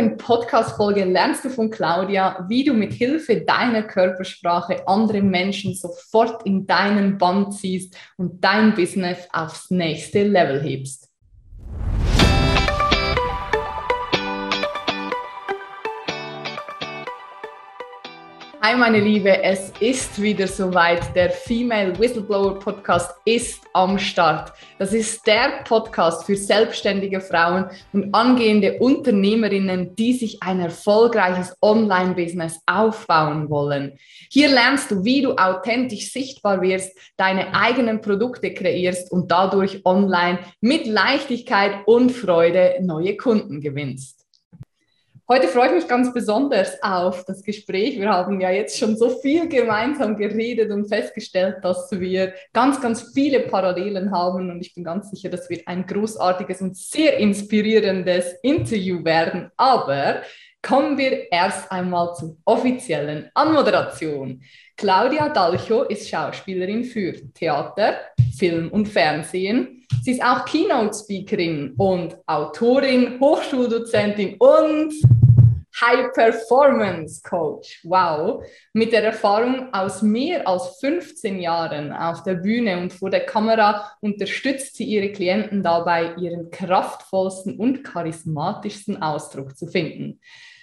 heutigen 0.00 0.16
Podcast-Folge 0.16 1.04
lernst 1.04 1.44
du 1.44 1.50
von 1.50 1.70
Claudia, 1.70 2.46
wie 2.48 2.64
du 2.64 2.72
mit 2.72 2.94
Hilfe 2.94 3.42
deiner 3.42 3.82
Körpersprache 3.82 4.88
andere 4.88 5.20
Menschen 5.20 5.74
sofort 5.74 6.46
in 6.46 6.66
deinen 6.66 7.18
Band 7.18 7.54
ziehst 7.54 7.94
und 8.16 8.42
dein 8.42 8.74
Business 8.74 9.28
aufs 9.30 9.70
nächste 9.70 10.22
Level 10.22 10.62
hebst. 10.62 11.09
Hi 18.62 18.76
meine 18.76 19.00
Liebe, 19.00 19.42
es 19.42 19.72
ist 19.80 20.20
wieder 20.20 20.46
soweit. 20.46 21.16
Der 21.16 21.30
Female 21.30 21.98
Whistleblower 21.98 22.58
Podcast 22.58 23.10
ist 23.24 23.62
am 23.72 23.98
Start. 23.98 24.52
Das 24.78 24.92
ist 24.92 25.26
der 25.26 25.62
Podcast 25.64 26.26
für 26.26 26.36
selbstständige 26.36 27.22
Frauen 27.22 27.70
und 27.94 28.14
angehende 28.14 28.78
Unternehmerinnen, 28.78 29.96
die 29.96 30.12
sich 30.12 30.42
ein 30.42 30.60
erfolgreiches 30.60 31.56
Online-Business 31.62 32.60
aufbauen 32.66 33.48
wollen. 33.48 33.98
Hier 34.30 34.50
lernst 34.50 34.90
du, 34.90 35.04
wie 35.04 35.22
du 35.22 35.36
authentisch 35.36 36.12
sichtbar 36.12 36.60
wirst, 36.60 36.94
deine 37.16 37.54
eigenen 37.54 38.02
Produkte 38.02 38.52
kreierst 38.52 39.10
und 39.10 39.30
dadurch 39.30 39.80
online 39.86 40.38
mit 40.60 40.86
Leichtigkeit 40.86 41.86
und 41.86 42.12
Freude 42.12 42.74
neue 42.82 43.16
Kunden 43.16 43.62
gewinnst. 43.62 44.19
Heute 45.32 45.46
freue 45.46 45.68
ich 45.68 45.74
mich 45.74 45.86
ganz 45.86 46.12
besonders 46.12 46.82
auf 46.82 47.24
das 47.24 47.44
Gespräch. 47.44 48.00
Wir 48.00 48.08
haben 48.08 48.40
ja 48.40 48.50
jetzt 48.50 48.76
schon 48.76 48.96
so 48.96 49.10
viel 49.10 49.48
gemeinsam 49.48 50.16
geredet 50.16 50.72
und 50.72 50.88
festgestellt, 50.88 51.58
dass 51.62 51.88
wir 51.92 52.34
ganz, 52.52 52.80
ganz 52.80 53.12
viele 53.14 53.38
Parallelen 53.38 54.10
haben. 54.10 54.50
Und 54.50 54.60
ich 54.60 54.74
bin 54.74 54.82
ganz 54.82 55.08
sicher, 55.08 55.28
das 55.28 55.48
wird 55.48 55.68
ein 55.68 55.86
großartiges 55.86 56.62
und 56.62 56.76
sehr 56.76 57.18
inspirierendes 57.18 58.38
Interview 58.42 59.04
werden. 59.04 59.52
Aber 59.56 60.22
kommen 60.62 60.98
wir 60.98 61.30
erst 61.30 61.70
einmal 61.70 62.12
zur 62.16 62.36
offiziellen 62.44 63.30
Anmoderation. 63.32 64.42
Claudia 64.76 65.28
Dalcho 65.28 65.84
ist 65.84 66.08
Schauspielerin 66.08 66.82
für 66.82 67.12
Theater, 67.34 67.94
Film 68.36 68.68
und 68.72 68.88
Fernsehen. 68.88 69.86
Sie 70.02 70.10
ist 70.10 70.24
auch 70.24 70.44
Keynote-Speakerin 70.44 71.74
und 71.76 72.16
Autorin, 72.26 73.20
Hochschuldozentin 73.20 74.36
und 74.38 74.92
High 75.80 76.12
Performance 76.12 77.22
Coach. 77.22 77.80
Wow. 77.84 78.44
Mit 78.72 78.92
der 78.92 79.04
Erfahrung 79.04 79.72
aus 79.72 80.02
mehr 80.02 80.46
als 80.46 80.78
15 80.80 81.40
Jahren 81.40 81.92
auf 81.92 82.22
der 82.22 82.34
Bühne 82.34 82.78
und 82.78 82.92
vor 82.92 83.10
der 83.10 83.26
Kamera 83.26 83.92
unterstützt 84.00 84.76
sie 84.76 84.84
ihre 84.84 85.12
Klienten 85.12 85.62
dabei, 85.62 86.14
ihren 86.16 86.50
kraftvollsten 86.50 87.56
und 87.56 87.84
charismatischsten 87.84 89.02
Ausdruck 89.02 89.56
zu 89.56 89.66
finden. 89.66 90.20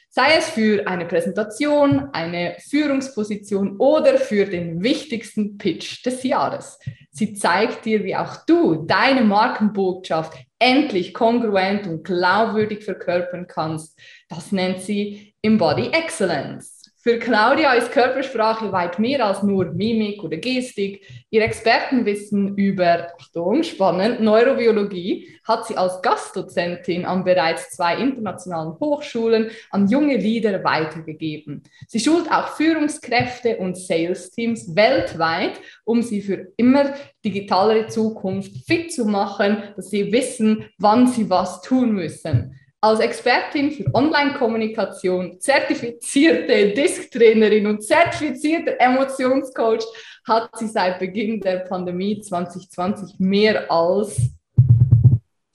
Sei 0.10 0.36
es 0.38 0.50
für 0.50 0.88
eine 0.88 1.06
Präsentation, 1.06 2.10
eine 2.14 2.56
Führungsposition 2.60 3.78
oder 3.78 4.18
für 4.18 4.46
den 4.46 4.82
wichtigsten 4.82 5.58
Pitch 5.58 6.06
des 6.06 6.24
Jahres. 6.24 6.80
Sie 7.12 7.34
zeigt 7.34 7.86
dir, 7.86 8.04
wie 8.04 8.16
auch 8.16 8.46
du 8.46 8.86
deine 8.86 9.22
Markenbotschaft 9.22 10.34
endlich 10.60 11.14
kongruent 11.14 11.86
und 11.88 12.04
glaubwürdig 12.04 12.84
verkörpern 12.84 13.48
kannst. 13.48 14.00
Das 14.30 14.52
nennt 14.52 14.82
sie 14.82 15.36
Embody 15.42 15.90
Excellence. 15.90 16.77
Für 17.08 17.20
Claudia 17.20 17.72
ist 17.72 17.94
Körpersprache 17.94 18.74
weit 18.74 19.00
mehr 19.00 19.26
als 19.26 19.42
nur 19.42 19.64
Mimik 19.72 20.26
oder 20.26 20.36
Gestik. 20.36 21.08
Ihr 21.30 21.42
Expertenwissen 21.42 22.58
über, 22.58 23.14
Achtung, 23.18 23.64
spannend, 23.64 24.20
Neurobiologie 24.20 25.30
hat 25.46 25.66
sie 25.66 25.78
als 25.78 26.02
Gastdozentin 26.02 27.06
an 27.06 27.24
bereits 27.24 27.70
zwei 27.70 27.96
internationalen 27.96 28.78
Hochschulen 28.82 29.52
an 29.70 29.88
junge 29.88 30.18
Leader 30.18 30.62
weitergegeben. 30.66 31.64
Sie 31.88 32.02
schult 32.02 32.30
auch 32.30 32.50
Führungskräfte 32.58 33.56
und 33.56 33.78
Sales-Teams 33.78 34.76
weltweit, 34.76 35.62
um 35.86 36.02
sie 36.02 36.22
für 36.22 36.50
immer 36.58 36.94
digitalere 37.24 37.88
Zukunft 37.88 38.52
fit 38.68 38.92
zu 38.92 39.06
machen, 39.06 39.64
dass 39.78 39.92
sie 39.92 40.12
wissen, 40.12 40.66
wann 40.78 41.08
sie 41.08 41.30
was 41.30 41.62
tun 41.62 41.94
müssen. 41.94 42.60
Als 42.80 43.00
Expertin 43.00 43.72
für 43.72 43.86
Online-Kommunikation, 43.92 45.40
zertifizierte 45.40 46.74
Disk-Trainerin 46.74 47.66
und 47.66 47.84
zertifizierter 47.84 48.80
Emotionscoach 48.80 49.84
hat 50.28 50.50
sie 50.58 50.68
seit 50.68 51.00
Beginn 51.00 51.42
der 51.42 51.62
Pandemie 51.62 52.22
2020 52.22 53.16
mehr 53.18 53.72
als 53.72 54.30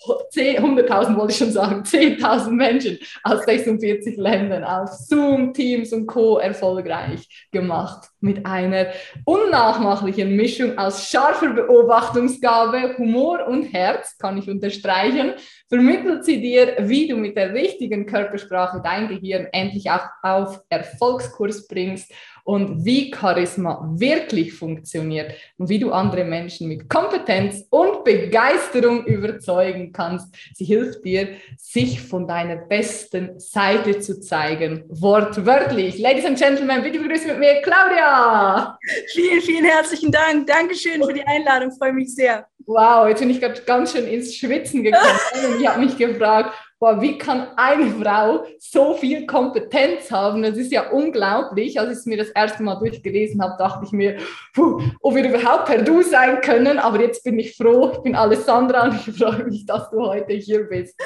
100.000 0.07 1.17
wollte 1.17 1.33
ich 1.33 1.39
schon 1.39 1.53
sagen, 1.53 1.83
10.000 1.83 2.51
Menschen 2.51 2.99
aus 3.23 3.45
46 3.45 4.17
Ländern 4.17 4.65
auf 4.65 4.91
Zoom, 4.91 5.53
Teams 5.53 5.93
und 5.93 6.07
Co. 6.07 6.39
erfolgreich 6.39 7.29
gemacht. 7.51 8.09
Mit 8.21 8.47
einer 8.47 8.89
unnachmachlichen 9.25 10.37
Mischung 10.37 10.79
aus 10.79 11.09
scharfer 11.09 11.51
Beobachtungsgabe, 11.51 12.97
Humor 12.99 13.47
und 13.47 13.65
Herz, 13.73 14.17
kann 14.19 14.39
ich 14.39 14.49
unterstreichen, 14.49 15.33
vermittelt 15.69 16.25
sie 16.25 16.41
dir, 16.41 16.77
wie 16.81 17.09
du 17.09 17.17
mit 17.17 17.37
der 17.37 17.53
richtigen 17.53 18.07
Körpersprache 18.07 18.81
dein 18.83 19.09
Gehirn 19.09 19.49
endlich 19.53 19.91
auch 19.91 20.07
auf 20.23 20.61
Erfolgskurs 20.69 21.67
bringst 21.67 22.13
und 22.45 22.85
wie 22.85 23.15
Charisma 23.15 23.89
wirklich 23.95 24.53
funktioniert 24.53 25.33
und 25.59 25.69
wie 25.69 25.79
du 25.79 25.93
andere 25.93 26.25
Menschen 26.25 26.69
mit 26.69 26.89
Kompetenz 26.89 27.65
und 27.71 28.05
Begeisterung 28.05 29.05
überzeugen 29.05 29.93
kannst. 29.93 30.35
Sie 30.55 30.65
hilft 30.65 31.05
dir, 31.05 31.29
sich 31.57 32.01
von 32.01 32.27
deiner 32.27 32.57
besten 32.57 33.39
Seite 33.39 34.01
zu 34.01 34.21
zeigen. 34.21 34.85
Wortwörtlich. 34.89 35.99
Ladies 35.99 36.25
and 36.25 36.39
Gentlemen, 36.39 36.83
bitte 36.83 36.99
begrüßen 36.99 37.29
mit 37.29 37.39
mir 37.39 37.63
Claudia. 37.63 38.79
Vielen, 39.13 39.41
vielen 39.41 39.65
herzlichen 39.65 40.11
Dank. 40.11 40.47
Dankeschön 40.47 41.03
für 41.03 41.13
die 41.13 41.27
Einladung. 41.27 41.71
Freue 41.73 41.93
mich 41.93 42.15
sehr. 42.15 42.47
Wow, 42.67 43.09
jetzt 43.09 43.19
bin 43.21 43.31
ich 43.31 43.41
gerade 43.41 43.61
ganz 43.63 43.93
schön 43.93 44.07
ins 44.07 44.35
Schwitzen 44.35 44.83
gekommen. 44.83 45.19
und 45.47 45.61
ich 45.61 45.67
habe 45.67 45.81
mich 45.81 45.97
gefragt, 45.97 46.55
boah, 46.83 47.01
wie 47.01 47.17
kann 47.17 47.47
eine 47.55 47.93
Frau 47.93 48.45
so 48.59 48.95
viel 48.95 49.25
Kompetenz 49.25 50.11
haben? 50.11 50.43
Das 50.43 50.57
ist 50.57 50.73
ja 50.73 50.91
unglaublich. 50.91 51.79
Als 51.79 52.01
ich 52.01 52.07
mir 52.07 52.17
das 52.17 52.31
erste 52.31 52.65
Mal 52.65 52.75
durchgelesen 52.75 53.41
habe, 53.41 53.55
dachte 53.57 53.85
ich 53.87 53.93
mir, 53.93 54.19
puh, 54.53 54.83
ob 55.01 55.15
wir 55.15 55.29
überhaupt 55.29 55.67
per 55.67 55.81
Du 55.81 56.03
sein 56.03 56.41
können. 56.41 56.81
Aber 56.81 57.01
jetzt 57.01 57.23
bin 57.23 57.39
ich 57.39 57.57
froh, 57.57 57.93
ich 57.93 57.99
bin 58.01 58.17
Alessandra 58.17 58.89
und 58.89 58.97
ich 58.97 59.17
freue 59.17 59.45
mich, 59.45 59.65
dass 59.65 59.91
du 59.91 60.01
heute 60.01 60.33
hier 60.33 60.65
bist. 60.65 61.01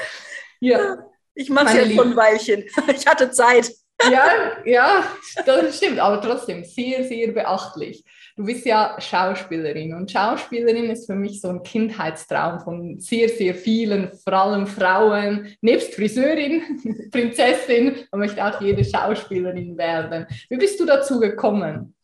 Ja, 0.59 0.97
ich 1.35 1.51
mache 1.51 1.67
es 1.67 1.73
ja 1.75 1.95
schon 1.95 2.09
ein 2.09 2.17
Weilchen. 2.17 2.63
Ich 2.95 3.05
hatte 3.05 3.29
Zeit. 3.29 3.71
Ja, 4.11 4.25
ja, 4.65 5.03
das 5.45 5.77
stimmt, 5.77 5.99
aber 5.99 6.19
trotzdem 6.21 6.63
sehr, 6.63 7.03
sehr 7.03 7.31
beachtlich. 7.33 8.03
Du 8.37 8.45
bist 8.45 8.67
ja 8.67 8.95
Schauspielerin 8.99 9.95
und 9.95 10.11
Schauspielerin 10.11 10.91
ist 10.91 11.07
für 11.07 11.15
mich 11.15 11.41
so 11.41 11.49
ein 11.49 11.63
Kindheitstraum 11.63 12.59
von 12.59 12.99
sehr, 12.99 13.29
sehr 13.29 13.55
vielen, 13.55 14.11
vor 14.13 14.33
allem 14.33 14.67
Frauen, 14.67 15.47
nebst 15.61 15.95
Friseurin, 15.95 16.61
Prinzessin, 17.11 17.95
man 18.11 18.19
möchte 18.19 18.45
auch 18.45 18.61
jede 18.61 18.85
Schauspielerin 18.85 19.75
werden. 19.75 20.27
Wie 20.49 20.57
bist 20.57 20.79
du 20.79 20.85
dazu 20.85 21.19
gekommen? 21.19 21.95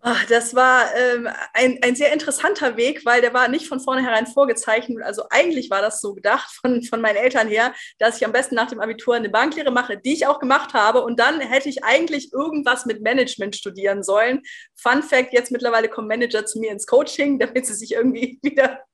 Ach, 0.00 0.24
das 0.26 0.54
war 0.54 0.94
ähm, 0.94 1.28
ein, 1.54 1.78
ein 1.82 1.96
sehr 1.96 2.12
interessanter 2.12 2.76
Weg, 2.76 3.04
weil 3.04 3.20
der 3.20 3.34
war 3.34 3.48
nicht 3.48 3.66
von 3.66 3.80
vornherein 3.80 4.26
vorgezeichnet. 4.26 5.02
Also 5.02 5.24
eigentlich 5.30 5.70
war 5.70 5.82
das 5.82 6.00
so 6.00 6.14
gedacht 6.14 6.50
von, 6.60 6.82
von 6.84 7.00
meinen 7.00 7.16
Eltern 7.16 7.48
her, 7.48 7.74
dass 7.98 8.16
ich 8.16 8.24
am 8.24 8.32
besten 8.32 8.54
nach 8.54 8.68
dem 8.68 8.80
Abitur 8.80 9.16
eine 9.16 9.28
Banklehre 9.28 9.72
mache, 9.72 9.98
die 9.98 10.12
ich 10.12 10.26
auch 10.26 10.38
gemacht 10.38 10.72
habe. 10.72 11.02
Und 11.02 11.18
dann 11.18 11.40
hätte 11.40 11.68
ich 11.68 11.82
eigentlich 11.82 12.32
irgendwas 12.32 12.86
mit 12.86 13.02
Management 13.02 13.56
studieren 13.56 14.04
sollen. 14.04 14.42
Fun 14.76 15.02
Fact, 15.02 15.32
jetzt 15.32 15.50
mittlerweile 15.50 15.88
kommen 15.88 16.06
Manager 16.06 16.46
zu 16.46 16.60
mir 16.60 16.70
ins 16.70 16.86
Coaching, 16.86 17.40
damit 17.40 17.66
sie 17.66 17.74
sich 17.74 17.92
irgendwie 17.92 18.38
wieder 18.42 18.84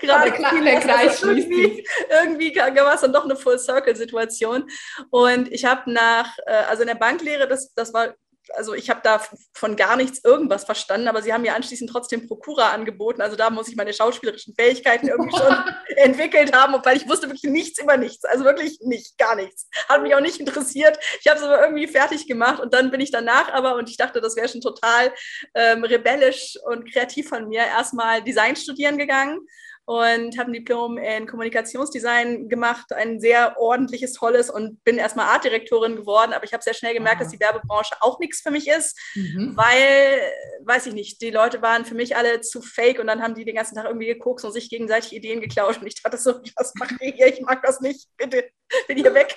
gerade 0.00 0.30
der 0.30 0.80
Kreis 0.80 1.22
also 1.22 1.30
irgendwie, 1.30 1.86
irgendwie 2.10 2.54
war 2.54 2.94
es 2.94 3.00
dann 3.00 3.12
doch 3.12 3.24
eine 3.24 3.36
Full-Circle-Situation. 3.36 4.68
Und 5.10 5.50
ich 5.50 5.64
habe 5.64 5.90
nach, 5.90 6.36
äh, 6.46 6.52
also 6.68 6.82
in 6.82 6.88
der 6.88 6.94
Banklehre, 6.94 7.48
das, 7.48 7.72
das 7.74 7.92
war 7.94 8.14
also 8.54 8.74
ich 8.74 8.90
habe 8.90 9.00
da 9.02 9.20
von 9.54 9.76
gar 9.76 9.96
nichts 9.96 10.22
irgendwas 10.24 10.64
verstanden, 10.64 11.08
aber 11.08 11.22
sie 11.22 11.32
haben 11.32 11.42
mir 11.42 11.54
anschließend 11.54 11.90
trotzdem 11.90 12.26
Prokura 12.26 12.70
angeboten. 12.70 13.20
Also 13.20 13.36
da 13.36 13.50
muss 13.50 13.68
ich 13.68 13.76
meine 13.76 13.92
schauspielerischen 13.92 14.54
Fähigkeiten 14.54 15.08
irgendwie 15.08 15.36
schon 15.36 15.56
entwickelt 15.96 16.54
haben, 16.54 16.74
weil 16.84 16.96
ich 16.96 17.08
wusste 17.08 17.28
wirklich 17.28 17.50
nichts 17.50 17.80
über 17.80 17.96
nichts. 17.96 18.24
Also 18.24 18.44
wirklich 18.44 18.78
nicht, 18.82 19.18
gar 19.18 19.36
nichts. 19.36 19.68
Hat 19.88 20.02
mich 20.02 20.14
auch 20.14 20.20
nicht 20.20 20.40
interessiert. 20.40 20.98
Ich 21.20 21.28
habe 21.28 21.38
es 21.38 21.44
aber 21.44 21.62
irgendwie 21.62 21.86
fertig 21.86 22.26
gemacht 22.26 22.60
und 22.60 22.74
dann 22.74 22.90
bin 22.90 23.00
ich 23.00 23.10
danach 23.10 23.52
aber, 23.52 23.76
und 23.76 23.88
ich 23.88 23.96
dachte, 23.96 24.20
das 24.20 24.36
wäre 24.36 24.48
schon 24.48 24.60
total 24.60 25.12
ähm, 25.54 25.84
rebellisch 25.84 26.58
und 26.64 26.90
kreativ 26.92 27.28
von 27.28 27.48
mir, 27.48 27.60
erstmal 27.60 28.22
Design 28.22 28.56
studieren 28.56 28.98
gegangen 28.98 29.46
und 29.84 30.38
habe 30.38 30.50
ein 30.50 30.52
Diplom 30.52 30.96
in 30.96 31.26
Kommunikationsdesign 31.26 32.48
gemacht, 32.48 32.92
ein 32.92 33.18
sehr 33.18 33.58
ordentliches, 33.58 34.12
tolles 34.12 34.48
und 34.48 34.82
bin 34.84 34.96
erstmal 34.96 35.26
Artdirektorin 35.26 35.96
geworden, 35.96 36.32
aber 36.32 36.44
ich 36.44 36.52
habe 36.52 36.62
sehr 36.62 36.74
schnell 36.74 36.94
gemerkt, 36.94 37.20
dass 37.20 37.30
die 37.30 37.40
Werbebranche 37.40 37.94
auch 38.00 38.20
nichts 38.20 38.40
für 38.42 38.52
mich 38.52 38.68
ist, 38.68 38.96
mhm. 39.14 39.56
weil, 39.56 40.20
weiß 40.64 40.86
ich 40.86 40.94
nicht, 40.94 41.20
die 41.20 41.30
Leute 41.30 41.62
waren 41.62 41.84
für 41.84 41.96
mich 41.96 42.16
alle 42.16 42.40
zu 42.42 42.62
fake 42.62 43.00
und 43.00 43.08
dann 43.08 43.22
haben 43.22 43.34
die 43.34 43.44
den 43.44 43.56
ganzen 43.56 43.74
Tag 43.74 43.86
irgendwie 43.86 44.06
geguckt 44.06 44.44
und 44.44 44.52
sich 44.52 44.70
gegenseitig 44.70 45.12
Ideen 45.12 45.40
geklaut 45.40 45.80
und 45.80 45.86
ich 45.86 46.00
dachte 46.00 46.16
so, 46.16 46.34
was 46.56 46.72
mache 46.76 46.96
ich 47.00 47.14
hier? 47.16 47.26
Ich 47.26 47.40
mag 47.40 47.62
das 47.62 47.80
nicht, 47.80 48.08
bitte, 48.16 48.50
bin 48.86 48.98
hier 48.98 49.14
weg. 49.14 49.36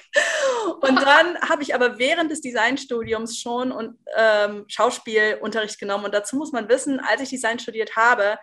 Und 0.81 1.01
dann 1.01 1.39
habe 1.41 1.63
ich 1.63 1.73
aber 1.73 1.97
während 1.97 2.31
des 2.31 2.41
Designstudiums 2.41 3.39
schon 3.39 3.71
und, 3.71 3.97
ähm, 4.15 4.65
Schauspielunterricht 4.67 5.79
genommen 5.79 6.05
und 6.05 6.13
dazu 6.13 6.35
muss 6.35 6.51
man 6.51 6.69
wissen, 6.69 6.99
als 6.99 7.21
ich 7.21 7.29
Design 7.29 7.57
studiert 7.57 7.95
habe, 7.95 8.37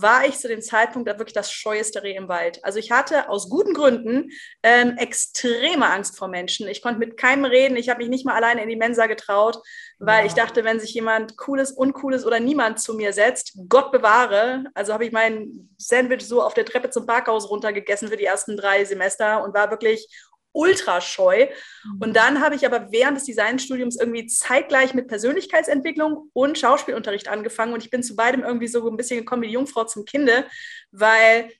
war 0.00 0.26
ich 0.26 0.38
zu 0.38 0.48
dem 0.48 0.60
Zeitpunkt 0.60 1.08
wirklich 1.08 1.32
das 1.32 1.50
scheueste 1.50 2.02
Reh 2.02 2.14
im 2.14 2.28
Wald. 2.28 2.62
Also 2.64 2.78
ich 2.78 2.90
hatte 2.90 3.28
aus 3.28 3.48
guten 3.48 3.72
Gründen 3.72 4.30
ähm, 4.62 4.96
extreme 4.98 5.86
Angst 5.86 6.18
vor 6.18 6.28
Menschen. 6.28 6.68
Ich 6.68 6.82
konnte 6.82 6.98
mit 6.98 7.16
keinem 7.16 7.46
reden. 7.46 7.76
Ich 7.76 7.88
habe 7.88 7.98
mich 7.98 8.08
nicht 8.08 8.26
mal 8.26 8.34
alleine 8.34 8.62
in 8.62 8.68
die 8.68 8.76
Mensa 8.76 9.06
getraut, 9.06 9.58
weil 9.98 10.20
ja. 10.20 10.26
ich 10.26 10.34
dachte, 10.34 10.64
wenn 10.64 10.80
sich 10.80 10.92
jemand 10.92 11.38
Cooles, 11.38 11.72
Uncooles 11.72 12.26
oder 12.26 12.40
niemand 12.40 12.78
zu 12.80 12.94
mir 12.94 13.12
setzt, 13.12 13.56
Gott 13.68 13.90
bewahre. 13.90 14.64
Also 14.74 14.92
habe 14.92 15.06
ich 15.06 15.12
mein 15.12 15.70
Sandwich 15.78 16.26
so 16.26 16.42
auf 16.42 16.54
der 16.54 16.66
Treppe 16.66 16.90
zum 16.90 17.06
Parkhaus 17.06 17.48
runtergegessen 17.48 18.08
für 18.08 18.16
die 18.16 18.24
ersten 18.24 18.56
drei 18.56 18.84
Semester 18.84 19.42
und 19.42 19.54
war 19.54 19.70
wirklich 19.70 20.08
ultra 20.56 21.00
scheu. 21.00 21.46
Mhm. 21.84 22.02
Und 22.02 22.16
dann 22.16 22.40
habe 22.40 22.54
ich 22.54 22.66
aber 22.66 22.90
während 22.90 23.16
des 23.16 23.24
Designstudiums 23.24 23.98
irgendwie 24.00 24.26
zeitgleich 24.26 24.94
mit 24.94 25.06
Persönlichkeitsentwicklung 25.06 26.30
und 26.32 26.58
Schauspielunterricht 26.58 27.28
angefangen. 27.28 27.74
Und 27.74 27.84
ich 27.84 27.90
bin 27.90 28.02
zu 28.02 28.16
beidem 28.16 28.42
irgendwie 28.42 28.68
so 28.68 28.88
ein 28.88 28.96
bisschen 28.96 29.20
gekommen 29.20 29.42
wie 29.42 29.48
die 29.48 29.52
Jungfrau 29.52 29.84
zum 29.84 30.04
Kinde, 30.04 30.46
weil 30.90 31.50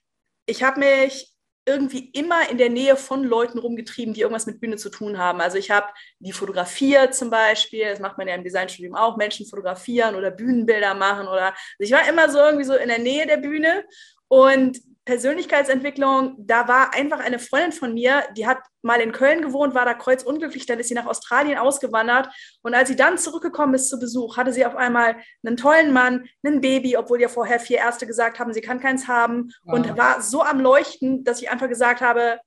ich 0.45 0.63
habe 0.63 0.79
mich 0.79 1.33
irgendwie 1.67 2.09
immer 2.13 2.49
in 2.49 2.57
der 2.57 2.69
Nähe 2.69 2.95
von 2.95 3.25
Leuten 3.25 3.59
rumgetrieben, 3.59 4.13
die 4.13 4.21
irgendwas 4.21 4.45
mit 4.45 4.61
Bühne 4.61 4.77
zu 4.77 4.89
tun 4.89 5.17
haben. 5.17 5.41
Also 5.41 5.57
ich 5.57 5.69
habe 5.69 5.87
die 6.19 6.31
fotografiert 6.31 7.13
zum 7.13 7.29
Beispiel, 7.29 7.83
das 7.83 7.99
macht 7.99 8.17
man 8.17 8.27
ja 8.27 8.35
im 8.35 8.43
Designstudium 8.43 8.95
auch, 8.95 9.17
Menschen 9.17 9.45
fotografieren 9.45 10.15
oder 10.15 10.31
Bühnenbilder 10.31 10.93
machen 10.93 11.27
oder 11.27 11.47
also 11.47 11.55
ich 11.79 11.91
war 11.91 12.07
immer 12.07 12.29
so 12.29 12.39
irgendwie 12.39 12.63
so 12.63 12.73
in 12.73 12.87
der 12.87 12.99
Nähe 12.99 13.27
der 13.27 13.37
Bühne 13.37 13.83
und 14.29 14.79
Persönlichkeitsentwicklung, 15.07 16.35
da 16.37 16.67
war 16.67 16.93
einfach 16.93 17.19
eine 17.21 17.39
Freundin 17.39 17.71
von 17.71 17.93
mir, 17.93 18.25
die 18.35 18.45
hat 18.45 18.57
mal 18.81 18.99
in 18.99 19.13
Köln 19.13 19.41
gewohnt, 19.41 19.73
war 19.73 19.85
da 19.85 19.93
kreuzunglücklich, 19.93 20.65
dann 20.65 20.79
ist 20.79 20.89
sie 20.89 20.95
nach 20.95 21.05
Australien 21.05 21.57
ausgewandert 21.57 22.27
und 22.61 22.75
als 22.75 22.89
sie 22.89 22.97
dann 22.97 23.17
zurückgekommen 23.17 23.73
ist 23.73 23.87
zu 23.89 23.99
Besuch, 23.99 24.35
hatte 24.35 24.51
sie 24.51 24.65
auf 24.65 24.75
einmal 24.75 25.15
einen 25.45 25.55
tollen 25.55 25.93
Mann, 25.93 26.27
ein 26.45 26.59
Baby, 26.59 26.97
obwohl 26.97 27.21
ja 27.21 27.29
vorher 27.29 27.61
vier 27.61 27.77
Ärzte 27.77 28.05
gesagt 28.05 28.37
haben, 28.37 28.53
sie 28.53 28.59
kann 28.59 28.81
keins 28.81 29.07
haben 29.07 29.49
wow. 29.63 29.75
und 29.75 29.97
war 29.97 30.21
so 30.21 30.43
am 30.43 30.59
Leuchten, 30.59 31.23
dass 31.23 31.41
ich 31.41 31.49
einfach 31.49 31.69
gesagt 31.69 32.01
habe, 32.01 32.39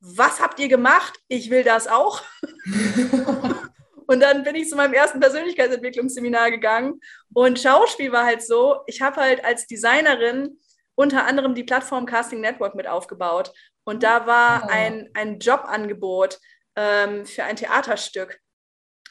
was 0.00 0.40
habt 0.40 0.58
ihr 0.58 0.68
gemacht? 0.68 1.18
Ich 1.28 1.50
will 1.50 1.64
das 1.64 1.86
auch. 1.86 2.22
und 4.06 4.20
dann 4.20 4.42
bin 4.42 4.54
ich 4.54 4.70
zu 4.70 4.76
meinem 4.76 4.94
ersten 4.94 5.20
Persönlichkeitsentwicklungsseminar 5.20 6.50
gegangen 6.50 6.98
und 7.34 7.60
Schauspiel 7.60 8.10
war 8.10 8.24
halt 8.24 8.42
so, 8.42 8.78
ich 8.86 9.02
habe 9.02 9.20
halt 9.20 9.44
als 9.44 9.66
Designerin 9.66 10.58
unter 10.94 11.26
anderem 11.26 11.54
die 11.54 11.64
Plattform 11.64 12.06
Casting 12.06 12.40
Network 12.40 12.74
mit 12.74 12.86
aufgebaut. 12.86 13.52
Und 13.84 14.02
da 14.02 14.26
war 14.26 14.64
oh. 14.64 14.68
ein, 14.70 15.08
ein 15.14 15.38
Jobangebot 15.38 16.38
ähm, 16.76 17.26
für 17.26 17.44
ein 17.44 17.56
Theaterstück. 17.56 18.38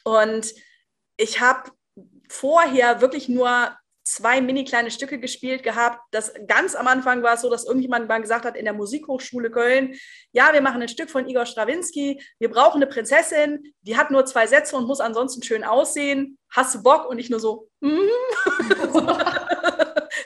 Und 0.03 0.53
ich 1.17 1.41
habe 1.41 1.71
vorher 2.29 3.01
wirklich 3.01 3.27
nur 3.27 3.75
zwei 4.09 4.41
mini 4.41 4.63
kleine 4.63 4.89
Stücke 4.89 5.19
gespielt 5.19 5.61
gehabt. 5.63 5.99
Das 6.11 6.33
ganz 6.47 6.75
am 6.75 6.87
Anfang 6.87 7.21
war 7.21 7.35
es 7.35 7.41
so, 7.41 7.49
dass 7.49 7.65
irgendjemand 7.65 8.07
mal 8.07 8.19
gesagt 8.19 8.45
hat 8.45 8.57
in 8.57 8.65
der 8.65 8.73
Musikhochschule 8.73 9.51
Köln, 9.51 9.95
ja, 10.31 10.51
wir 10.51 10.61
machen 10.61 10.81
ein 10.81 10.87
Stück 10.87 11.09
von 11.09 11.27
Igor 11.27 11.45
Strawinski, 11.45 12.21
wir 12.39 12.49
brauchen 12.49 12.81
eine 12.81 12.87
Prinzessin, 12.87 13.73
die 13.81 13.97
hat 13.97 14.09
nur 14.09 14.25
zwei 14.25 14.47
Sätze 14.47 14.75
und 14.75 14.87
muss 14.87 14.99
ansonsten 14.99 15.43
schön 15.43 15.63
aussehen. 15.63 16.37
Hast 16.49 16.73
du 16.73 16.83
Bock? 16.83 17.07
Und 17.07 17.19
ich 17.19 17.29
nur 17.29 17.39
so, 17.39 17.69
mm. 17.81 17.87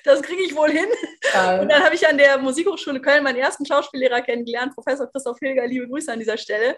das 0.03 0.21
kriege 0.21 0.43
ich 0.43 0.55
wohl 0.55 0.69
hin. 0.69 0.87
Ja. 1.33 1.61
Und 1.61 1.69
dann 1.69 1.83
habe 1.83 1.95
ich 1.95 2.07
an 2.07 2.17
der 2.17 2.37
Musikhochschule 2.37 3.01
Köln 3.01 3.23
meinen 3.23 3.37
ersten 3.37 3.65
Schauspiellehrer 3.65 4.21
kennengelernt, 4.21 4.75
Professor 4.75 5.09
Christoph 5.11 5.39
Hilger, 5.39 5.65
liebe 5.65 5.87
Grüße 5.87 6.11
an 6.11 6.19
dieser 6.19 6.37
Stelle. 6.37 6.77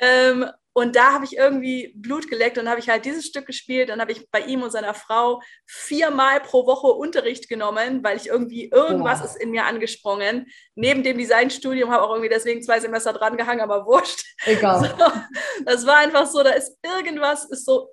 Ähm, 0.00 0.46
und 0.72 0.94
da 0.94 1.14
habe 1.14 1.24
ich 1.24 1.38
irgendwie 1.38 1.94
Blut 1.96 2.28
geleckt 2.28 2.58
und 2.58 2.68
habe 2.68 2.80
ich 2.80 2.90
halt 2.90 3.06
dieses 3.06 3.24
Stück 3.24 3.46
gespielt. 3.46 3.88
Dann 3.88 3.98
habe 3.98 4.12
ich 4.12 4.30
bei 4.30 4.40
ihm 4.40 4.62
und 4.62 4.70
seiner 4.70 4.92
Frau 4.92 5.40
viermal 5.64 6.40
pro 6.40 6.66
Woche 6.66 6.88
Unterricht 6.88 7.48
genommen, 7.48 8.04
weil 8.04 8.18
ich 8.18 8.26
irgendwie 8.26 8.68
irgendwas 8.68 9.22
oh. 9.22 9.24
ist 9.24 9.36
in 9.36 9.52
mir 9.52 9.64
angesprungen. 9.64 10.46
Neben 10.74 11.02
dem 11.02 11.16
Designstudium 11.16 11.90
habe 11.90 12.02
ich 12.02 12.06
auch 12.06 12.14
irgendwie 12.14 12.28
deswegen 12.28 12.62
zwei 12.62 12.78
Semester 12.78 13.14
dran 13.14 13.38
gehangen, 13.38 13.62
aber 13.62 13.86
wurscht. 13.86 14.22
Egal. 14.44 14.94
So, 14.98 15.64
das 15.64 15.86
war 15.86 15.96
einfach 15.96 16.26
so, 16.26 16.42
da 16.42 16.50
ist 16.50 16.76
irgendwas 16.82 17.46
ist 17.46 17.64
so 17.64 17.90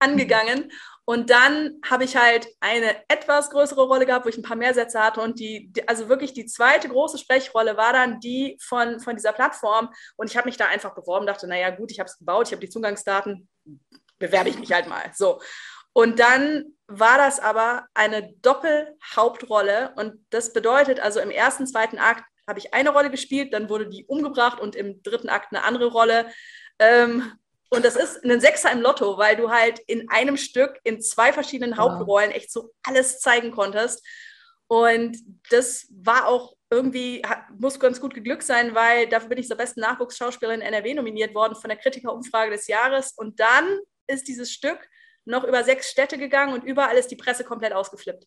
angegangen. 0.00 0.72
Und 1.06 1.28
dann 1.28 1.80
habe 1.84 2.04
ich 2.04 2.16
halt 2.16 2.48
eine 2.60 2.96
etwas 3.08 3.50
größere 3.50 3.82
Rolle 3.82 4.06
gehabt, 4.06 4.24
wo 4.24 4.30
ich 4.30 4.38
ein 4.38 4.42
paar 4.42 4.56
mehr 4.56 4.72
Sätze 4.72 5.02
hatte. 5.02 5.20
Und 5.20 5.38
die, 5.38 5.70
also 5.86 6.08
wirklich 6.08 6.32
die 6.32 6.46
zweite 6.46 6.88
große 6.88 7.18
Sprechrolle 7.18 7.76
war 7.76 7.92
dann 7.92 8.20
die 8.20 8.58
von, 8.62 9.00
von 9.00 9.14
dieser 9.14 9.32
Plattform. 9.32 9.90
Und 10.16 10.30
ich 10.30 10.36
habe 10.36 10.48
mich 10.48 10.56
da 10.56 10.66
einfach 10.66 10.94
beworben, 10.94 11.26
dachte, 11.26 11.46
naja, 11.46 11.70
gut, 11.70 11.90
ich 11.90 12.00
habe 12.00 12.08
es 12.08 12.18
gebaut, 12.18 12.46
ich 12.46 12.52
habe 12.52 12.64
die 12.64 12.70
Zugangsdaten, 12.70 13.48
bewerbe 14.18 14.48
ich 14.48 14.58
mich 14.58 14.72
halt 14.72 14.88
mal. 14.88 15.10
So. 15.14 15.40
Und 15.92 16.20
dann 16.20 16.74
war 16.86 17.18
das 17.18 17.38
aber 17.38 17.86
eine 17.92 18.32
Doppelhauptrolle. 18.40 19.92
Und 19.96 20.24
das 20.30 20.54
bedeutet 20.54 21.00
also 21.00 21.20
im 21.20 21.30
ersten, 21.30 21.66
zweiten 21.66 21.98
Akt 21.98 22.24
habe 22.48 22.58
ich 22.58 22.74
eine 22.74 22.90
Rolle 22.90 23.10
gespielt, 23.10 23.52
dann 23.54 23.68
wurde 23.68 23.88
die 23.88 24.04
umgebracht 24.06 24.60
und 24.60 24.76
im 24.76 25.02
dritten 25.02 25.28
Akt 25.28 25.52
eine 25.52 25.64
andere 25.64 25.86
Rolle. 25.86 26.30
Ähm, 26.78 27.32
und 27.70 27.84
das 27.84 27.96
ist 27.96 28.24
ein 28.24 28.40
Sechser 28.40 28.70
im 28.70 28.80
Lotto, 28.80 29.18
weil 29.18 29.36
du 29.36 29.50
halt 29.50 29.80
in 29.86 30.08
einem 30.10 30.36
Stück 30.36 30.78
in 30.84 31.00
zwei 31.00 31.32
verschiedenen 31.32 31.76
Hauptrollen 31.76 32.30
echt 32.30 32.52
so 32.52 32.72
alles 32.82 33.18
zeigen 33.18 33.50
konntest. 33.50 34.04
Und 34.66 35.18
das 35.50 35.86
war 35.90 36.26
auch 36.26 36.54
irgendwie, 36.70 37.22
muss 37.58 37.78
ganz 37.78 38.00
gut 38.00 38.14
geglückt 38.14 38.42
sein, 38.42 38.74
weil 38.74 39.08
dafür 39.08 39.28
bin 39.28 39.38
ich 39.38 39.48
zur 39.48 39.56
besten 39.56 39.80
Nachwuchsschauspielerin 39.80 40.60
NRW 40.60 40.94
nominiert 40.94 41.34
worden 41.34 41.54
von 41.54 41.68
der 41.68 41.78
Kritikerumfrage 41.78 42.50
des 42.50 42.66
Jahres. 42.66 43.12
Und 43.16 43.40
dann 43.40 43.78
ist 44.06 44.28
dieses 44.28 44.52
Stück 44.52 44.78
noch 45.24 45.44
über 45.44 45.64
sechs 45.64 45.90
Städte 45.90 46.18
gegangen 46.18 46.52
und 46.52 46.64
überall 46.64 46.96
ist 46.96 47.10
die 47.10 47.16
Presse 47.16 47.44
komplett 47.44 47.72
ausgeflippt. 47.72 48.26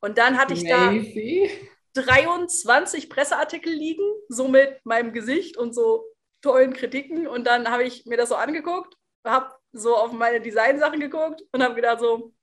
Und 0.00 0.18
dann 0.18 0.38
hatte 0.38 0.54
ich 0.54 0.64
Maybe. 0.64 1.50
da 1.94 2.02
23 2.02 3.08
Presseartikel 3.08 3.72
liegen, 3.72 4.04
so 4.28 4.48
mit 4.48 4.84
meinem 4.84 5.12
Gesicht 5.12 5.56
und 5.56 5.74
so 5.74 6.04
tollen 6.42 6.72
Kritiken 6.74 7.26
und 7.26 7.46
dann 7.46 7.70
habe 7.70 7.84
ich 7.84 8.04
mir 8.04 8.16
das 8.16 8.28
so 8.28 8.34
angeguckt, 8.34 8.94
habe 9.24 9.54
so 9.72 9.96
auf 9.96 10.12
meine 10.12 10.40
Designsachen 10.40 11.00
geguckt 11.00 11.42
und 11.52 11.62
habe 11.62 11.74
gedacht 11.74 12.00
so, 12.00 12.34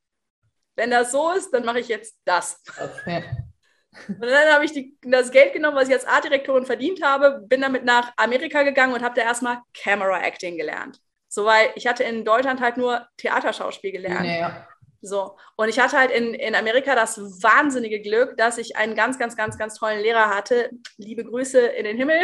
wenn 0.76 0.92
das 0.92 1.12
so 1.12 1.32
ist, 1.32 1.52
dann 1.52 1.66
mache 1.66 1.80
ich 1.80 1.90
jetzt 1.90 2.18
das. 2.26 2.62
Okay. 2.80 3.24
Und 4.08 4.22
dann 4.22 4.54
habe 4.54 4.66
ich 4.66 4.72
die, 4.72 4.98
das 5.02 5.32
Geld 5.32 5.54
genommen, 5.54 5.76
was 5.76 5.90
ich 5.90 5.94
als 5.94 6.06
Artdirektorin 6.06 6.66
verdient 6.66 7.04
habe, 7.04 7.42
bin 7.48 7.62
damit 7.62 7.84
nach 7.84 8.14
Amerika 8.18 8.64
gegangen 8.64 8.94
und 8.94 9.04
habe 9.04 9.16
da 9.16 9.24
erstmal 9.24 9.60
Camera 9.74 10.22
Acting 10.22 10.58
gelernt. 10.58 11.00
So, 11.28 11.46
weil 11.46 11.72
ich 11.76 11.86
hatte 11.86 12.04
in 12.04 12.24
Deutschland 12.24 12.62
halt 12.62 12.78
nur 12.78 13.08
Theaterschauspiel 13.18 13.92
gelernt. 13.92 14.26
Ja, 14.26 14.68
so, 15.02 15.38
und 15.56 15.70
ich 15.70 15.80
hatte 15.80 15.98
halt 15.98 16.12
in, 16.12 16.34
in 16.34 16.56
Amerika 16.56 16.94
das 16.94 17.18
wahnsinnige 17.42 18.02
Glück, 18.02 18.36
dass 18.36 18.58
ich 18.58 18.76
einen 18.76 18.96
ganz, 18.96 19.18
ganz, 19.18 19.38
ganz, 19.38 19.58
ganz 19.58 19.76
tollen 19.76 20.02
Lehrer 20.02 20.30
hatte. 20.30 20.70
Liebe 20.98 21.24
Grüße 21.24 21.60
in 21.60 21.86
den 21.86 21.96
Himmel 21.96 22.22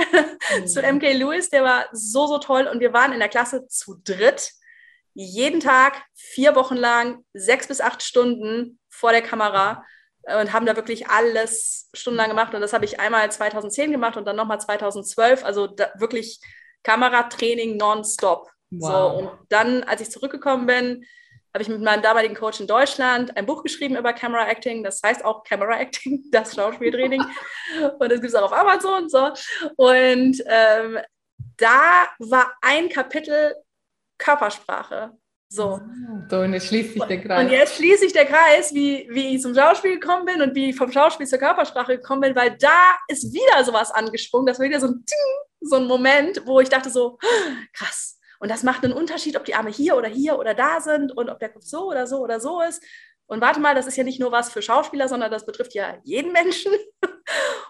mhm. 0.60 0.68
zu 0.68 0.82
MK 0.82 1.14
Lewis, 1.14 1.50
der 1.50 1.64
war 1.64 1.86
so, 1.94 2.28
so 2.28 2.38
toll. 2.38 2.68
Und 2.68 2.82
wir 2.82 2.92
waren 2.92 3.14
in 3.14 3.20
der 3.20 3.30
Klasse 3.30 3.68
zu 3.68 3.96
dritt, 4.04 4.52
jeden 5.14 5.62
Tag, 5.62 6.02
vier 6.14 6.56
Wochen 6.56 6.76
lang, 6.76 7.24
sechs 7.34 7.68
bis 7.68 7.80
acht 7.80 8.04
Stunden 8.04 8.80
vor 8.90 9.12
der 9.12 9.22
Kamera 9.22 9.86
und 10.24 10.52
haben 10.52 10.66
da 10.66 10.76
wirklich 10.76 11.08
alles 11.08 11.90
stundenlang 11.94 12.30
gemacht. 12.30 12.54
Und 12.54 12.62
das 12.62 12.74
habe 12.74 12.84
ich 12.84 13.00
einmal 13.00 13.32
2010 13.32 13.92
gemacht 13.92 14.18
und 14.18 14.26
dann 14.26 14.36
nochmal 14.36 14.60
2012. 14.60 15.46
Also 15.46 15.74
wirklich 15.98 16.42
Kameratraining 16.84 17.78
nonstop. 17.78 18.50
Wow. 18.72 18.90
So, 18.90 19.18
und 19.20 19.40
dann, 19.50 19.84
als 19.84 20.02
ich 20.02 20.12
zurückgekommen 20.12 20.66
bin, 20.66 21.06
habe 21.56 21.64
ich 21.64 21.70
mit 21.70 21.80
meinem 21.80 22.02
damaligen 22.02 22.36
Coach 22.36 22.60
in 22.60 22.68
Deutschland 22.68 23.36
ein 23.38 23.46
Buch 23.46 23.64
geschrieben 23.64 23.96
über 23.96 24.12
Camera 24.12 24.46
Acting. 24.46 24.84
Das 24.84 25.02
heißt 25.02 25.24
auch 25.24 25.42
Camera 25.46 25.80
Acting, 25.80 26.26
das 26.32 26.54
Schauspieltraining. 26.54 27.22
und 27.98 28.12
das 28.12 28.20
gibt 28.20 28.26
es 28.26 28.36
auch 28.36 28.52
auf 28.52 28.54
Amazon. 28.54 29.04
und 29.04 29.10
So. 29.10 29.32
Und 29.78 30.44
ähm, 30.48 31.00
da 31.56 32.10
war 32.20 32.52
ein 32.62 32.90
Kapitel 32.90 33.56
Körpersprache. 34.18 35.12
So. 35.48 35.80
so. 36.30 36.40
Und 36.40 36.52
jetzt 36.52 36.68
schließt 36.68 36.92
sich 36.92 37.04
der 37.04 37.22
Kreis. 37.22 37.46
Und 37.46 37.52
jetzt 37.52 37.76
schließt 37.78 38.02
sich 38.02 38.12
der 38.12 38.26
Kreis, 38.26 38.74
wie, 38.74 39.08
wie 39.12 39.36
ich 39.36 39.42
zum 39.42 39.56
Schauspiel 39.56 39.98
gekommen 39.98 40.26
bin 40.26 40.42
und 40.42 40.56
wie 40.56 40.72
ich 40.72 40.76
vom 40.76 40.92
Schauspiel 40.92 41.26
zur 41.26 41.40
Körpersprache 41.40 41.96
gekommen 41.96 42.20
bin, 42.20 42.36
weil 42.36 42.58
da 42.58 42.98
ist 43.08 43.32
wieder 43.32 43.64
sowas 43.64 43.92
angesprungen. 43.92 44.48
Das 44.48 44.60
war 44.60 44.66
wieder 44.66 44.82
so 44.82 44.88
ein, 44.88 45.06
so 45.62 45.78
ein 45.78 45.86
Moment, 45.86 46.42
wo 46.46 46.60
ich 46.60 46.68
dachte 46.68 46.90
so, 46.90 47.18
krass, 47.74 48.15
und 48.40 48.50
das 48.50 48.64
macht 48.64 48.84
einen 48.84 48.94
Unterschied, 48.94 49.38
ob 49.38 49.46
die 49.46 49.56
Arme 49.56 49.70
hier 49.70 49.98
oder 49.98 50.08
hier 50.08 50.38
oder 50.38 50.54
da 50.54 50.80
sind 50.82 51.16
und 51.16 51.30
ob 51.30 51.40
der 51.40 51.50
Kopf 51.50 51.64
so 51.64 51.90
oder 51.90 52.08
so 52.08 52.20
oder 52.20 52.40
so 52.40 52.62
ist. 52.62 52.84
Und 53.28 53.42
warte 53.42 53.60
mal, 53.60 53.74
das 53.74 53.88
ist 53.88 53.98
ja 53.98 54.04
nicht 54.04 54.20
nur 54.20 54.32
was 54.32 54.52
für 54.52 54.62
Schauspieler, 54.62 55.08
sondern 55.08 55.32
das 55.32 55.46
betrifft 55.46 55.74
ja 55.74 55.98
jeden 56.04 56.32
Menschen. 56.32 56.72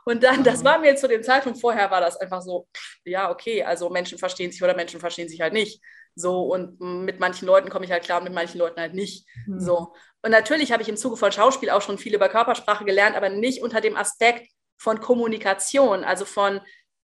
Und 0.05 0.21
dann, 0.21 0.43
das 0.43 0.63
war 0.63 0.79
mir 0.79 0.95
zu 0.95 1.07
dem 1.07 1.23
Zeitpunkt 1.23 1.59
vorher, 1.59 1.89
war 1.89 2.01
das 2.01 2.17
einfach 2.17 2.41
so, 2.41 2.67
ja, 3.05 3.31
okay, 3.31 3.63
also 3.63 3.89
Menschen 3.89 4.19
verstehen 4.19 4.51
sich 4.51 4.61
oder 4.61 4.75
Menschen 4.75 4.99
verstehen 4.99 5.29
sich 5.29 5.41
halt 5.41 5.53
nicht. 5.53 5.81
So, 6.13 6.43
und 6.43 6.79
mit 6.79 7.19
manchen 7.19 7.45
Leuten 7.45 7.69
komme 7.69 7.85
ich 7.85 7.91
halt 7.91 8.03
klar, 8.03 8.21
mit 8.21 8.31
manchen 8.31 8.59
Leuten 8.59 8.79
halt 8.79 8.93
nicht. 8.93 9.27
Mhm. 9.47 9.59
So. 9.59 9.93
Und 10.21 10.31
natürlich 10.31 10.71
habe 10.71 10.83
ich 10.83 10.89
im 10.89 10.95
Zuge 10.95 11.17
von 11.17 11.31
Schauspiel 11.31 11.71
auch 11.71 11.81
schon 11.81 11.97
viel 11.97 12.13
über 12.13 12.29
Körpersprache 12.29 12.85
gelernt, 12.85 13.15
aber 13.15 13.29
nicht 13.29 13.63
unter 13.63 13.81
dem 13.81 13.97
Aspekt 13.97 14.47
von 14.77 14.99
Kommunikation, 14.99 16.03
also 16.03 16.23
von 16.25 16.61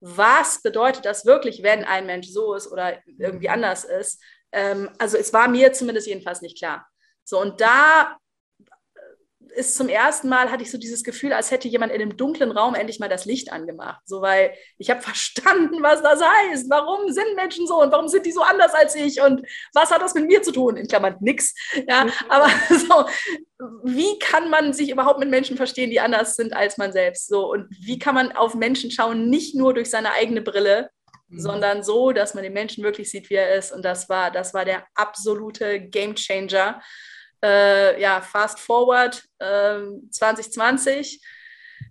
was 0.08 0.62
bedeutet 0.62 1.04
das 1.04 1.26
wirklich, 1.26 1.64
wenn 1.64 1.84
ein 1.84 2.06
Mensch 2.06 2.28
so 2.28 2.54
ist 2.54 2.72
oder 2.72 3.00
irgendwie 3.18 3.50
anders 3.50 3.86
ist. 3.86 4.22
Ähm, 4.52 4.92
also 5.00 5.18
es 5.18 5.34
war 5.34 5.48
mir 5.48 5.74
zumindest 5.74 6.06
jedenfalls 6.06 6.42
nicht 6.42 6.60
klar. 6.60 6.88
So, 7.24 7.42
und 7.42 7.60
da 7.60 8.16
ist 9.56 9.76
zum 9.76 9.90
ersten 9.90 10.30
Mal, 10.30 10.52
hatte 10.52 10.62
ich 10.62 10.70
so 10.70 10.78
dieses 10.78 11.04
Gefühl, 11.04 11.34
als 11.34 11.50
hätte 11.50 11.68
jemand 11.68 11.92
in 11.92 12.02
einem 12.02 12.18
dunklen 12.18 12.52
Raum 12.52 12.76
endlich 12.76 13.00
mal 13.00 13.10
das 13.10 13.26
Licht 13.26 13.52
angemacht. 13.52 14.02
So, 14.06 14.22
weil 14.22 14.54
ich 14.78 14.92
habe 14.92 15.02
verstanden, 15.02 15.82
was 15.82 16.04
das 16.04 16.22
heißt. 16.22 16.70
Warum 16.70 17.12
sind 17.12 17.36
Menschen 17.36 17.66
so 17.66 17.82
und 17.82 17.92
warum 17.92 18.08
sind 18.08 18.28
die 18.28 18.32
so 18.32 18.42
anders 18.42 18.76
als 18.76 18.94
ich 18.94 19.22
und 19.22 19.42
was 19.74 19.90
hat 19.90 20.04
das 20.04 20.14
mit 20.14 20.28
mir 20.28 20.44
zu 20.44 20.52
tun? 20.52 20.78
In 20.78 20.88
Klammern 20.88 21.16
nix. 21.20 21.56
Ja, 21.88 22.06
aber 22.30 22.48
so, 22.70 23.06
wie 23.84 24.20
kann 24.20 24.50
man 24.50 24.74
sich 24.74 24.90
überhaupt 24.90 25.20
mit 25.20 25.30
Menschen 25.30 25.56
verstehen, 25.58 25.90
die 25.90 26.00
anders 26.00 26.36
sind 26.36 26.54
als 26.54 26.78
man 26.78 26.92
selbst? 26.92 27.28
So, 27.28 27.52
und 27.52 27.68
wie 27.70 28.00
kann 28.00 28.16
man 28.16 28.32
auf 28.34 28.54
Menschen 28.54 28.92
schauen, 28.92 29.30
nicht 29.30 29.56
nur 29.56 29.74
durch 29.74 29.90
seine 29.90 30.12
eigene 30.12 30.42
Brille, 30.42 30.90
mhm. 31.30 31.40
sondern 31.40 31.84
so, 31.84 32.12
dass 32.12 32.34
man 32.34 32.44
den 32.44 32.54
Menschen 32.54 32.84
wirklich 32.84 33.10
sieht, 33.10 33.30
wie 33.30 33.36
er 33.36 33.56
ist. 33.56 33.72
Und 33.72 33.84
das 33.84 34.10
war, 34.10 34.32
das 34.32 34.54
war 34.54 34.66
der 34.66 34.86
absolute 34.96 35.80
Game 35.80 36.16
Changer 36.16 36.82
äh, 37.44 38.02
ja, 38.02 38.22
fast 38.22 38.60
forward 38.60 39.24
äh, 39.40 39.80
2020. 40.10 41.22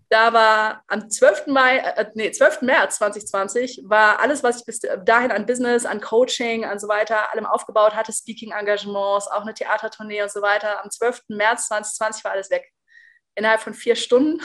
Da 0.09 0.33
war 0.33 0.83
am 0.89 1.11
12. 1.11 1.47
Mai, 1.47 1.79
äh, 1.79 2.11
nee, 2.15 2.31
12. 2.31 2.63
März 2.63 2.97
2020 2.97 3.83
war 3.85 4.21
alles, 4.21 4.43
was 4.43 4.61
ich 4.61 4.65
bis 4.65 4.81
dahin 5.05 5.31
an 5.33 5.47
Business, 5.47 5.87
an 5.87 6.01
Coaching, 6.01 6.69
und 6.69 6.81
so 6.81 6.89
weiter, 6.89 7.33
allem 7.33 7.47
aufgebaut 7.47 7.95
hatte, 7.95 8.13
Speaking-Engagements, 8.13 9.29
auch 9.29 9.43
eine 9.43 9.55
Theatertournee 9.55 10.23
und 10.23 10.31
so 10.31 10.43
weiter. 10.43 10.83
Am 10.83 10.91
12. 10.91 11.23
März 11.29 11.69
2020 11.69 12.25
war 12.25 12.33
alles 12.33 12.51
weg. 12.51 12.71
Innerhalb 13.35 13.61
von 13.61 13.75
vier 13.75 13.97
Stunden. 13.97 14.41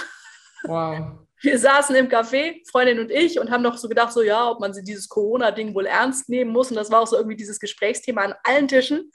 Wow. 0.63 1.20
Wir 1.42 1.58
saßen 1.58 1.96
im 1.96 2.10
Café, 2.10 2.70
Freundin 2.70 3.00
und 3.00 3.12
ich, 3.12 3.39
und 3.39 3.50
haben 3.50 3.63
noch 3.63 3.78
so 3.78 3.88
gedacht, 3.88 4.12
so 4.12 4.22
ja, 4.22 4.50
ob 4.50 4.60
man 4.60 4.74
dieses 4.74 5.08
Corona-Ding 5.08 5.74
wohl 5.74 5.86
ernst 5.86 6.28
nehmen 6.28 6.51
muss. 6.51 6.70
Und 6.70 6.75
das 6.75 6.92
war 6.92 7.00
auch 7.00 7.08
so 7.08 7.16
irgendwie 7.16 7.38
dieses 7.38 7.62
Gesprächsthema 7.62 8.24
an 8.24 8.36
allen 8.44 8.68
Tischen. 8.68 9.10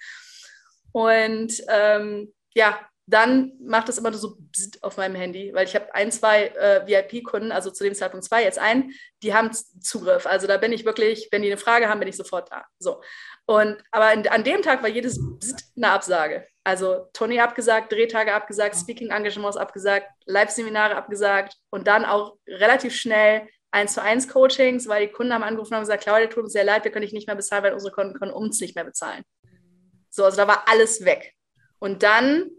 Und 0.93 1.53
ähm, 1.69 2.33
ja, 2.55 2.79
dann 3.07 3.53
macht 3.61 3.89
es 3.89 3.99
immer 3.99 4.11
nur 4.11 4.19
so 4.19 4.39
auf 4.81 4.97
meinem 4.97 5.15
Handy, 5.15 5.53
weil 5.53 5.67
ich 5.67 5.75
habe 5.75 5.95
ein, 5.95 6.11
zwei 6.11 6.47
äh, 6.47 6.87
VIP-Kunden, 6.87 7.53
also 7.53 7.71
zu 7.71 7.85
dem 7.85 7.95
Zeitpunkt 7.95 8.25
zwei, 8.25 8.43
jetzt 8.43 8.59
ein, 8.59 8.93
die 9.23 9.35
haben 9.35 9.51
Zugriff. 9.53 10.27
Also 10.27 10.47
da 10.47 10.57
bin 10.57 10.73
ich 10.73 10.87
wirklich, 10.87 11.29
wenn 11.31 11.43
die 11.43 11.49
eine 11.49 11.59
Frage 11.59 11.89
haben, 11.89 12.01
bin 12.01 12.09
ich 12.09 12.17
sofort 12.17 12.51
da. 12.51 12.65
So. 12.79 13.03
Und 13.47 13.77
aber 13.91 14.13
in, 14.15 14.27
an 14.29 14.43
dem 14.43 14.63
Tag 14.63 14.83
war 14.83 14.89
jedes 14.89 15.21
eine 15.77 15.91
Absage. 15.91 16.47
Also 16.65 17.07
Tony 17.13 17.41
abgesagt, 17.41 17.93
Drehtage 17.93 18.33
abgesagt, 18.33 18.75
Speaking-Engagements 18.77 19.59
abgesagt, 19.59 20.07
Live-Seminare 20.25 20.97
abgesagt 20.97 21.57
und 21.69 21.87
dann 21.87 22.07
auch 22.07 22.39
relativ 22.49 22.95
schnell 22.95 23.47
eins 23.71 23.93
zu 23.93 24.03
eins 24.03 24.29
Coachings, 24.29 24.89
weil 24.89 25.09
die 25.09 25.13
Kunden 25.13 25.35
haben 25.35 25.43
angerufen 25.43 25.75
und 25.75 25.81
gesagt, 25.81 26.05
Claudia, 26.05 26.29
tut 26.29 26.45
uns 26.45 26.53
sehr 26.55 26.65
leid, 26.65 26.85
wir 26.85 26.91
können 26.91 27.05
dich 27.05 27.13
nicht 27.13 27.27
mehr 27.27 27.37
bezahlen, 27.37 27.65
weil 27.65 27.75
unsere 27.75 27.93
Kunden 27.93 28.19
können 28.19 28.33
uns 28.33 28.61
nicht 28.61 28.77
mehr 28.77 28.85
bezahlen. 28.85 29.25
So, 30.09 30.25
also 30.25 30.39
da 30.39 30.49
war 30.49 30.69
alles 30.69 31.05
weg. 31.05 31.35
Und 31.81 32.03
dann 32.03 32.51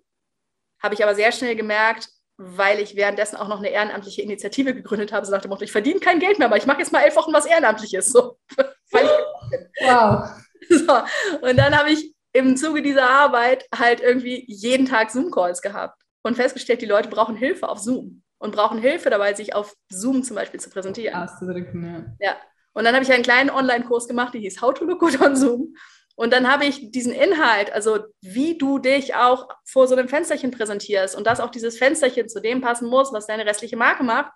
habe 0.86 0.96
ich 0.96 1.04
aber 1.04 1.16
sehr 1.16 1.32
schnell 1.32 1.56
gemerkt, 1.56 2.10
weil 2.38 2.80
ich 2.80 2.96
währenddessen 2.96 3.36
auch 3.38 3.48
noch 3.48 3.60
eine 3.60 3.70
ehrenamtliche 3.70 4.22
Initiative 4.22 4.74
gegründet 4.74 5.12
habe, 5.12 5.26
so 5.26 5.32
nach 5.32 5.42
dem 5.42 5.50
Motto, 5.50 5.64
ich 5.64 5.72
verdiene 5.72 6.00
kein 6.00 6.20
Geld 6.20 6.40
mehr, 6.40 6.48
aber 6.48 6.58
ich 6.58 6.66
mache 6.66 6.80
jetzt 6.80 6.92
mal 6.92 7.02
elf 7.02 7.16
Wochen 7.16 7.34
was 7.34 7.46
Ehrenamtliches. 7.46 8.12
So, 8.12 8.38
wow. 8.92 10.30
So, 10.70 11.48
und 11.48 11.58
dann 11.58 11.78
habe 11.78 11.92
ich 11.92 12.14
im 12.34 12.58
Zuge 12.58 12.82
dieser 12.82 13.10
Arbeit 13.10 13.66
halt 13.74 14.02
irgendwie 14.02 14.46
jeden 14.48 14.86
Tag 14.86 15.12
Zoom-Calls 15.12 15.62
gehabt 15.62 16.02
und 16.24 16.36
festgestellt, 16.36 16.82
die 16.82 16.88
Leute 16.88 17.10
brauchen 17.10 17.36
Hilfe 17.36 17.70
auf 17.70 17.80
Zoom 17.80 18.24
und 18.40 18.54
brauchen 18.54 18.80
Hilfe 18.80 19.10
dabei, 19.10 19.34
sich 19.34 19.56
auf 19.56 19.74
Zoom 19.90 20.24
zum 20.24 20.36
Beispiel 20.36 20.60
zu 20.60 20.70
präsentieren. 20.70 21.16
Auszudrücken, 21.16 22.18
ja. 22.20 22.28
ja. 22.28 22.38
Und 22.74 22.84
dann 22.84 22.94
habe 22.94 23.06
ich 23.06 23.12
einen 23.14 23.24
kleinen 23.24 23.50
Online-Kurs 23.50 24.08
gemacht, 24.08 24.34
der 24.34 24.42
hieß 24.42 24.62
How 24.62 24.74
to 24.74 24.84
Look 24.84 25.00
Good 25.00 25.22
on 25.22 25.36
Zoom. 25.36 25.76
Und 26.16 26.32
dann 26.32 26.50
habe 26.50 26.66
ich 26.66 26.92
diesen 26.92 27.12
Inhalt, 27.12 27.72
also 27.74 28.00
wie 28.22 28.58
du 28.58 28.80
dich 28.80 29.16
auch 29.16 29.50
vor 29.66 29.88
so 29.88 29.96
einem 29.96 30.08
Fensterchen 30.08 30.52
präsentierst 30.52 31.16
und 31.16 31.28
dass 31.28 31.42
auch 31.42 31.50
dieses 31.50 31.78
Fensterchen 31.78 32.30
zu 32.30 32.40
dem 32.40 32.62
passen 32.62 32.88
muss, 32.88 33.12
was 33.12 33.28
deine 33.28 33.46
restliche 33.46 33.76
Marke 33.76 34.04
macht. 34.04 34.32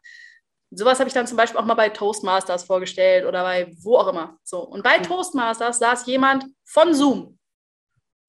Sowas 0.71 0.99
habe 0.99 1.07
ich 1.07 1.13
dann 1.13 1.25
zum 1.25 1.37
Beispiel 1.37 1.59
auch 1.59 1.65
mal 1.65 1.75
bei 1.75 1.89
Toastmasters 1.89 2.65
vorgestellt 2.65 3.25
oder 3.25 3.43
bei 3.43 3.73
wo 3.81 3.97
auch 3.97 4.07
immer. 4.07 4.37
So. 4.43 4.59
Und 4.59 4.83
bei 4.83 4.99
Toastmasters 4.99 5.79
saß 5.79 6.05
jemand 6.05 6.45
von 6.65 6.93
Zoom. 6.93 7.39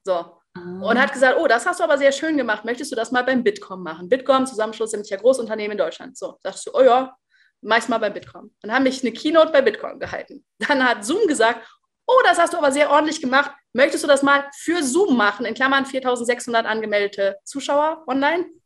So. 0.04 0.12
Ah. 0.12 0.80
Und 0.82 1.00
hat 1.00 1.12
gesagt, 1.12 1.36
oh, 1.38 1.46
das 1.46 1.66
hast 1.66 1.80
du 1.80 1.84
aber 1.84 1.98
sehr 1.98 2.12
schön 2.12 2.36
gemacht. 2.36 2.64
Möchtest 2.64 2.90
du 2.92 2.96
das 2.96 3.10
mal 3.10 3.22
beim 3.22 3.42
Bitkom 3.42 3.82
machen? 3.82 4.08
Bitkom, 4.08 4.46
Zusammenschluss 4.46 4.92
sämtlicher 4.92 5.20
Großunternehmen 5.20 5.72
in 5.72 5.78
Deutschland. 5.78 6.16
So, 6.16 6.38
sagst 6.40 6.66
du, 6.66 6.70
oh 6.74 6.82
ja, 6.82 7.14
meist 7.60 7.88
mal 7.88 7.98
beim 7.98 8.14
Bitkom. 8.14 8.54
Dann 8.62 8.72
haben 8.72 8.84
mich 8.84 9.02
eine 9.02 9.12
Keynote 9.12 9.52
bei 9.52 9.62
Bitkom 9.62 9.98
gehalten. 9.98 10.44
Dann 10.58 10.84
hat 10.84 11.04
Zoom 11.04 11.26
gesagt, 11.26 11.68
Oh, 12.12 12.22
das 12.24 12.38
hast 12.38 12.52
du 12.52 12.58
aber 12.58 12.72
sehr 12.72 12.90
ordentlich 12.90 13.20
gemacht. 13.20 13.52
Möchtest 13.72 14.02
du 14.02 14.08
das 14.08 14.22
mal 14.22 14.50
für 14.56 14.82
Zoom 14.82 15.16
machen? 15.16 15.46
In 15.46 15.54
Klammern 15.54 15.86
4600 15.86 16.66
angemeldete 16.66 17.36
Zuschauer 17.44 18.04
online. 18.06 18.46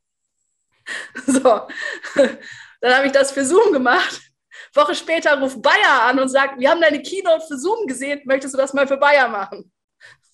So, 1.26 1.40
dann 2.82 2.94
habe 2.94 3.06
ich 3.06 3.12
das 3.12 3.32
für 3.32 3.42
Zoom 3.42 3.72
gemacht. 3.72 4.20
Woche 4.74 4.94
später 4.94 5.40
ruft 5.40 5.62
Bayer 5.62 6.02
an 6.02 6.18
und 6.18 6.28
sagt, 6.28 6.60
wir 6.60 6.68
haben 6.70 6.80
deine 6.82 7.00
Keynote 7.00 7.46
für 7.46 7.56
Zoom 7.56 7.86
gesehen, 7.86 8.20
möchtest 8.26 8.52
du 8.52 8.58
das 8.58 8.74
mal 8.74 8.86
für 8.86 8.98
Bayer 8.98 9.28
machen? 9.28 9.72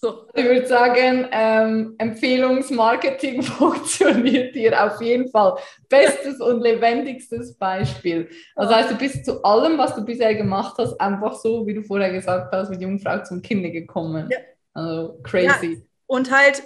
So. 0.02 0.26
Ich 0.32 0.44
würde 0.44 0.66
sagen, 0.66 1.28
ähm, 1.30 1.94
Empfehlungsmarketing 1.98 3.42
funktioniert 3.42 4.54
hier 4.54 4.82
auf 4.82 5.00
jeden 5.02 5.30
Fall. 5.30 5.58
Bestes 5.90 6.40
und 6.40 6.62
lebendigstes 6.62 7.54
Beispiel. 7.54 8.30
Also 8.56 8.74
heißt, 8.74 8.90
du 8.90 8.96
bist 8.96 9.26
zu 9.26 9.42
allem, 9.44 9.76
was 9.76 9.94
du 9.94 10.02
bisher 10.02 10.34
gemacht 10.34 10.76
hast, 10.78 10.98
einfach 10.98 11.34
so, 11.34 11.66
wie 11.66 11.74
du 11.74 11.82
vorher 11.82 12.10
gesagt 12.12 12.50
hast, 12.50 12.70
mit 12.70 12.80
Jungfrau 12.80 13.22
zum 13.24 13.42
Kinde 13.42 13.70
gekommen. 13.70 14.30
Ja. 14.30 14.38
Also 14.72 15.20
crazy. 15.22 15.74
Ja. 15.74 15.80
Und 16.06 16.30
halt 16.30 16.62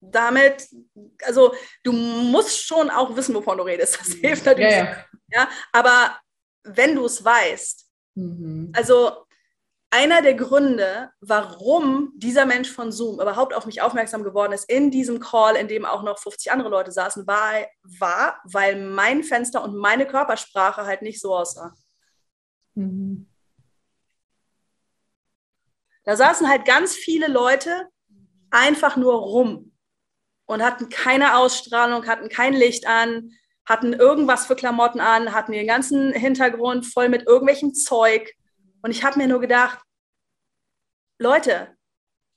damit, 0.00 0.68
also 1.24 1.54
du 1.82 1.92
musst 1.92 2.66
schon 2.66 2.90
auch 2.90 3.16
wissen, 3.16 3.34
wovon 3.34 3.56
du 3.56 3.64
redest. 3.64 3.98
Das 3.98 4.12
hilft 4.12 4.44
natürlich. 4.44 4.70
Ja, 4.70 4.84
ja. 4.84 4.96
ja 5.32 5.48
aber 5.72 6.14
wenn 6.62 6.94
du 6.94 7.06
es 7.06 7.24
weißt, 7.24 7.86
mhm. 8.16 8.70
also 8.76 9.25
einer 9.96 10.20
der 10.20 10.34
Gründe, 10.34 11.10
warum 11.20 12.12
dieser 12.16 12.44
Mensch 12.44 12.70
von 12.70 12.92
Zoom 12.92 13.14
überhaupt 13.14 13.54
auf 13.54 13.64
mich 13.64 13.80
aufmerksam 13.80 14.24
geworden 14.24 14.52
ist, 14.52 14.68
in 14.68 14.90
diesem 14.90 15.20
Call, 15.20 15.56
in 15.56 15.68
dem 15.68 15.86
auch 15.86 16.02
noch 16.02 16.18
50 16.18 16.52
andere 16.52 16.68
Leute 16.68 16.92
saßen, 16.92 17.26
war, 17.26 17.64
war 17.82 18.38
weil 18.44 18.78
mein 18.78 19.24
Fenster 19.24 19.64
und 19.64 19.74
meine 19.74 20.06
Körpersprache 20.06 20.84
halt 20.84 21.00
nicht 21.00 21.18
so 21.18 21.34
aussah. 21.34 21.74
Mhm. 22.74 23.26
Da 26.04 26.14
saßen 26.14 26.46
halt 26.46 26.66
ganz 26.66 26.94
viele 26.94 27.28
Leute 27.28 27.88
einfach 28.50 28.96
nur 28.96 29.14
rum 29.14 29.72
und 30.44 30.62
hatten 30.62 30.90
keine 30.90 31.38
Ausstrahlung, 31.38 32.06
hatten 32.06 32.28
kein 32.28 32.52
Licht 32.52 32.86
an, 32.86 33.30
hatten 33.64 33.94
irgendwas 33.94 34.46
für 34.46 34.56
Klamotten 34.56 35.00
an, 35.00 35.32
hatten 35.32 35.52
den 35.52 35.66
ganzen 35.66 36.12
Hintergrund 36.12 36.84
voll 36.84 37.08
mit 37.08 37.26
irgendwelchem 37.26 37.72
Zeug 37.72 38.30
und 38.82 38.92
ich 38.92 39.02
habe 39.02 39.18
mir 39.18 39.26
nur 39.26 39.40
gedacht, 39.40 39.80
Leute, 41.18 41.76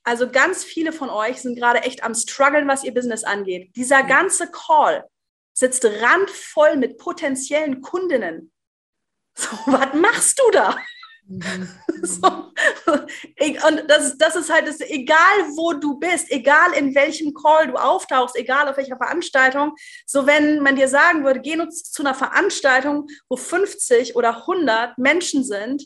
also 0.04 0.30
ganz 0.30 0.64
viele 0.64 0.92
von 0.92 1.10
euch 1.10 1.40
sind 1.40 1.56
gerade 1.56 1.80
echt 1.80 2.02
am 2.02 2.14
struggeln, 2.14 2.66
was 2.66 2.84
ihr 2.84 2.94
Business 2.94 3.24
angeht. 3.24 3.76
Dieser 3.76 4.02
ganze 4.02 4.50
Call 4.50 5.06
sitzt 5.52 5.84
randvoll 5.84 6.76
mit 6.76 6.98
potenziellen 6.98 7.82
Kundinnen. 7.82 8.52
So, 9.34 9.50
was 9.66 9.94
machst 9.94 10.38
du 10.38 10.50
da? 10.52 10.76
Mhm. 11.26 11.68
So. 12.02 12.26
Und 12.26 13.84
das, 13.88 14.16
das 14.16 14.36
ist 14.36 14.50
halt, 14.50 14.66
das, 14.66 14.80
egal 14.80 15.18
wo 15.54 15.74
du 15.74 15.98
bist, 15.98 16.30
egal 16.30 16.72
in 16.72 16.94
welchem 16.94 17.34
Call 17.34 17.66
du 17.66 17.74
auftauchst, 17.74 18.36
egal 18.36 18.68
auf 18.68 18.78
welcher 18.78 18.96
Veranstaltung, 18.96 19.74
so 20.06 20.26
wenn 20.26 20.60
man 20.60 20.76
dir 20.76 20.88
sagen 20.88 21.22
würde, 21.22 21.40
geh 21.40 21.60
uns 21.60 21.82
zu 21.90 22.02
einer 22.02 22.14
Veranstaltung, 22.14 23.06
wo 23.28 23.36
50 23.36 24.16
oder 24.16 24.48
100 24.48 24.96
Menschen 24.96 25.44
sind, 25.44 25.84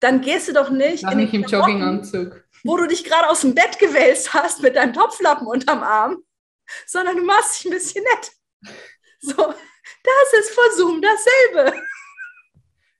dann 0.00 0.20
gehst 0.20 0.48
du 0.48 0.52
doch 0.52 0.70
nicht, 0.70 1.04
in 1.04 1.18
nicht 1.18 1.34
im 1.34 1.44
Jogginganzug, 1.44 2.44
wo 2.64 2.76
du 2.76 2.86
dich 2.86 3.04
gerade 3.04 3.28
aus 3.28 3.42
dem 3.42 3.54
Bett 3.54 3.78
gewälzt 3.78 4.34
hast 4.34 4.62
mit 4.62 4.76
deinem 4.76 4.92
Topflappen 4.92 5.46
unterm 5.46 5.82
Arm, 5.82 6.24
sondern 6.86 7.16
du 7.16 7.24
machst 7.24 7.58
dich 7.58 7.70
ein 7.70 7.74
bisschen 7.74 8.04
nett. 8.04 8.32
So, 9.20 9.34
das 9.36 10.32
ist 10.40 10.50
vor 10.54 10.64
Zoom 10.76 11.02
dasselbe. 11.02 11.76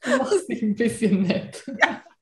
Du 0.03 0.17
machst 0.17 0.49
dich 0.49 0.63
ein 0.63 0.75
bisschen 0.75 1.23
nett. 1.23 1.65
Ja. 1.83 2.05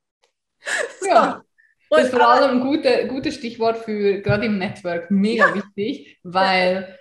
So. 1.01 1.07
ja. 1.07 1.43
Das 1.89 2.05
ist 2.05 2.11
vor 2.11 2.29
allem 2.29 2.59
ein 2.59 2.61
gutes 2.61 3.09
gute 3.09 3.33
Stichwort 3.33 3.79
für 3.79 4.21
gerade 4.21 4.45
im 4.45 4.59
Network, 4.59 5.11
mega 5.11 5.49
ja. 5.49 5.55
wichtig, 5.55 6.19
weil 6.23 6.98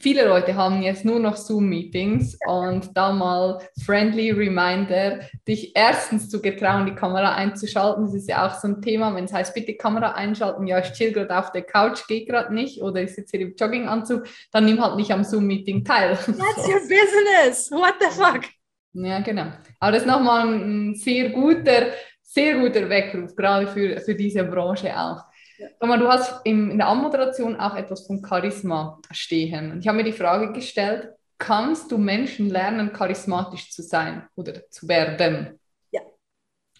viele 0.00 0.26
Leute 0.26 0.54
haben 0.54 0.82
jetzt 0.82 1.04
nur 1.04 1.18
noch 1.18 1.36
Zoom-Meetings 1.36 2.38
und 2.46 2.96
da 2.96 3.12
mal 3.12 3.58
friendly 3.84 4.30
Reminder, 4.30 5.20
dich 5.46 5.72
erstens 5.74 6.28
zu 6.28 6.40
getrauen, 6.40 6.86
die 6.86 6.94
Kamera 6.94 7.34
einzuschalten. 7.34 8.04
Das 8.04 8.14
ist 8.14 8.28
ja 8.28 8.46
auch 8.46 8.54
so 8.54 8.68
ein 8.68 8.82
Thema, 8.82 9.14
wenn 9.14 9.24
es 9.24 9.32
heißt, 9.32 9.54
bitte 9.54 9.74
Kamera 9.74 10.12
einschalten, 10.12 10.66
ja, 10.66 10.78
ich 10.78 10.92
chill 10.92 11.12
gerade 11.12 11.36
auf 11.36 11.52
der 11.52 11.62
Couch, 11.62 12.06
geht 12.06 12.28
gerade 12.28 12.54
nicht 12.54 12.82
oder 12.82 13.02
ich 13.02 13.14
sitze 13.14 13.36
hier 13.36 13.46
im 13.46 13.54
Jogginganzug, 13.54 14.24
dann 14.52 14.64
nimm 14.64 14.82
halt 14.82 14.96
nicht 14.96 15.10
am 15.10 15.24
Zoom-Meeting 15.24 15.84
teil. 15.84 16.16
That's 16.16 16.68
your 16.68 16.80
business. 16.80 17.70
What 17.70 17.94
the 18.00 18.10
fuck? 18.10 18.44
Ja, 18.92 19.20
genau. 19.20 19.52
Aber 19.80 19.92
das 19.92 20.02
ist 20.02 20.08
nochmal 20.08 20.48
ein 20.48 20.94
sehr 20.94 21.30
guter, 21.30 21.88
sehr 22.22 22.58
guter 22.58 22.88
Weckruf, 22.88 23.34
gerade 23.36 23.66
für, 23.66 24.00
für 24.00 24.14
diese 24.14 24.44
Branche 24.44 24.96
auch. 24.98 25.27
Ja. 25.58 25.96
du 25.96 26.08
hast 26.08 26.40
in 26.44 26.78
der 26.78 26.86
Anmoderation 26.86 27.58
auch 27.58 27.76
etwas 27.76 28.06
von 28.06 28.24
Charisma 28.24 29.00
stehen. 29.10 29.72
Und 29.72 29.80
ich 29.80 29.88
habe 29.88 29.98
mir 29.98 30.04
die 30.04 30.12
Frage 30.12 30.52
gestellt, 30.52 31.10
kannst 31.38 31.90
du 31.90 31.98
Menschen 31.98 32.50
lernen, 32.50 32.92
charismatisch 32.92 33.70
zu 33.72 33.82
sein 33.82 34.28
oder 34.36 34.68
zu 34.70 34.88
werden? 34.88 35.58
Ja. 35.90 36.02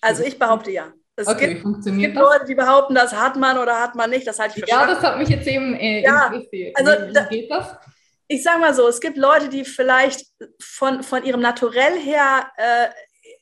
Also 0.00 0.22
ich 0.22 0.38
behaupte 0.38 0.70
ja. 0.70 0.92
Es 1.16 1.26
okay, 1.26 1.48
gibt, 1.48 1.62
funktioniert 1.62 2.12
gibt 2.12 2.24
Leute, 2.24 2.44
die 2.44 2.54
behaupten, 2.54 2.94
das 2.94 3.12
hat 3.12 3.34
man 3.34 3.58
oder 3.58 3.80
hat 3.80 3.96
man 3.96 4.08
nicht. 4.08 4.24
Das 4.24 4.38
halte 4.38 4.54
ich 4.56 4.64
für 4.64 4.70
Ja, 4.70 4.86
das 4.86 5.02
hat 5.02 5.18
mich 5.18 5.28
jetzt 5.28 5.48
eben 5.48 5.74
äh, 5.74 6.02
ja, 6.02 6.26
interessiert. 6.26 6.76
Also, 6.76 6.92
wie, 6.92 7.14
wie 7.14 7.40
geht 7.40 7.50
das? 7.50 7.76
Ich 8.28 8.42
sage 8.44 8.60
mal 8.60 8.72
so, 8.72 8.86
es 8.86 9.00
gibt 9.00 9.16
Leute, 9.16 9.48
die 9.48 9.64
vielleicht 9.64 10.26
von, 10.60 11.02
von 11.02 11.24
ihrem 11.24 11.40
Naturell 11.40 11.98
her 11.98 12.52
äh, 12.56 12.88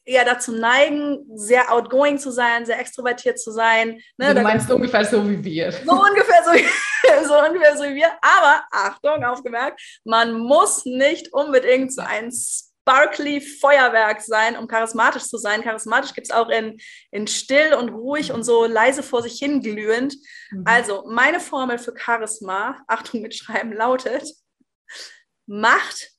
eher 0.06 0.24
dazu 0.24 0.52
neigen, 0.52 1.26
sehr 1.34 1.72
outgoing 1.72 2.18
zu 2.18 2.30
sein, 2.30 2.64
sehr 2.64 2.78
extrovertiert 2.78 3.38
zu 3.38 3.50
sein. 3.50 4.00
Ne? 4.16 4.28
Also 4.28 4.34
du 4.34 4.42
meinst 4.42 4.70
ungefähr 4.70 5.04
so 5.04 5.28
wie 5.28 5.42
wir. 5.44 5.72
So 5.72 5.92
ungefähr 5.92 6.42
so, 6.44 6.52
so 7.28 7.38
ungefähr 7.38 7.76
so 7.76 7.84
wie 7.84 7.96
wir. 7.96 8.08
Aber 8.22 8.62
Achtung, 8.70 9.24
aufgemerkt, 9.24 9.80
man 10.04 10.32
muss 10.32 10.84
nicht 10.84 11.32
unbedingt 11.32 11.92
so 11.92 12.02
ein 12.02 12.30
sparkly 12.32 13.40
Feuerwerk 13.40 14.22
sein, 14.22 14.56
um 14.56 14.68
charismatisch 14.68 15.24
zu 15.24 15.38
sein. 15.38 15.62
Charismatisch 15.62 16.14
gibt 16.14 16.28
es 16.28 16.32
auch 16.32 16.48
in, 16.50 16.78
in 17.10 17.26
still 17.26 17.74
und 17.74 17.88
ruhig 17.88 18.32
und 18.32 18.44
so 18.44 18.64
leise 18.64 19.02
vor 19.02 19.22
sich 19.22 19.38
hin 19.40 19.60
glühend. 19.60 20.14
Mhm. 20.52 20.62
Also 20.64 21.04
meine 21.08 21.40
Formel 21.40 21.78
für 21.78 21.94
Charisma, 21.96 22.80
Achtung 22.86 23.22
mitschreiben, 23.22 23.72
lautet 23.72 24.32
Macht 25.48 26.15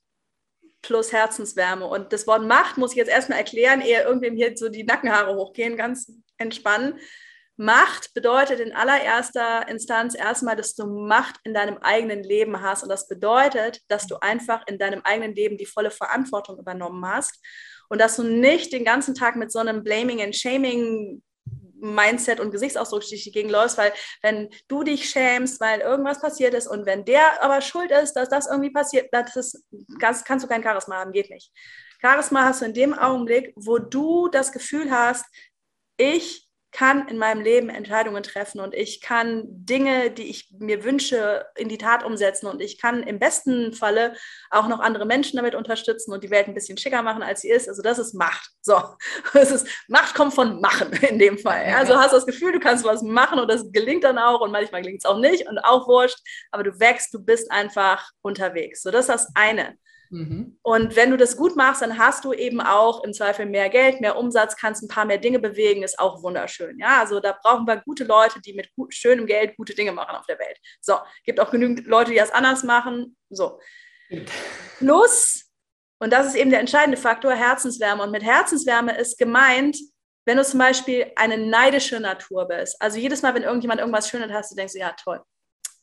plus 0.88 1.12
Herzenswärme. 1.12 1.86
Und 1.86 2.14
das 2.14 2.26
Wort 2.28 2.44
Macht 2.44 2.78
muss 2.78 2.92
ich 2.92 2.98
jetzt 2.98 3.12
erstmal 3.12 3.40
erklären, 3.40 3.82
ehe 3.82 4.04
irgendwem 4.04 4.36
hier 4.36 4.56
so 4.56 4.70
die 4.70 4.86
Nackenhaare 4.86 5.36
hochgehen, 5.36 5.76
ganz 5.76 6.14
entspannen. 6.38 6.98
Macht 7.58 8.14
bedeutet 8.14 8.60
in 8.60 8.72
allererster 8.72 9.68
Instanz 9.68 10.16
erstmal, 10.16 10.56
dass 10.56 10.76
du 10.76 10.86
Macht 10.86 11.36
in 11.44 11.54
deinem 11.54 11.78
eigenen 11.80 12.24
Leben 12.24 12.62
hast. 12.62 12.84
Und 12.84 12.90
das 12.90 13.08
bedeutet, 13.08 13.82
dass 13.90 14.08
du 14.08 14.16
einfach 14.22 14.66
in 14.68 14.78
deinem 14.78 15.02
eigenen 15.04 15.36
Leben 15.36 15.58
die 15.58 15.66
volle 15.66 15.92
Verantwortung 15.92 16.58
übernommen 16.58 17.06
hast 17.06 17.38
und 17.90 18.00
dass 18.00 18.16
du 18.16 18.24
nicht 18.24 18.72
den 18.72 18.86
ganzen 18.86 19.14
Tag 19.14 19.36
mit 19.36 19.52
so 19.52 19.60
einem 19.60 19.84
Blaming 19.84 20.22
and 20.22 20.36
Shaming 20.36 21.22
Mindset 21.80 22.40
und 22.40 22.52
Gesichtsausdruck 22.52 23.02
durch 23.02 23.24
die 23.24 23.32
Gegend 23.32 23.52
läufst, 23.52 23.78
weil 23.78 23.94
wenn 24.22 24.50
du 24.68 24.84
dich 24.84 25.10
schämst, 25.10 25.60
weil 25.60 25.80
irgendwas 25.82 26.20
passiert 26.20 26.54
ist 26.54 26.68
und 26.68 26.86
wenn 26.86 27.06
der 27.06 27.42
aber 27.44 27.62
schuld 27.62 27.92
ist, 27.92 28.14
dass 28.14 28.30
das 28.30 28.48
irgendwie 28.48 28.72
passiert, 28.72 29.10
das 29.12 29.36
ist, 29.36 29.64
kannst, 30.00 30.26
kannst 30.26 30.46
du 30.46 30.50
kein 30.50 30.64
Charisma 30.64 30.96
haben, 30.96 31.12
geht 31.12 31.30
nicht. 31.30 31.52
Charisma 32.02 32.46
hast 32.46 32.62
du 32.62 32.66
in 32.66 32.74
dem 32.74 32.94
Augenblick, 32.94 33.54
wo 33.56 33.80
du 33.80 34.28
das 34.28 34.52
Gefühl 34.52 34.92
hast, 34.92 35.26
ich 35.98 36.47
kann 36.78 37.08
in 37.08 37.18
meinem 37.18 37.42
Leben 37.42 37.70
Entscheidungen 37.70 38.22
treffen 38.22 38.60
und 38.60 38.76
ich 38.76 39.02
kann 39.02 39.46
Dinge, 39.48 40.12
die 40.12 40.30
ich 40.30 40.52
mir 40.60 40.84
wünsche, 40.84 41.48
in 41.56 41.70
die 41.70 41.80
Tat 41.80 42.04
umsetzen 42.04 42.46
und 42.46 42.62
ich 42.62 42.80
kann 42.80 43.02
im 43.02 43.18
besten 43.18 43.74
Falle 43.74 44.16
auch 44.52 44.68
noch 44.68 44.80
andere 44.80 45.08
Menschen 45.08 45.38
damit 45.38 45.56
unterstützen 45.56 46.14
und 46.14 46.24
die 46.24 46.30
Welt 46.30 46.48
ein 46.48 46.54
bisschen 46.54 46.78
schicker 46.78 47.02
machen, 47.02 47.24
als 47.24 47.42
sie 47.42 47.50
ist. 47.50 47.68
Also 47.68 47.82
das 47.82 47.98
ist 47.98 48.14
Macht. 48.14 48.52
So, 48.62 48.80
das 49.34 49.50
ist 49.50 49.68
Macht 49.88 50.14
kommt 50.14 50.36
von 50.36 50.62
Machen 50.62 50.92
in 51.10 51.18
dem 51.18 51.40
Fall. 51.40 51.74
Also 51.76 51.98
hast 51.98 52.12
du 52.12 52.18
das 52.18 52.28
Gefühl, 52.28 52.52
du 52.52 52.60
kannst 52.60 52.86
was 52.86 53.02
machen 53.02 53.40
und 53.40 53.50
das 53.50 53.72
gelingt 53.72 54.04
dann 54.04 54.20
auch 54.20 54.42
und 54.42 54.52
manchmal 54.52 54.84
gelingt 54.84 55.04
es 55.04 55.10
auch 55.10 55.18
nicht 55.18 55.48
und 55.48 55.58
auch 55.58 55.88
wurscht, 55.88 56.20
aber 56.52 56.62
du 56.62 56.80
wächst, 56.80 57.12
du 57.12 57.26
bist 57.26 57.52
einfach 57.52 58.08
unterwegs. 58.22 58.84
So, 58.84 58.92
das 58.92 59.06
ist 59.06 59.10
das 59.10 59.32
eine. 59.34 59.80
Mhm. 60.10 60.58
Und 60.62 60.96
wenn 60.96 61.12
du 61.12 61.18
das 61.18 61.38
gut 61.38 61.56
machst, 61.56 61.82
dann 61.82 61.98
hast 61.98 62.26
du 62.26 62.34
eben 62.34 62.62
auch 62.62 63.04
im 63.04 63.14
Zweifel 63.14 63.46
mehr 63.46 63.70
Geld, 63.70 64.02
mehr 64.02 64.18
Umsatz, 64.18 64.56
kannst 64.56 64.84
ein 64.84 64.88
paar 64.88 65.06
mehr 65.06 65.18
Dinge 65.18 65.40
bewegen, 65.40 65.84
ist 65.84 66.00
auch 66.00 66.24
wunderschön. 66.24 66.78
Ja, 66.80 67.00
also 67.00 67.20
da 67.20 67.38
brauchen 67.42 67.68
wir 67.68 67.78
gute 67.78 68.04
Leute, 68.04 68.42
die 68.42 68.54
mit 68.54 68.74
gut, 68.76 68.94
schönem 68.94 69.26
Geld 69.26 69.58
gute 69.58 69.76
Dinge 69.76 69.92
machen 69.92 70.16
auf 70.16 70.26
der 70.26 70.40
Welt. 70.40 70.58
So, 70.82 70.96
gibt 71.24 71.40
auch 71.40 71.52
genügend 71.52 71.86
Leute, 71.88 72.12
die 72.12 72.18
das 72.18 72.32
anders 72.32 72.64
machen. 72.64 73.18
So. 73.30 73.60
Plus, 74.78 75.46
und 76.00 76.14
das 76.14 76.28
ist 76.28 76.36
eben 76.36 76.52
der 76.52 76.60
entscheidende 76.60 76.98
Faktor, 76.98 77.34
Herzenswärme. 77.34 78.04
Und 78.04 78.12
mit 78.12 78.24
Herzenswärme 78.24 78.98
ist 78.98 79.18
gemeint, 79.18 79.78
wenn 80.26 80.38
du 80.38 80.44
zum 80.44 80.60
Beispiel 80.60 81.12
eine 81.16 81.38
neidische 81.38 82.00
Natur 82.00 82.48
bist. 82.48 82.80
Also 82.82 83.00
jedes 83.00 83.22
Mal, 83.22 83.34
wenn 83.34 83.44
irgendjemand 83.44 83.80
irgendwas 83.80 84.10
Schönes 84.10 84.32
hast, 84.32 84.52
du 84.52 84.56
denkst, 84.56 84.76
ja, 84.76 84.92
toll. 84.92 85.22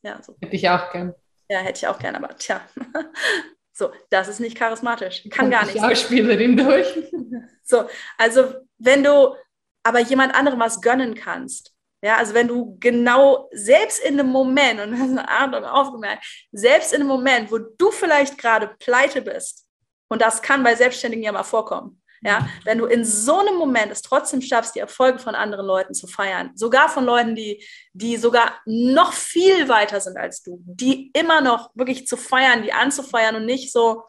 Ja, 0.03 0.23
so. 0.23 0.37
Hätte 0.41 0.55
ich 0.55 0.69
auch 0.69 0.93
gern. 0.93 1.15
Ja, 1.49 1.59
hätte 1.59 1.79
ich 1.79 1.87
auch 1.87 1.99
gern, 1.99 2.15
aber 2.15 2.37
tja. 2.37 2.61
So, 3.77 3.91
das 4.09 4.29
ist 4.29 4.39
nicht 4.39 4.57
charismatisch. 4.57 5.25
Kann 5.31 5.51
gar 5.51 5.67
nicht. 5.67 5.79
Schauspielerin 5.79 6.57
durch. 6.57 6.87
So, 7.67 7.89
also 8.19 8.53
wenn 8.77 9.03
du 9.03 9.35
aber 9.83 10.01
jemand 10.01 10.35
anderem 10.35 10.61
was 10.61 10.83
gönnen 10.83 11.15
kannst, 11.15 11.73
ja, 12.03 12.19
also 12.19 12.35
wenn 12.35 12.47
du 12.47 12.77
genau 12.79 13.49
selbst 13.53 14.05
in 14.05 14.21
einem 14.21 14.29
Moment, 14.29 14.81
und 14.81 14.91
das 14.93 15.01
ist 15.01 15.11
eine 15.17 15.27
Ahnung 15.27 15.65
aufgemerkt, 15.65 16.27
selbst 16.53 16.93
in 16.93 17.01
einem 17.01 17.09
Moment, 17.09 17.51
wo 17.51 17.57
du 17.57 17.91
vielleicht 17.91 18.37
gerade 18.37 18.75
pleite 18.79 19.23
bist, 19.23 19.67
und 20.09 20.21
das 20.21 20.43
kann 20.43 20.63
bei 20.63 20.75
Selbstständigen 20.75 21.25
ja 21.25 21.33
mal 21.33 21.43
vorkommen, 21.43 22.03
ja, 22.25 22.49
wenn 22.65 22.79
du 22.79 22.87
in 22.87 23.05
so 23.05 23.39
einem 23.39 23.57
Moment 23.57 23.93
es 23.93 24.03
trotzdem 24.03 24.41
schaffst, 24.41 24.75
die 24.75 24.81
Erfolge 24.81 25.19
von 25.19 25.35
anderen 25.35 25.67
Leuten 25.67 25.93
zu 25.93 26.07
feiern, 26.07 26.53
sogar 26.55 26.89
von 26.89 27.05
Leuten, 27.05 27.35
die, 27.35 27.63
die 27.93 28.17
sogar 28.17 28.55
noch 28.65 29.13
viel 29.13 29.69
weiter 29.69 30.01
sind 30.01 30.17
als 30.17 30.43
du, 30.43 30.59
die 30.65 31.11
immer 31.13 31.43
noch 31.43 31.71
wirklich 31.75 32.07
zu 32.07 32.17
feiern, 32.17 32.63
die 32.63 32.73
anzufeiern 32.73 33.37
und 33.37 33.45
nicht 33.45 33.73
so 33.73 34.05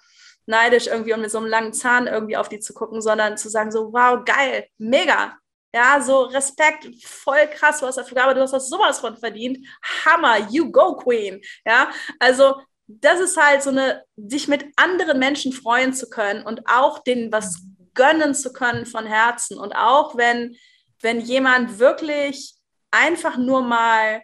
neidisch 0.45 0.87
irgendwie 0.87 1.13
und 1.13 1.21
mit 1.21 1.31
so 1.31 1.39
einem 1.39 1.47
langen 1.47 1.73
Zahn 1.73 2.07
irgendwie 2.07 2.37
auf 2.37 2.47
die 2.47 2.59
zu 2.59 2.73
gucken, 2.73 3.01
sondern 3.01 3.37
zu 3.37 3.49
sagen 3.49 3.71
so, 3.71 3.91
wow, 3.91 4.23
geil, 4.23 4.67
mega, 4.77 5.37
ja, 5.75 5.99
so 5.99 6.21
Respekt, 6.21 6.87
voll 7.03 7.47
krass, 7.53 7.81
du 7.81 7.85
hast 7.85 7.97
dafür 7.97 8.15
gearbeitet, 8.15 8.47
du 8.47 8.53
hast 8.53 8.69
sowas 8.69 8.99
von 8.99 9.17
verdient. 9.17 9.57
Hammer, 10.05 10.47
you 10.49 10.71
go, 10.71 10.95
Queen. 10.95 11.41
Ja, 11.65 11.89
also 12.17 12.61
das 12.87 13.19
ist 13.19 13.35
halt 13.35 13.61
so 13.61 13.71
eine, 13.71 14.03
sich 14.15 14.47
mit 14.47 14.65
anderen 14.77 15.19
Menschen 15.19 15.51
freuen 15.51 15.93
zu 15.93 16.09
können 16.09 16.45
und 16.45 16.61
auch 16.69 16.99
denen 16.99 17.29
was 17.31 17.61
gönnen 17.95 18.35
zu 18.35 18.53
können 18.53 18.85
von 18.85 19.05
Herzen. 19.05 19.57
Und 19.57 19.73
auch 19.75 20.15
wenn, 20.17 20.55
wenn 21.01 21.19
jemand 21.19 21.79
wirklich 21.79 22.53
einfach 22.91 23.37
nur 23.37 23.63
mal 23.63 24.21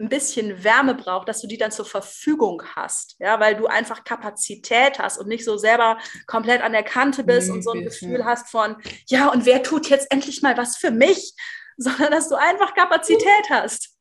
ein 0.00 0.08
bisschen 0.08 0.62
Wärme 0.62 0.94
braucht, 0.94 1.28
dass 1.28 1.40
du 1.40 1.48
die 1.48 1.58
dann 1.58 1.72
zur 1.72 1.84
Verfügung 1.84 2.62
hast, 2.76 3.16
ja, 3.18 3.40
weil 3.40 3.56
du 3.56 3.66
einfach 3.66 4.04
Kapazität 4.04 4.98
hast 4.98 5.18
und 5.18 5.26
nicht 5.26 5.44
so 5.44 5.56
selber 5.56 5.98
komplett 6.26 6.62
an 6.62 6.72
der 6.72 6.84
Kante 6.84 7.24
bist 7.24 7.48
nee, 7.48 7.54
und 7.54 7.62
so 7.62 7.72
ein 7.72 7.84
Gefühl 7.84 8.20
ja. 8.20 8.24
hast 8.24 8.48
von, 8.48 8.76
ja, 9.08 9.28
und 9.28 9.44
wer 9.44 9.62
tut 9.62 9.88
jetzt 9.90 10.06
endlich 10.10 10.40
mal 10.40 10.56
was 10.56 10.76
für 10.76 10.92
mich, 10.92 11.34
sondern 11.76 12.12
dass 12.12 12.28
du 12.28 12.36
einfach 12.36 12.74
Kapazität 12.74 13.50
hast. 13.50 13.96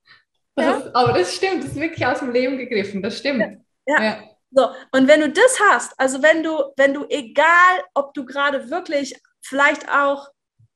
Das 0.55 0.65
ja? 0.65 0.77
ist, 0.77 0.95
aber 0.95 1.13
das 1.13 1.35
stimmt, 1.35 1.63
das 1.63 1.71
ist 1.71 1.79
wirklich 1.79 2.05
aus 2.05 2.19
dem 2.19 2.31
Leben 2.31 2.57
gegriffen, 2.57 3.01
das 3.01 3.17
stimmt. 3.17 3.63
ja. 3.85 4.03
ja. 4.03 4.36
So, 4.51 4.71
und 4.91 5.07
wenn 5.07 5.21
du 5.21 5.29
das 5.29 5.59
hast, 5.59 5.99
also 5.99 6.21
wenn 6.21 6.43
du, 6.43 6.71
wenn 6.77 6.93
du, 6.93 7.05
egal 7.09 7.83
ob 7.93 8.13
du 8.13 8.25
gerade 8.25 8.69
wirklich 8.69 9.15
vielleicht 9.41 9.89
auch 9.89 10.29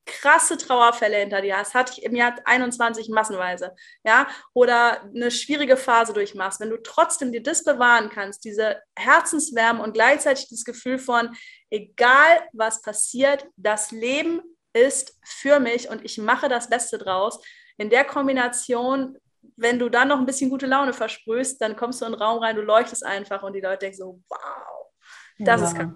krasse 0.04 0.56
Trauerfälle 0.58 1.18
hinter 1.18 1.40
dir 1.40 1.56
hast, 1.58 1.74
hatte 1.74 1.92
ich 1.96 2.02
im 2.04 2.14
Jahr 2.14 2.34
21 2.44 3.08
massenweise, 3.08 3.74
ja, 4.04 4.26
oder 4.52 5.02
eine 5.02 5.30
schwierige 5.30 5.76
Phase 5.76 6.12
durchmachst, 6.12 6.60
wenn 6.60 6.70
du 6.70 6.82
trotzdem 6.82 7.32
dir 7.32 7.42
das 7.42 7.64
bewahren 7.64 8.10
kannst, 8.10 8.44
diese 8.44 8.80
Herzenswärme 8.96 9.82
und 9.82 9.94
gleichzeitig 9.94 10.48
das 10.50 10.64
Gefühl 10.64 10.98
von, 10.98 11.34
egal 11.70 12.42
was 12.52 12.82
passiert, 12.82 13.46
das 13.56 13.90
Leben 13.90 14.42
ist 14.72 15.18
für 15.22 15.60
mich 15.60 15.88
und 15.88 16.04
ich 16.04 16.18
mache 16.18 16.48
das 16.48 16.68
Beste 16.68 16.98
draus. 16.98 17.40
In 17.78 17.90
der 17.90 18.04
Kombination 18.04 19.16
wenn 19.56 19.78
du 19.78 19.88
dann 19.88 20.08
noch 20.08 20.18
ein 20.18 20.26
bisschen 20.26 20.50
gute 20.50 20.66
Laune 20.66 20.92
versprühst, 20.92 21.60
dann 21.60 21.76
kommst 21.76 22.00
du 22.00 22.06
in 22.06 22.12
den 22.12 22.20
Raum 22.20 22.38
rein, 22.38 22.56
du 22.56 22.62
leuchtest 22.62 23.04
einfach 23.04 23.42
und 23.42 23.54
die 23.54 23.60
Leute 23.60 23.78
denken 23.78 23.96
so, 23.96 24.20
wow, 24.28 24.86
das 25.38 25.60
ja. 25.60 25.66
ist 25.66 25.76
geil. 25.76 25.94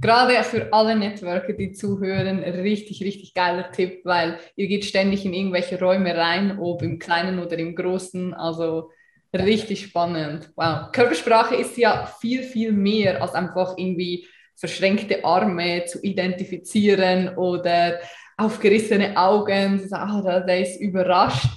Gerade 0.00 0.44
für 0.44 0.72
alle 0.72 0.94
Networker, 0.94 1.54
die 1.54 1.72
zuhören, 1.72 2.38
richtig, 2.38 3.02
richtig 3.02 3.34
geiler 3.34 3.72
Tipp, 3.72 4.02
weil 4.04 4.38
ihr 4.54 4.68
geht 4.68 4.84
ständig 4.84 5.24
in 5.24 5.34
irgendwelche 5.34 5.80
Räume 5.80 6.16
rein, 6.16 6.56
ob 6.60 6.82
im 6.82 7.00
Kleinen 7.00 7.40
oder 7.40 7.58
im 7.58 7.74
Großen. 7.74 8.32
Also 8.32 8.92
richtig 9.34 9.82
spannend. 9.82 10.52
Wow. 10.54 10.92
Körpersprache 10.92 11.56
ist 11.56 11.76
ja 11.76 12.06
viel, 12.20 12.44
viel 12.44 12.70
mehr 12.70 13.20
als 13.20 13.34
einfach 13.34 13.76
irgendwie 13.76 14.28
verschränkte 14.54 15.24
Arme 15.24 15.84
zu 15.86 16.00
identifizieren 16.02 17.36
oder 17.36 17.98
aufgerissene 18.36 19.16
Augen, 19.16 19.80
oh, 19.92 20.22
der 20.22 20.60
ist 20.60 20.80
überrascht 20.80 21.48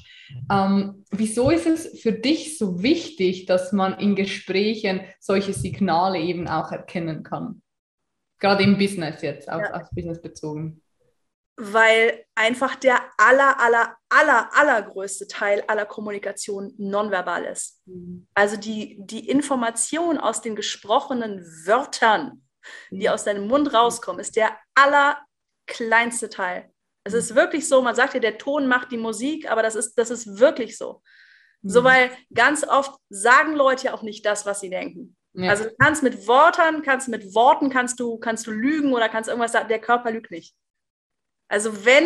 Ähm, 0.52 1.06
wieso 1.12 1.50
ist 1.50 1.66
es 1.66 2.02
für 2.02 2.12
dich 2.12 2.58
so 2.58 2.82
wichtig, 2.84 3.46
dass 3.46 3.72
man 3.72 4.00
in 4.00 4.16
Gesprächen 4.16 5.02
solche 5.20 5.54
Signale 5.54 6.20
eben 6.20 6.48
auch 6.48 6.72
erkennen 6.72 7.24
kann? 7.24 7.62
Gerade 8.40 8.64
im 8.64 8.78
Business 8.78 9.22
jetzt, 9.22 9.50
auf, 9.52 9.62
ja. 9.62 9.74
aufs 9.74 9.90
Business 9.92 10.22
bezogen. 10.22 10.82
Weil 11.58 12.26
einfach 12.34 12.76
der 12.76 13.00
aller, 13.18 13.60
aller, 13.60 13.96
aller, 14.10 14.50
allergrößte 14.54 15.28
Teil 15.28 15.64
aller 15.68 15.86
Kommunikation 15.86 16.74
nonverbal 16.78 17.46
ist. 17.46 17.82
Mhm. 17.86 18.28
Also 18.34 18.58
die, 18.58 18.98
die 19.00 19.30
Information 19.30 20.18
aus 20.18 20.42
den 20.42 20.56
gesprochenen 20.56 21.46
Wörtern, 21.66 22.44
die 22.90 23.08
mhm. 23.08 23.14
aus 23.14 23.26
deinem 23.26 23.48
Mund 23.48 23.74
rauskommen, 23.74 24.20
ist 24.20 24.36
der 24.36 24.58
allerkleinste 24.74 26.30
Teil. 26.30 26.71
Es 27.04 27.14
ist 27.14 27.36
wirklich 27.36 27.68
so, 27.68 27.82
man 27.82 27.96
sagt 27.96 28.14
ja, 28.14 28.20
der 28.20 28.38
Ton 28.38 28.68
macht 28.68 28.92
die 28.92 28.98
Musik, 28.98 29.50
aber 29.50 29.64
das 29.64 29.76
ist, 29.76 29.96
das 29.96 30.12
ist 30.12 30.40
wirklich 30.40 30.78
so. 30.78 31.02
Mhm. 31.62 31.70
So, 31.70 31.84
weil 31.84 32.12
ganz 32.34 32.68
oft 32.68 32.94
sagen 33.10 33.56
Leute 33.56 33.86
ja 33.86 33.94
auch 33.94 34.04
nicht 34.04 34.26
das, 34.26 34.46
was 34.46 34.60
sie 34.60 34.70
denken. 34.70 35.16
Ja. 35.34 35.50
Also 35.50 35.64
du 35.66 35.76
kannst 35.80 36.04
mit 36.04 36.28
Worten, 36.28 36.82
kannst 36.82 37.08
mit 37.08 37.34
Worten 37.34 37.70
kannst 37.70 38.00
du, 38.00 38.18
kannst 38.18 38.48
du 38.48 38.52
lügen 38.52 38.94
oder 38.94 39.10
kannst 39.10 39.30
irgendwas 39.30 39.54
sagen, 39.54 39.70
der 39.70 39.80
Körper 39.80 40.12
lügt 40.12 40.32
nicht. 40.32 40.56
Also 41.48 41.86
wenn 41.86 42.06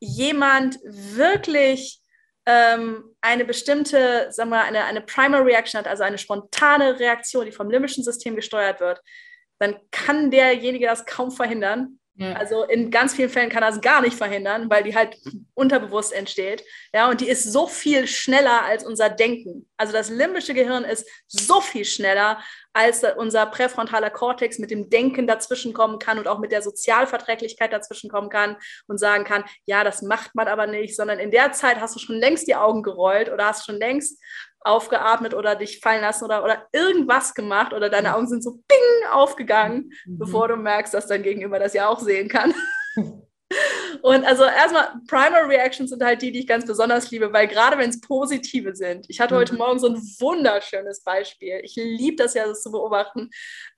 jemand 0.00 0.78
wirklich 0.84 2.00
ähm, 2.46 3.14
eine 3.20 3.44
bestimmte, 3.44 4.28
sagen 4.30 4.50
wir, 4.50 4.62
eine, 4.62 4.84
eine 4.84 5.00
Primary 5.00 5.52
Reaction 5.52 5.78
hat, 5.78 5.86
also 5.86 6.02
eine 6.02 6.18
spontane 6.18 6.98
Reaktion, 6.98 7.46
die 7.46 7.52
vom 7.52 7.70
limbischen 7.70 8.04
System 8.04 8.36
gesteuert 8.36 8.80
wird, 8.80 9.02
dann 9.58 9.76
kann 9.90 10.30
derjenige 10.30 10.86
das 10.86 11.04
kaum 11.04 11.30
verhindern. 11.30 11.97
Also 12.20 12.64
in 12.64 12.90
ganz 12.90 13.14
vielen 13.14 13.30
Fällen 13.30 13.48
kann 13.48 13.60
das 13.60 13.80
gar 13.80 14.00
nicht 14.00 14.16
verhindern, 14.16 14.68
weil 14.68 14.82
die 14.82 14.96
halt 14.96 15.16
unterbewusst 15.54 16.12
entsteht. 16.12 16.64
Ja, 16.92 17.08
und 17.08 17.20
die 17.20 17.28
ist 17.28 17.44
so 17.44 17.68
viel 17.68 18.08
schneller 18.08 18.64
als 18.64 18.84
unser 18.84 19.08
Denken. 19.08 19.68
Also 19.76 19.92
das 19.92 20.10
limbische 20.10 20.52
Gehirn 20.52 20.84
ist 20.84 21.08
so 21.28 21.60
viel 21.60 21.84
schneller, 21.84 22.40
als 22.72 23.02
unser 23.16 23.46
präfrontaler 23.46 24.10
Kortex 24.10 24.58
mit 24.58 24.70
dem 24.70 24.90
Denken 24.90 25.26
dazwischenkommen 25.26 25.98
kann 25.98 26.18
und 26.18 26.28
auch 26.28 26.38
mit 26.38 26.52
der 26.52 26.62
Sozialverträglichkeit 26.62 27.72
dazwischenkommen 27.72 28.30
kann 28.30 28.56
und 28.86 28.98
sagen 28.98 29.24
kann, 29.24 29.44
ja, 29.66 29.84
das 29.84 30.02
macht 30.02 30.34
man 30.34 30.48
aber 30.48 30.66
nicht, 30.66 30.96
sondern 30.96 31.18
in 31.18 31.30
der 31.30 31.52
Zeit 31.52 31.80
hast 31.80 31.94
du 31.94 32.00
schon 32.00 32.16
längst 32.16 32.46
die 32.46 32.54
Augen 32.56 32.82
gerollt 32.82 33.30
oder 33.32 33.46
hast 33.46 33.66
schon 33.66 33.76
längst 33.76 34.20
aufgeatmet 34.60 35.34
oder 35.34 35.54
dich 35.54 35.80
fallen 35.80 36.02
lassen 36.02 36.24
oder, 36.24 36.44
oder 36.44 36.66
irgendwas 36.72 37.34
gemacht 37.34 37.72
oder 37.72 37.88
deine 37.88 38.14
Augen 38.14 38.26
sind 38.26 38.42
so 38.42 38.60
ping 38.68 39.10
aufgegangen, 39.12 39.92
mhm. 40.06 40.18
bevor 40.18 40.48
du 40.48 40.56
merkst, 40.56 40.92
dass 40.94 41.06
dein 41.06 41.22
Gegenüber 41.22 41.58
das 41.58 41.74
ja 41.74 41.88
auch 41.88 42.00
sehen 42.00 42.28
kann. 42.28 42.54
Und 44.02 44.24
also 44.26 44.44
erstmal, 44.44 44.90
Primary 45.08 45.56
Reactions 45.56 45.90
sind 45.90 46.04
halt 46.04 46.20
die, 46.20 46.30
die 46.32 46.40
ich 46.40 46.46
ganz 46.46 46.66
besonders 46.66 47.10
liebe, 47.10 47.32
weil 47.32 47.48
gerade 47.48 47.78
wenn 47.78 47.90
es 47.90 48.00
positive 48.00 48.74
sind. 48.74 49.06
Ich 49.08 49.20
hatte 49.20 49.34
mhm. 49.34 49.38
heute 49.38 49.54
Morgen 49.54 49.78
so 49.78 49.88
ein 49.88 49.96
wunderschönes 49.96 51.02
Beispiel. 51.02 51.60
Ich 51.62 51.74
liebe 51.76 52.16
das 52.16 52.34
ja, 52.34 52.46
das 52.46 52.62
zu 52.62 52.70
beobachten. 52.70 53.30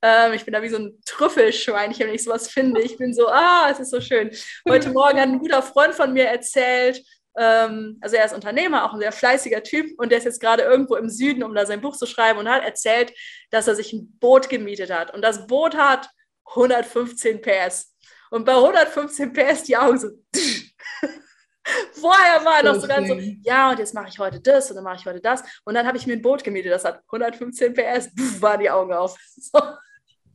Ähm, 0.02 0.32
ich 0.32 0.44
bin 0.44 0.52
da 0.52 0.62
wie 0.62 0.68
so 0.68 0.78
ein 0.78 0.98
Trüffelschweinchen, 1.06 2.06
wenn 2.06 2.14
ich 2.14 2.24
sowas 2.24 2.48
finde. 2.48 2.80
Ich 2.80 2.98
bin 2.98 3.14
so, 3.14 3.28
ah, 3.28 3.68
es 3.70 3.78
ist 3.78 3.90
so 3.90 4.00
schön. 4.00 4.30
Heute 4.68 4.90
Morgen 4.92 5.20
hat 5.20 5.28
ein 5.28 5.38
guter 5.38 5.62
Freund 5.62 5.94
von 5.94 6.12
mir 6.12 6.26
erzählt, 6.26 7.02
also 7.34 8.16
er 8.16 8.24
ist 8.24 8.34
Unternehmer, 8.34 8.84
auch 8.84 8.92
ein 8.92 9.00
sehr 9.00 9.12
fleißiger 9.12 9.62
Typ 9.62 9.98
und 9.98 10.10
der 10.10 10.18
ist 10.18 10.24
jetzt 10.24 10.40
gerade 10.40 10.62
irgendwo 10.62 10.96
im 10.96 11.08
Süden, 11.08 11.42
um 11.42 11.54
da 11.54 11.64
sein 11.64 11.80
Buch 11.80 11.96
zu 11.96 12.06
schreiben 12.06 12.38
und 12.38 12.48
hat 12.48 12.64
erzählt, 12.64 13.12
dass 13.50 13.68
er 13.68 13.76
sich 13.76 13.92
ein 13.92 14.18
Boot 14.18 14.48
gemietet 14.48 14.90
hat. 14.90 15.14
Und 15.14 15.22
das 15.22 15.46
Boot 15.46 15.76
hat 15.76 16.08
115 16.46 17.40
PS. 17.40 17.94
Und 18.30 18.44
bei 18.44 18.54
115 18.54 19.32
PS 19.32 19.64
die 19.64 19.76
Augen 19.76 19.98
so. 19.98 20.08
Vorher 21.92 22.44
war 22.44 22.58
er 22.58 22.72
noch 22.72 22.80
so 22.80 22.88
ganz 22.88 23.06
so, 23.08 23.16
ja, 23.42 23.70
und 23.70 23.78
jetzt 23.78 23.94
mache 23.94 24.08
ich 24.08 24.18
heute 24.18 24.40
das 24.40 24.70
und 24.70 24.76
dann 24.76 24.84
mache 24.84 24.96
ich 24.96 25.06
heute 25.06 25.20
das. 25.20 25.42
Und 25.64 25.74
dann 25.74 25.86
habe 25.86 25.98
ich 25.98 26.06
mir 26.06 26.14
ein 26.14 26.22
Boot 26.22 26.42
gemietet, 26.42 26.72
das 26.72 26.84
hat 26.84 27.02
115 27.06 27.74
PS, 27.74 28.10
waren 28.40 28.60
die 28.60 28.70
Augen 28.70 28.92
auf. 28.92 29.16
So. 29.36 29.60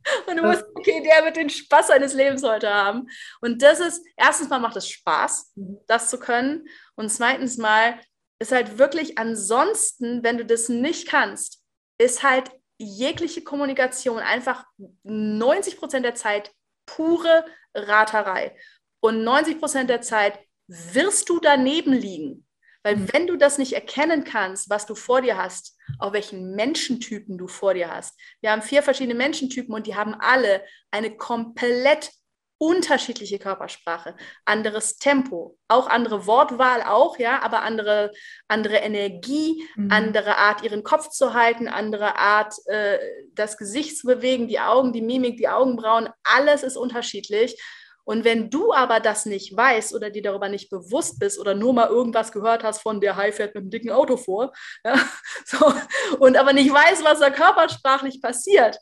Und 0.26 0.36
du 0.36 0.42
musst, 0.42 0.64
okay, 0.74 1.02
der 1.02 1.24
wird 1.24 1.36
den 1.36 1.50
Spaß 1.50 1.88
seines 1.88 2.14
Lebens 2.14 2.42
heute 2.42 2.72
haben. 2.72 3.08
Und 3.40 3.62
das 3.62 3.80
ist, 3.80 4.04
erstens 4.16 4.48
mal 4.48 4.58
macht 4.58 4.76
es 4.76 4.88
Spaß, 4.88 5.52
mhm. 5.54 5.78
das 5.86 6.10
zu 6.10 6.18
können. 6.18 6.68
Und 6.94 7.10
zweitens 7.10 7.58
mal 7.58 7.98
ist 8.38 8.52
halt 8.52 8.78
wirklich 8.78 9.18
ansonsten, 9.18 10.22
wenn 10.22 10.38
du 10.38 10.44
das 10.44 10.68
nicht 10.68 11.08
kannst, 11.08 11.62
ist 11.98 12.22
halt 12.22 12.50
jegliche 12.78 13.42
Kommunikation 13.42 14.18
einfach 14.18 14.66
90 15.04 15.78
Prozent 15.78 16.04
der 16.04 16.14
Zeit 16.14 16.52
pure 16.84 17.44
Raterei. 17.74 18.56
Und 19.00 19.24
90 19.24 19.58
Prozent 19.58 19.90
der 19.90 20.02
Zeit 20.02 20.38
wirst 20.68 21.28
du 21.28 21.40
daneben 21.40 21.92
liegen. 21.92 22.45
Weil 22.86 23.12
wenn 23.12 23.26
du 23.26 23.36
das 23.36 23.58
nicht 23.58 23.72
erkennen 23.72 24.22
kannst, 24.22 24.70
was 24.70 24.86
du 24.86 24.94
vor 24.94 25.20
dir 25.20 25.36
hast, 25.36 25.76
auf 25.98 26.12
welchen 26.12 26.54
Menschentypen 26.54 27.36
du 27.36 27.48
vor 27.48 27.74
dir 27.74 27.92
hast. 27.92 28.16
Wir 28.40 28.52
haben 28.52 28.62
vier 28.62 28.80
verschiedene 28.80 29.16
Menschentypen 29.16 29.74
und 29.74 29.88
die 29.88 29.96
haben 29.96 30.14
alle 30.14 30.62
eine 30.92 31.16
komplett 31.16 32.12
unterschiedliche 32.58 33.40
Körpersprache, 33.40 34.14
anderes 34.44 34.98
Tempo, 34.98 35.58
auch 35.66 35.88
andere 35.88 36.28
Wortwahl 36.28 36.82
auch, 36.82 37.18
ja, 37.18 37.42
aber 37.42 37.62
andere, 37.62 38.12
andere 38.46 38.76
Energie, 38.76 39.68
mhm. 39.74 39.90
andere 39.90 40.36
Art, 40.36 40.62
ihren 40.62 40.84
Kopf 40.84 41.08
zu 41.08 41.34
halten, 41.34 41.66
andere 41.66 42.16
Art, 42.16 42.54
äh, 42.66 42.98
das 43.34 43.58
Gesicht 43.58 43.98
zu 43.98 44.06
bewegen, 44.06 44.46
die 44.46 44.60
Augen, 44.60 44.92
die 44.92 45.02
Mimik, 45.02 45.38
die 45.38 45.48
Augenbrauen, 45.48 46.08
alles 46.22 46.62
ist 46.62 46.76
unterschiedlich. 46.76 47.60
Und 48.06 48.24
wenn 48.24 48.50
du 48.50 48.72
aber 48.72 49.00
das 49.00 49.26
nicht 49.26 49.56
weißt 49.56 49.92
oder 49.92 50.10
dir 50.10 50.22
darüber 50.22 50.48
nicht 50.48 50.70
bewusst 50.70 51.18
bist 51.18 51.40
oder 51.40 51.56
nur 51.56 51.72
mal 51.72 51.88
irgendwas 51.88 52.30
gehört 52.30 52.62
hast 52.62 52.80
von 52.80 53.00
der 53.00 53.16
Hai 53.16 53.32
fährt 53.32 53.54
mit 53.56 53.62
einem 53.62 53.70
dicken 53.70 53.90
Auto 53.90 54.16
vor, 54.16 54.52
ja, 54.84 54.96
so, 55.44 55.74
und 56.20 56.36
aber 56.36 56.52
nicht 56.52 56.72
weißt, 56.72 57.04
was 57.04 57.18
da 57.18 57.30
körpersprachlich 57.30 58.22
passiert 58.22 58.78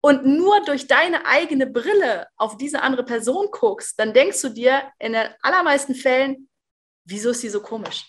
und 0.00 0.26
nur 0.26 0.60
durch 0.64 0.88
deine 0.88 1.24
eigene 1.24 1.68
Brille 1.68 2.26
auf 2.36 2.56
diese 2.56 2.82
andere 2.82 3.04
Person 3.04 3.46
guckst, 3.52 3.96
dann 4.00 4.12
denkst 4.12 4.42
du 4.42 4.48
dir 4.48 4.90
in 4.98 5.12
den 5.12 5.28
allermeisten 5.42 5.94
Fällen, 5.94 6.48
wieso 7.04 7.30
ist 7.30 7.42
sie 7.42 7.48
so 7.48 7.62
komisch? 7.62 8.08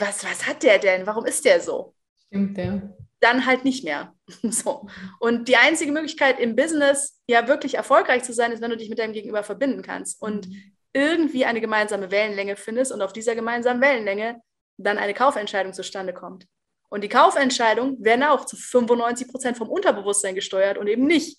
Was, 0.00 0.24
was 0.24 0.44
hat 0.44 0.64
der 0.64 0.80
denn? 0.80 1.06
Warum 1.06 1.24
ist 1.24 1.44
der 1.44 1.60
so? 1.60 1.94
Stimmt, 2.26 2.58
ja 2.58 2.82
dann 3.20 3.46
halt 3.46 3.64
nicht 3.64 3.84
mehr. 3.84 4.14
So. 4.42 4.88
Und 5.20 5.48
die 5.48 5.56
einzige 5.56 5.92
Möglichkeit 5.92 6.38
im 6.38 6.54
Business 6.54 7.20
ja 7.26 7.48
wirklich 7.48 7.74
erfolgreich 7.74 8.24
zu 8.24 8.32
sein, 8.32 8.52
ist, 8.52 8.60
wenn 8.60 8.70
du 8.70 8.76
dich 8.76 8.90
mit 8.90 8.98
deinem 8.98 9.14
Gegenüber 9.14 9.42
verbinden 9.42 9.82
kannst 9.82 10.20
und 10.20 10.48
mhm. 10.48 10.74
irgendwie 10.92 11.44
eine 11.44 11.60
gemeinsame 11.60 12.10
Wellenlänge 12.10 12.56
findest 12.56 12.92
und 12.92 13.00
auf 13.00 13.12
dieser 13.12 13.34
gemeinsamen 13.34 13.80
Wellenlänge 13.80 14.40
dann 14.76 14.98
eine 14.98 15.14
Kaufentscheidung 15.14 15.72
zustande 15.72 16.12
kommt. 16.12 16.46
Und 16.90 17.02
die 17.02 17.08
Kaufentscheidung 17.08 18.02
werden 18.02 18.22
auch 18.22 18.44
zu 18.44 18.56
95 18.56 19.28
Prozent 19.28 19.58
vom 19.58 19.68
Unterbewusstsein 19.68 20.34
gesteuert 20.34 20.78
und 20.78 20.86
eben 20.86 21.06
nicht 21.06 21.38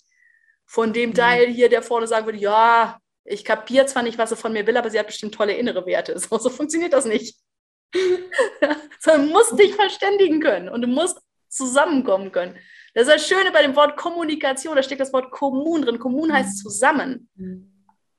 von 0.66 0.92
dem 0.92 1.10
mhm. 1.10 1.14
Teil 1.14 1.48
hier, 1.48 1.68
der 1.68 1.82
vorne 1.82 2.06
sagen 2.06 2.26
würde, 2.26 2.38
ja, 2.38 2.98
ich 3.24 3.44
kapiere 3.44 3.86
zwar 3.86 4.02
nicht, 4.02 4.18
was 4.18 4.30
sie 4.30 4.36
von 4.36 4.52
mir 4.52 4.66
will, 4.66 4.76
aber 4.76 4.90
sie 4.90 4.98
hat 4.98 5.06
bestimmt 5.06 5.34
tolle 5.34 5.54
innere 5.54 5.84
Werte. 5.86 6.18
So, 6.18 6.38
so 6.38 6.50
funktioniert 6.50 6.92
das 6.92 7.04
nicht. 7.04 7.36
Sondern 9.00 9.26
du 9.26 9.32
musst 9.32 9.58
dich 9.58 9.74
verständigen 9.74 10.40
können 10.40 10.68
und 10.68 10.82
du 10.82 10.88
musst 10.88 11.18
zusammenkommen 11.50 12.32
können. 12.32 12.56
Das 12.94 13.06
ist 13.06 13.14
das 13.14 13.26
Schöne 13.26 13.50
bei 13.52 13.62
dem 13.62 13.76
Wort 13.76 13.96
Kommunikation, 13.96 14.76
da 14.76 14.82
steckt 14.82 15.00
das 15.00 15.12
Wort 15.12 15.30
Kommun 15.30 15.82
drin. 15.82 15.98
Kommun 15.98 16.32
heißt 16.32 16.58
mhm. 16.58 16.62
zusammen. 16.62 17.28
Mhm. 17.36 17.66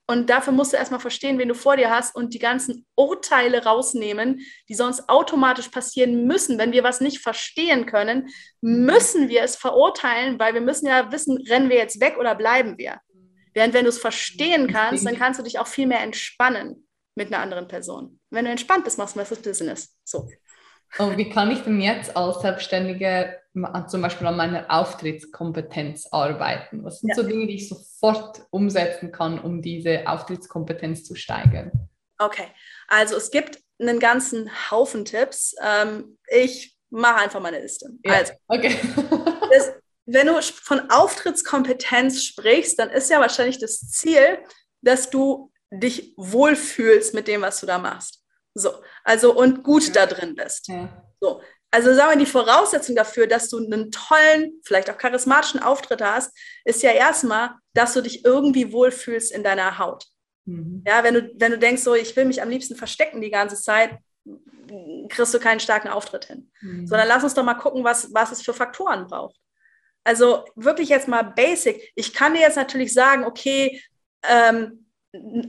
Und 0.07 0.29
dafür 0.29 0.51
musst 0.51 0.73
du 0.73 0.77
erstmal 0.77 0.99
verstehen, 0.99 1.39
wen 1.39 1.47
du 1.47 1.55
vor 1.55 1.77
dir 1.77 1.89
hast 1.89 2.15
und 2.15 2.33
die 2.33 2.39
ganzen 2.39 2.85
Urteile 2.95 3.63
rausnehmen, 3.63 4.41
die 4.67 4.73
sonst 4.73 5.07
automatisch 5.07 5.69
passieren 5.69 6.27
müssen. 6.27 6.57
Wenn 6.57 6.73
wir 6.73 6.83
was 6.83 6.99
nicht 6.99 7.19
verstehen 7.19 7.85
können, 7.85 8.27
mhm. 8.59 8.85
müssen 8.85 9.29
wir 9.29 9.43
es 9.43 9.55
verurteilen, 9.55 10.37
weil 10.39 10.53
wir 10.53 10.61
müssen 10.61 10.87
ja 10.87 11.11
wissen, 11.11 11.37
rennen 11.47 11.69
wir 11.69 11.77
jetzt 11.77 12.01
weg 12.01 12.17
oder 12.19 12.35
bleiben 12.35 12.77
wir. 12.77 12.99
Während 13.53 13.73
wenn 13.73 13.83
du 13.83 13.89
es 13.89 13.99
verstehen 13.99 14.67
kannst, 14.67 15.05
dann 15.05 15.17
kannst 15.17 15.39
du 15.39 15.43
dich 15.43 15.59
auch 15.59 15.67
viel 15.67 15.87
mehr 15.87 16.01
entspannen 16.01 16.87
mit 17.15 17.27
einer 17.27 17.41
anderen 17.41 17.67
Person. 17.67 18.19
Wenn 18.29 18.45
du 18.45 18.51
entspannt 18.51 18.85
bist, 18.85 18.97
machst 18.97 19.15
du 19.15 19.19
das 19.19 19.41
Business. 19.41 19.97
So. 20.03 20.27
Und 20.97 21.17
wie 21.17 21.29
kann 21.29 21.51
ich 21.51 21.63
denn 21.63 21.81
jetzt 21.81 22.15
als 22.15 22.41
Selbstständige 22.41 23.37
zum 23.87 24.01
Beispiel 24.01 24.27
an 24.27 24.37
meiner 24.37 24.65
Auftrittskompetenz 24.69 26.07
arbeiten? 26.11 26.83
Was 26.83 26.99
sind 26.99 27.09
ja. 27.09 27.15
so 27.15 27.23
Dinge, 27.23 27.47
die 27.47 27.55
ich 27.55 27.69
sofort 27.69 28.41
umsetzen 28.49 29.11
kann, 29.11 29.39
um 29.39 29.61
diese 29.61 30.07
Auftrittskompetenz 30.07 31.03
zu 31.03 31.15
steigern? 31.15 31.71
Okay, 32.17 32.47
also 32.87 33.15
es 33.15 33.31
gibt 33.31 33.59
einen 33.79 33.99
ganzen 33.99 34.49
Haufen 34.69 35.05
Tipps. 35.05 35.55
Ähm, 35.63 36.17
ich 36.27 36.77
mache 36.89 37.21
einfach 37.21 37.39
meine 37.39 37.59
Liste. 37.59 37.89
Ja. 38.03 38.13
Also, 38.13 38.33
okay. 38.47 38.75
das, 39.51 39.71
wenn 40.05 40.27
du 40.27 40.41
von 40.41 40.89
Auftrittskompetenz 40.89 42.23
sprichst, 42.23 42.77
dann 42.77 42.89
ist 42.89 43.09
ja 43.09 43.19
wahrscheinlich 43.19 43.59
das 43.59 43.79
Ziel, 43.89 44.39
dass 44.81 45.09
du 45.09 45.51
dich 45.71 46.13
wohlfühlst 46.17 47.13
mit 47.13 47.27
dem, 47.27 47.41
was 47.41 47.59
du 47.59 47.65
da 47.65 47.77
machst. 47.77 48.20
So, 48.53 48.71
also 49.03 49.33
und 49.33 49.63
gut 49.63 49.87
ja. 49.87 49.93
da 49.93 50.05
drin 50.05 50.35
bist. 50.35 50.67
Ja. 50.67 51.05
So, 51.19 51.41
also 51.71 51.93
sagen 51.93 52.11
wir, 52.11 52.25
die 52.25 52.29
Voraussetzung 52.29 52.95
dafür, 52.95 53.27
dass 53.27 53.49
du 53.49 53.57
einen 53.57 53.91
tollen, 53.91 54.59
vielleicht 54.63 54.89
auch 54.89 54.97
charismatischen 54.97 55.61
Auftritt 55.61 56.01
hast, 56.01 56.37
ist 56.65 56.83
ja 56.83 56.91
erstmal, 56.91 57.51
dass 57.73 57.93
du 57.93 58.01
dich 58.01 58.25
irgendwie 58.25 58.73
wohlfühlst 58.73 59.31
in 59.31 59.43
deiner 59.43 59.79
Haut. 59.79 60.05
Mhm. 60.45 60.83
Ja, 60.85 61.03
wenn 61.03 61.13
du, 61.13 61.31
wenn 61.37 61.51
du 61.51 61.57
denkst, 61.57 61.81
so, 61.83 61.95
ich 61.95 62.15
will 62.15 62.25
mich 62.25 62.41
am 62.41 62.49
liebsten 62.49 62.75
verstecken 62.75 63.21
die 63.21 63.31
ganze 63.31 63.55
Zeit, 63.55 63.97
kriegst 65.09 65.33
du 65.33 65.39
keinen 65.39 65.59
starken 65.59 65.87
Auftritt 65.87 66.25
hin. 66.25 66.51
Mhm. 66.61 66.87
Sondern 66.87 67.07
lass 67.07 67.23
uns 67.23 67.33
doch 67.33 67.43
mal 67.43 67.55
gucken, 67.55 67.83
was, 67.83 68.13
was 68.13 68.31
es 68.31 68.41
für 68.41 68.53
Faktoren 68.53 69.07
braucht. 69.07 69.37
Also 70.03 70.45
wirklich 70.55 70.89
jetzt 70.89 71.07
mal 71.07 71.21
basic. 71.23 71.91
Ich 71.95 72.13
kann 72.13 72.33
dir 72.33 72.41
jetzt 72.41 72.55
natürlich 72.55 72.93
sagen, 72.93 73.23
okay, 73.23 73.81
ähm, 74.23 74.80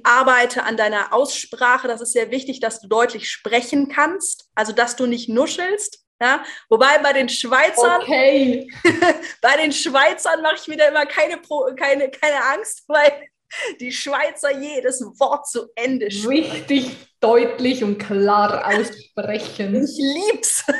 arbeite 0.02 0.64
an 0.64 0.76
deiner 0.76 1.12
Aussprache. 1.12 1.88
Das 1.88 2.00
ist 2.00 2.12
sehr 2.12 2.30
wichtig, 2.30 2.60
dass 2.60 2.80
du 2.80 2.88
deutlich 2.88 3.30
sprechen 3.30 3.88
kannst, 3.88 4.48
also 4.54 4.72
dass 4.72 4.96
du 4.96 5.06
nicht 5.06 5.28
nuschelst. 5.28 6.04
Ja? 6.20 6.44
Wobei 6.68 6.98
bei 6.98 7.12
den 7.12 7.28
Schweizern, 7.28 8.02
okay. 8.02 8.68
bei 9.40 9.56
den 9.56 9.72
Schweizern 9.72 10.42
mache 10.42 10.56
ich 10.60 10.68
mir 10.68 10.76
da 10.76 10.88
immer 10.88 11.06
keine, 11.06 11.40
keine, 11.76 12.10
keine 12.10 12.44
Angst, 12.54 12.84
weil 12.88 13.28
die 13.80 13.92
Schweizer 13.92 14.58
jedes 14.58 15.02
Wort 15.18 15.46
zu 15.46 15.68
Ende 15.74 16.10
sprechen. 16.10 16.50
Richtig 16.50 16.96
deutlich 17.20 17.84
und 17.84 17.98
klar 17.98 18.66
aussprechen. 18.66 19.84
Ich 19.84 19.98
lieb's 19.98 20.64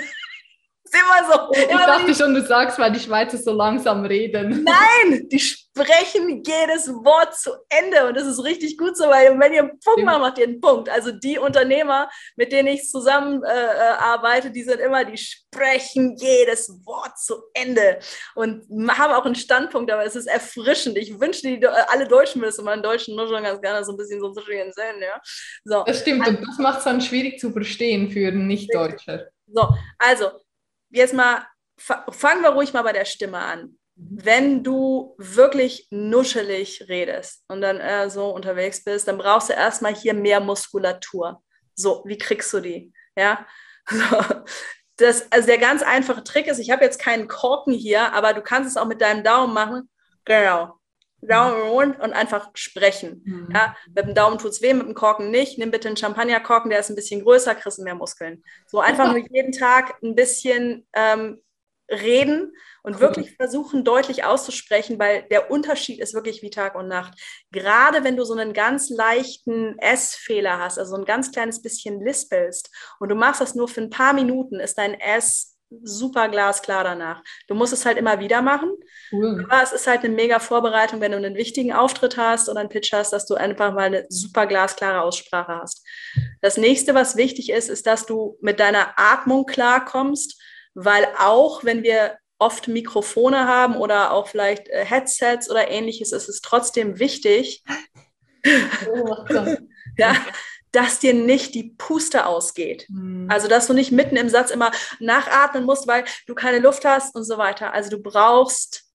ist 0.93 0.95
immer 0.95 1.33
so. 1.33 1.53
Ich 1.53 1.71
immer 1.71 1.87
dachte 1.87 2.15
schon, 2.15 2.35
du 2.35 2.45
sagst, 2.45 2.79
weil 2.79 2.93
die 2.93 3.01
Schweizer 3.01 3.39
so 3.39 3.53
langsam 3.53 4.05
reden. 4.05 4.65
Nein, 4.65 5.29
die 5.29 5.41
sprechen 5.75 6.43
jedes 6.45 6.89
Wort 6.89 7.35
zu 7.39 7.51
Ende 7.69 8.07
und 8.07 8.17
das 8.17 8.27
ist 8.27 8.45
richtig 8.45 8.77
gut 8.77 8.97
so, 8.97 9.05
weil 9.09 9.39
wenn 9.39 9.53
ihr 9.53 9.61
einen 9.61 9.81
Punkt 9.81 10.05
macht, 10.05 10.21
macht 10.21 10.39
ihr 10.39 10.45
einen 10.45 10.61
Punkt. 10.61 10.89
Also 10.89 11.13
die 11.13 11.39
Unternehmer, 11.39 12.11
mit 12.37 12.53
denen 12.53 12.69
ich 12.69 12.89
zusammen 12.89 13.43
äh, 13.43 13.49
äh, 13.49 13.95
arbeite, 13.99 14.51
die 14.51 14.63
sind 14.63 14.81
immer, 14.81 15.05
die 15.05 15.17
sprechen 15.17 16.17
jedes 16.19 16.69
Wort 16.85 17.19
zu 17.19 17.43
Ende 17.55 17.99
und 18.35 18.65
haben 18.91 19.15
auch 19.15 19.25
einen 19.25 19.35
Standpunkt, 19.35 19.91
aber 19.91 20.05
es 20.05 20.17
ist 20.17 20.27
erfrischend. 20.27 20.99
Ich 20.99 21.19
wünsche, 21.19 21.43
die, 21.43 21.67
alle 21.67 22.07
Deutschen 22.07 22.43
es 22.45 22.59
immer 22.59 22.75
in 22.75 22.83
Deutschen 22.83 23.17
nur 23.17 23.29
schon 23.29 23.43
ganz 23.43 23.61
gerne 23.61 23.85
so 23.85 23.93
ein 23.93 23.97
bisschen 23.97 24.21
so 24.21 24.33
zwischen 24.33 24.73
sehen, 24.73 25.01
ja. 25.01 25.21
So. 25.65 25.85
Das 25.87 26.01
stimmt 26.01 26.27
und 26.27 26.47
das 26.47 26.59
macht 26.59 26.79
es 26.79 26.85
dann 26.85 27.01
schwierig 27.01 27.39
zu 27.39 27.51
verstehen 27.51 28.11
für 28.11 28.29
einen 28.29 28.47
Nicht-Deutscher. 28.47 29.29
So, 29.47 29.69
also 29.99 30.31
jetzt 30.91 31.15
mal, 31.15 31.47
fangen 31.79 32.43
wir 32.43 32.51
ruhig 32.51 32.73
mal 32.73 32.83
bei 32.83 32.93
der 32.93 33.05
Stimme 33.05 33.39
an. 33.39 33.79
Mhm. 34.11 34.25
Wenn 34.25 34.65
du 34.65 35.15
wirklich 35.19 35.89
nuschelig 35.91 36.87
redest 36.89 37.45
und 37.49 37.61
dann 37.61 37.79
äh, 37.81 38.11
so 38.11 38.35
unterwegs 38.35 38.85
bist, 38.85 39.09
dann 39.09 39.19
brauchst 39.19 39.49
du 39.49 39.55
erstmal 39.55 39.95
hier 39.95 40.15
mehr 40.15 40.41
Muskulatur. 40.41 41.43
So, 41.75 42.03
wie 42.07 42.19
kriegst 42.19 42.53
du 42.53 42.61
die? 42.61 42.93
Ja. 43.17 43.47
Das, 44.99 45.33
also 45.33 45.47
der 45.47 45.59
ganz 45.59 45.83
einfache 45.83 46.23
Trick 46.23 46.47
ist, 46.47 46.59
ich 46.59 46.71
habe 46.71 46.85
jetzt 46.85 47.01
keinen 47.01 47.27
Korken 47.27 47.73
hier, 47.73 48.13
aber 48.13 48.35
du 48.35 48.43
kannst 48.43 48.71
es 48.71 48.77
auch 48.77 48.87
mit 48.87 49.01
deinem 49.01 49.25
Daumen 49.25 49.53
machen. 49.53 49.91
Genau. 50.27 50.79
Daumen 51.23 51.63
rund 51.63 52.01
und 52.01 52.13
einfach 52.13 52.51
sprechen. 52.55 53.23
Mhm. 53.25 53.49
Ja, 53.55 53.77
mit 53.95 54.07
dem 54.07 54.15
Daumen 54.15 54.39
tut 54.39 54.51
es 54.51 54.63
weh, 54.63 54.75
mit 54.75 54.87
dem 54.87 54.95
Korken 54.95 55.31
nicht. 55.31 55.57
Nimm 55.57 55.71
bitte 55.71 55.89
einen 55.89 55.97
Champagnerkorken, 55.97 56.71
der 56.71 56.81
ist 56.81 56.91
ein 56.91 56.97
bisschen 56.97 57.23
größer, 57.23 57.55
kriegst 57.55 57.79
du 57.79 57.83
mehr 57.83 57.95
Muskeln. 57.95 58.43
So 58.67 58.81
einfach 58.81 59.07
nur 59.13 59.25
jeden 59.31 59.53
Tag 59.53 59.95
ein 60.03 60.15
bisschen 60.15 60.87
ähm, 60.93 61.41
reden 61.89 62.53
und 62.83 62.95
cool. 62.95 63.01
wirklich 63.01 63.37
versuchen, 63.37 63.85
deutlich 63.85 64.25
auszusprechen, 64.25 64.99
weil 64.99 65.23
der 65.31 65.51
Unterschied 65.51 66.01
ist 66.01 66.15
wirklich 66.15 66.43
wie 66.43 66.51
Tag 66.51 66.75
und 66.75 66.89
Nacht. 66.89 67.19
Gerade 67.51 68.05
wenn 68.05 68.17
du 68.17 68.25
so 68.25 68.35
einen 68.35 68.53
ganz 68.53 68.91
leichten 68.91 69.79
S-Fehler 69.79 70.59
hast, 70.59 70.79
also 70.79 70.97
ein 70.97 71.05
ganz 71.05 71.33
kleines 71.33 71.63
bisschen 71.63 72.05
lispelst 72.05 72.71
und 72.99 73.09
du 73.09 73.15
machst 73.15 73.41
das 73.41 73.55
nur 73.55 73.69
für 73.69 73.83
ein 73.83 73.91
paar 73.91 74.13
Minuten, 74.13 74.61
ist 74.61 74.79
dein 74.79 74.95
S 74.99 75.53
super 75.83 76.29
glasklar 76.29 76.85
danach. 76.85 77.23
Du 77.49 77.55
musst 77.55 77.73
es 77.73 77.87
halt 77.87 77.97
immer 77.97 78.21
wieder 78.21 78.43
machen. 78.43 78.73
Cool. 79.11 79.47
Aber 79.49 79.63
es 79.63 79.73
ist 79.73 79.87
halt 79.87 80.05
eine 80.05 80.15
mega 80.15 80.39
Vorbereitung, 80.39 81.01
wenn 81.01 81.13
du 81.13 81.17
einen 81.17 81.35
wichtigen 81.35 81.73
Auftritt 81.73 82.17
hast 82.17 82.49
oder 82.49 82.61
einen 82.61 82.69
Pitch 82.69 82.93
hast, 82.93 83.13
dass 83.13 83.27
du 83.27 83.35
einfach 83.35 83.73
mal 83.73 83.85
eine 83.85 84.07
super 84.09 84.47
glasklare 84.47 85.03
Aussprache 85.03 85.61
hast. 85.63 85.87
Das 86.41 86.57
nächste, 86.57 86.95
was 86.95 87.17
wichtig 87.17 87.51
ist, 87.51 87.71
ist, 87.71 87.87
dass 87.87 88.07
du 88.07 88.37
mit 88.41 88.61
deiner 88.61 88.99
Atmung 88.99 89.47
klarkommst, 89.47 90.41
weil 90.75 91.07
auch 91.19 91.65
wenn 91.65 91.83
wir 91.83 92.19
oft 92.43 92.67
Mikrofone 92.69 93.47
haben 93.47 93.77
oder 93.77 94.13
auch 94.13 94.27
vielleicht 94.27 94.69
äh, 94.69 94.85
Headsets 94.85 95.49
oder 95.49 95.71
ähnliches, 95.71 96.13
ist 96.13 96.29
es 96.29 96.41
trotzdem 96.41 96.99
wichtig, 96.99 97.63
oh, 98.93 99.15
ja, 99.97 100.17
dass 100.73 100.99
dir 100.99 101.15
nicht 101.15 101.55
die 101.55 101.75
Puste 101.79 102.27
ausgeht. 102.27 102.87
Mhm. 102.89 103.29
Also, 103.31 103.47
dass 103.47 103.67
du 103.67 103.75
nicht 103.75 103.93
mitten 103.93 104.17
im 104.17 104.29
Satz 104.29 104.51
immer 104.51 104.73
nachatmen 104.99 105.65
musst, 105.65 105.87
weil 105.87 106.05
du 106.27 106.35
keine 106.35 106.59
Luft 106.59 106.85
hast 106.85 107.15
und 107.15 107.25
so 107.25 107.39
weiter. 107.39 107.73
Also, 107.73 107.91
du 107.91 108.03
brauchst 108.03 108.92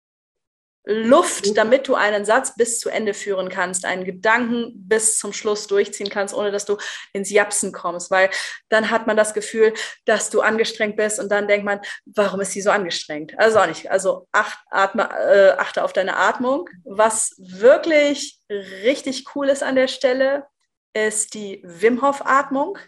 Luft, 0.86 1.56
damit 1.56 1.88
du 1.88 1.94
einen 1.94 2.26
Satz 2.26 2.54
bis 2.56 2.78
zu 2.78 2.90
Ende 2.90 3.14
führen 3.14 3.48
kannst, 3.48 3.86
einen 3.86 4.04
Gedanken 4.04 4.72
bis 4.74 5.18
zum 5.18 5.32
Schluss 5.32 5.66
durchziehen 5.66 6.10
kannst, 6.10 6.34
ohne 6.34 6.50
dass 6.50 6.66
du 6.66 6.76
ins 7.14 7.30
Japsen 7.30 7.72
kommst, 7.72 8.10
weil 8.10 8.28
dann 8.68 8.90
hat 8.90 9.06
man 9.06 9.16
das 9.16 9.32
Gefühl, 9.32 9.72
dass 10.04 10.28
du 10.28 10.42
angestrengt 10.42 10.96
bist 10.96 11.18
und 11.18 11.30
dann 11.30 11.48
denkt 11.48 11.64
man, 11.64 11.80
warum 12.04 12.40
ist 12.40 12.52
sie 12.52 12.60
so 12.60 12.70
angestrengt? 12.70 13.32
Also 13.38 13.60
auch 13.60 13.66
nicht. 13.66 13.90
Also 13.90 14.28
acht, 14.32 14.58
atme, 14.70 15.08
äh, 15.10 15.52
achte 15.58 15.84
auf 15.84 15.94
deine 15.94 16.16
Atmung. 16.16 16.68
Was 16.84 17.34
wirklich 17.38 18.38
richtig 18.50 19.34
cool 19.34 19.48
ist 19.48 19.62
an 19.62 19.76
der 19.76 19.88
Stelle, 19.88 20.44
ist 20.92 21.32
die 21.34 21.62
Wim 21.64 22.02
Hof 22.02 22.26
Atmung, 22.26 22.78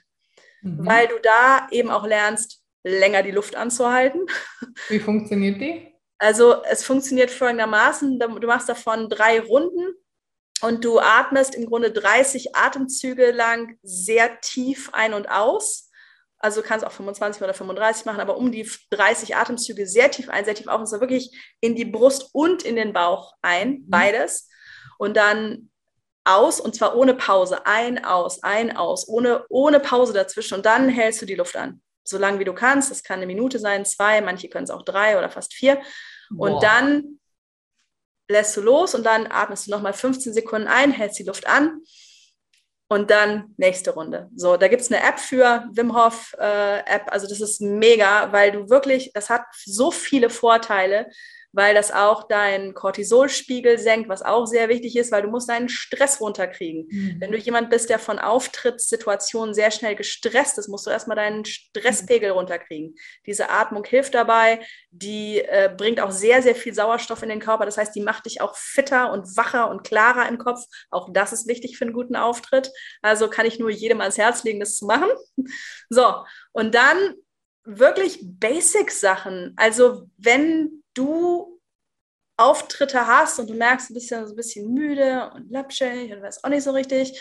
mhm. 0.60 0.86
weil 0.86 1.08
du 1.08 1.18
da 1.22 1.66
eben 1.70 1.90
auch 1.90 2.06
lernst, 2.06 2.60
länger 2.84 3.22
die 3.22 3.32
Luft 3.32 3.56
anzuhalten. 3.56 4.26
Wie 4.88 5.00
funktioniert 5.00 5.60
die? 5.60 5.95
Also 6.18 6.62
es 6.64 6.84
funktioniert 6.84 7.30
folgendermaßen, 7.30 8.18
du 8.18 8.46
machst 8.46 8.68
davon 8.68 9.08
drei 9.08 9.40
Runden 9.40 9.94
und 10.62 10.84
du 10.84 10.98
atmest 10.98 11.54
im 11.54 11.66
Grunde 11.66 11.90
30 11.90 12.56
Atemzüge 12.56 13.30
lang 13.32 13.78
sehr 13.82 14.40
tief 14.40 14.90
ein 14.92 15.12
und 15.12 15.28
aus. 15.30 15.90
Also 16.38 16.60
du 16.60 16.66
kannst 16.66 16.86
auch 16.86 16.92
25 16.92 17.42
oder 17.42 17.54
35 17.54 18.06
machen, 18.06 18.20
aber 18.20 18.36
um 18.36 18.52
die 18.52 18.68
30 18.90 19.36
Atemzüge 19.36 19.86
sehr 19.86 20.10
tief 20.10 20.28
ein, 20.28 20.44
sehr 20.44 20.54
tief 20.54 20.68
auf 20.68 20.80
und 20.80 20.86
so 20.86 21.00
wirklich 21.00 21.36
in 21.60 21.74
die 21.74 21.84
Brust 21.84 22.30
und 22.32 22.62
in 22.62 22.76
den 22.76 22.92
Bauch 22.92 23.34
ein, 23.42 23.70
mhm. 23.70 23.90
beides. 23.90 24.48
Und 24.98 25.16
dann 25.16 25.70
aus 26.24 26.60
und 26.60 26.74
zwar 26.74 26.96
ohne 26.96 27.14
Pause. 27.14 27.66
Ein, 27.66 28.04
aus, 28.04 28.42
ein, 28.42 28.76
aus, 28.76 29.08
ohne, 29.08 29.44
ohne 29.48 29.80
Pause 29.80 30.12
dazwischen. 30.12 30.54
Und 30.54 30.66
dann 30.66 30.88
hältst 30.88 31.22
du 31.22 31.26
die 31.26 31.36
Luft 31.36 31.56
an. 31.56 31.80
So 32.08 32.18
lange 32.18 32.38
wie 32.38 32.44
du 32.44 32.54
kannst. 32.54 32.90
Das 32.90 33.02
kann 33.02 33.16
eine 33.16 33.26
Minute 33.26 33.58
sein, 33.58 33.84
zwei, 33.84 34.20
manche 34.20 34.48
können 34.48 34.64
es 34.64 34.70
auch 34.70 34.82
drei 34.82 35.18
oder 35.18 35.30
fast 35.30 35.54
vier. 35.54 35.80
Boah. 36.30 36.50
Und 36.50 36.62
dann 36.62 37.20
lässt 38.28 38.56
du 38.56 38.60
los 38.60 38.94
und 38.94 39.04
dann 39.04 39.26
atmest 39.30 39.66
du 39.66 39.70
nochmal 39.70 39.92
15 39.92 40.32
Sekunden 40.32 40.68
ein, 40.68 40.90
hältst 40.90 41.18
die 41.18 41.24
Luft 41.24 41.46
an 41.46 41.80
und 42.88 43.10
dann 43.10 43.54
nächste 43.56 43.92
Runde. 43.92 44.28
So, 44.34 44.56
da 44.56 44.68
gibt 44.68 44.82
es 44.82 44.92
eine 44.92 45.02
App 45.02 45.18
für, 45.18 45.68
Wim 45.72 45.96
Hof 45.96 46.34
äh, 46.38 46.78
App. 46.80 47.12
Also 47.12 47.26
das 47.26 47.40
ist 47.40 47.60
mega, 47.60 48.32
weil 48.32 48.52
du 48.52 48.68
wirklich, 48.68 49.12
das 49.12 49.30
hat 49.30 49.42
so 49.64 49.90
viele 49.90 50.30
Vorteile 50.30 51.08
weil 51.56 51.74
das 51.74 51.90
auch 51.90 52.28
deinen 52.28 52.74
Cortisolspiegel 52.74 53.78
senkt, 53.78 54.10
was 54.10 54.20
auch 54.20 54.44
sehr 54.44 54.68
wichtig 54.68 54.94
ist, 54.94 55.10
weil 55.10 55.22
du 55.22 55.28
musst 55.28 55.48
deinen 55.48 55.70
Stress 55.70 56.20
runterkriegen. 56.20 56.86
Mhm. 56.90 57.16
Wenn 57.18 57.32
du 57.32 57.38
jemand 57.38 57.70
bist, 57.70 57.88
der 57.88 57.98
von 57.98 58.18
Auftrittssituationen 58.18 59.54
sehr 59.54 59.70
schnell 59.70 59.96
gestresst 59.96 60.58
ist, 60.58 60.68
musst 60.68 60.86
du 60.86 60.90
erstmal 60.90 61.16
deinen 61.16 61.46
Stresspegel 61.46 62.32
runterkriegen. 62.32 62.94
Diese 63.24 63.48
Atmung 63.48 63.84
hilft 63.86 64.12
dabei, 64.12 64.60
die 64.90 65.38
äh, 65.38 65.72
bringt 65.74 65.98
auch 65.98 66.10
sehr, 66.10 66.42
sehr 66.42 66.54
viel 66.54 66.74
Sauerstoff 66.74 67.22
in 67.22 67.30
den 67.30 67.40
Körper. 67.40 67.64
Das 67.64 67.78
heißt, 67.78 67.96
die 67.96 68.02
macht 68.02 68.26
dich 68.26 68.42
auch 68.42 68.54
fitter 68.54 69.10
und 69.10 69.38
wacher 69.38 69.70
und 69.70 69.82
klarer 69.82 70.28
im 70.28 70.36
Kopf. 70.36 70.60
Auch 70.90 71.08
das 71.10 71.32
ist 71.32 71.48
wichtig 71.48 71.78
für 71.78 71.86
einen 71.86 71.94
guten 71.94 72.16
Auftritt. 72.16 72.70
Also 73.00 73.30
kann 73.30 73.46
ich 73.46 73.58
nur 73.58 73.70
jedem 73.70 74.02
ans 74.02 74.18
Herz 74.18 74.44
legen, 74.44 74.60
das 74.60 74.76
zu 74.76 74.84
machen. 74.84 75.08
So, 75.88 76.16
und 76.52 76.74
dann 76.74 77.14
wirklich 77.64 78.20
Basic-Sachen. 78.22 79.54
Also 79.56 80.10
wenn 80.18 80.82
du 80.96 81.60
Auftritte 82.36 83.06
hast 83.06 83.38
und 83.38 83.48
du 83.48 83.54
merkst, 83.54 83.90
du 83.90 83.94
bist 83.94 84.10
ja 84.10 84.24
so 84.26 84.32
ein 84.32 84.36
bisschen 84.36 84.72
müde 84.72 85.30
und 85.34 85.50
lapschig 85.50 86.12
und 86.12 86.22
weißt 86.22 86.44
auch 86.44 86.50
nicht 86.50 86.64
so 86.64 86.72
richtig, 86.72 87.20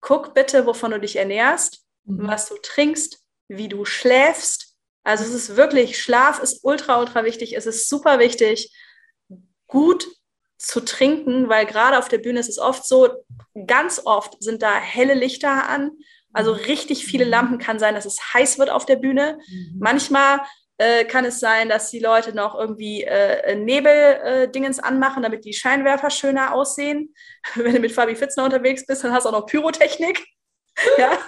guck 0.00 0.34
bitte, 0.34 0.66
wovon 0.66 0.92
du 0.92 1.00
dich 1.00 1.16
ernährst, 1.16 1.84
mhm. 2.04 2.28
was 2.28 2.48
du 2.48 2.56
trinkst, 2.62 3.24
wie 3.48 3.68
du 3.68 3.84
schläfst. 3.84 4.76
Also 5.02 5.24
es 5.24 5.32
ist 5.32 5.56
wirklich, 5.56 6.00
Schlaf 6.00 6.40
ist 6.40 6.60
ultra, 6.62 7.00
ultra 7.00 7.24
wichtig. 7.24 7.56
Es 7.56 7.66
ist 7.66 7.88
super 7.88 8.18
wichtig, 8.18 8.72
gut 9.66 10.06
zu 10.58 10.80
trinken, 10.80 11.48
weil 11.48 11.66
gerade 11.66 11.98
auf 11.98 12.08
der 12.08 12.18
Bühne 12.18 12.38
ist 12.38 12.50
es 12.50 12.58
oft 12.58 12.86
so, 12.86 13.08
ganz 13.66 14.02
oft 14.04 14.42
sind 14.42 14.62
da 14.62 14.74
helle 14.74 15.14
Lichter 15.14 15.68
an. 15.68 15.92
Also 16.32 16.54
mhm. 16.54 16.60
richtig 16.60 17.04
viele. 17.04 17.24
Lampen 17.24 17.58
kann 17.58 17.78
sein, 17.78 17.94
dass 17.94 18.04
es 18.04 18.34
heiß 18.34 18.58
wird 18.58 18.70
auf 18.70 18.86
der 18.86 18.96
Bühne. 18.96 19.38
Mhm. 19.48 19.76
Manchmal 19.80 20.40
äh, 20.80 21.04
kann 21.04 21.26
es 21.26 21.40
sein, 21.40 21.68
dass 21.68 21.90
die 21.90 21.98
Leute 21.98 22.34
noch 22.34 22.54
irgendwie 22.54 23.04
äh, 23.04 23.54
Nebeldingens 23.54 24.78
äh, 24.78 24.82
anmachen, 24.82 25.22
damit 25.22 25.44
die 25.44 25.52
Scheinwerfer 25.52 26.08
schöner 26.08 26.54
aussehen. 26.54 27.14
Wenn 27.54 27.74
du 27.74 27.80
mit 27.80 27.92
Fabi 27.92 28.16
Fitzner 28.16 28.44
unterwegs 28.44 28.86
bist, 28.86 29.04
dann 29.04 29.12
hast 29.12 29.24
du 29.24 29.28
auch 29.28 29.40
noch 29.40 29.46
Pyrotechnik. 29.46 30.26
ja. 30.98 31.18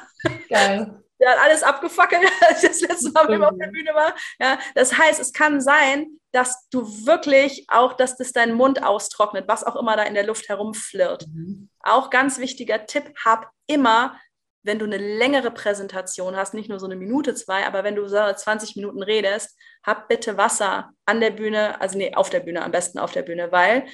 Geil. 0.49 0.99
Der 1.21 1.33
hat 1.33 1.39
alles 1.43 1.63
abgefackelt, 1.63 2.23
als 2.49 2.63
ich 2.63 2.71
das 2.71 2.81
letzte 2.81 3.13
Mal 3.13 3.29
mit 3.29 3.43
auf 3.43 3.55
der 3.61 3.67
Bühne 3.67 3.93
war. 3.93 4.15
Ja, 4.41 4.59
das 4.75 4.97
heißt, 4.97 5.21
es 5.21 5.35
kann 5.35 5.61
sein, 5.61 6.19
dass 6.33 6.69
du 6.71 6.87
wirklich 7.07 7.67
auch, 7.69 7.93
dass 7.93 8.17
das 8.17 8.33
deinen 8.33 8.55
Mund 8.55 8.83
austrocknet, 8.83 9.49
was 9.49 9.65
auch 9.65 9.77
immer 9.77 9.97
da 9.97 10.05
in 10.05 10.15
der 10.15 10.25
Luft 10.25 10.49
herumflirrt. 10.49 11.27
Mhm. 11.27 11.69
Auch 11.81 12.09
ganz 12.09 12.39
wichtiger 12.39 12.87
Tipp, 12.87 13.13
hab 13.23 13.51
immer 13.67 14.19
wenn 14.63 14.79
du 14.79 14.85
eine 14.85 14.99
längere 14.99 15.51
Präsentation 15.51 16.37
hast, 16.37 16.55
nicht 16.55 16.69
nur 16.69 16.79
so 16.79 16.87
eine 16.87 16.97
Minute, 16.97 17.35
zwei, 17.35 17.67
aber 17.67 17.85
wenn 17.85 17.97
du 17.97 18.07
so 18.07 18.17
20 18.17 18.77
Minuten 18.77 19.03
redest, 19.03 19.59
hab 19.85 20.09
bitte 20.09 20.37
Wasser 20.37 20.91
an 21.05 21.21
der 21.21 21.31
Bühne, 21.31 21.81
also 21.81 21.99
nee, 21.99 22.15
auf 22.15 22.31
der 22.31 22.41
Bühne, 22.41 22.63
am 22.63 22.71
besten 22.71 22.99
auf 22.99 23.13
der 23.13 23.23
Bühne, 23.23 23.51
weil 23.51 23.87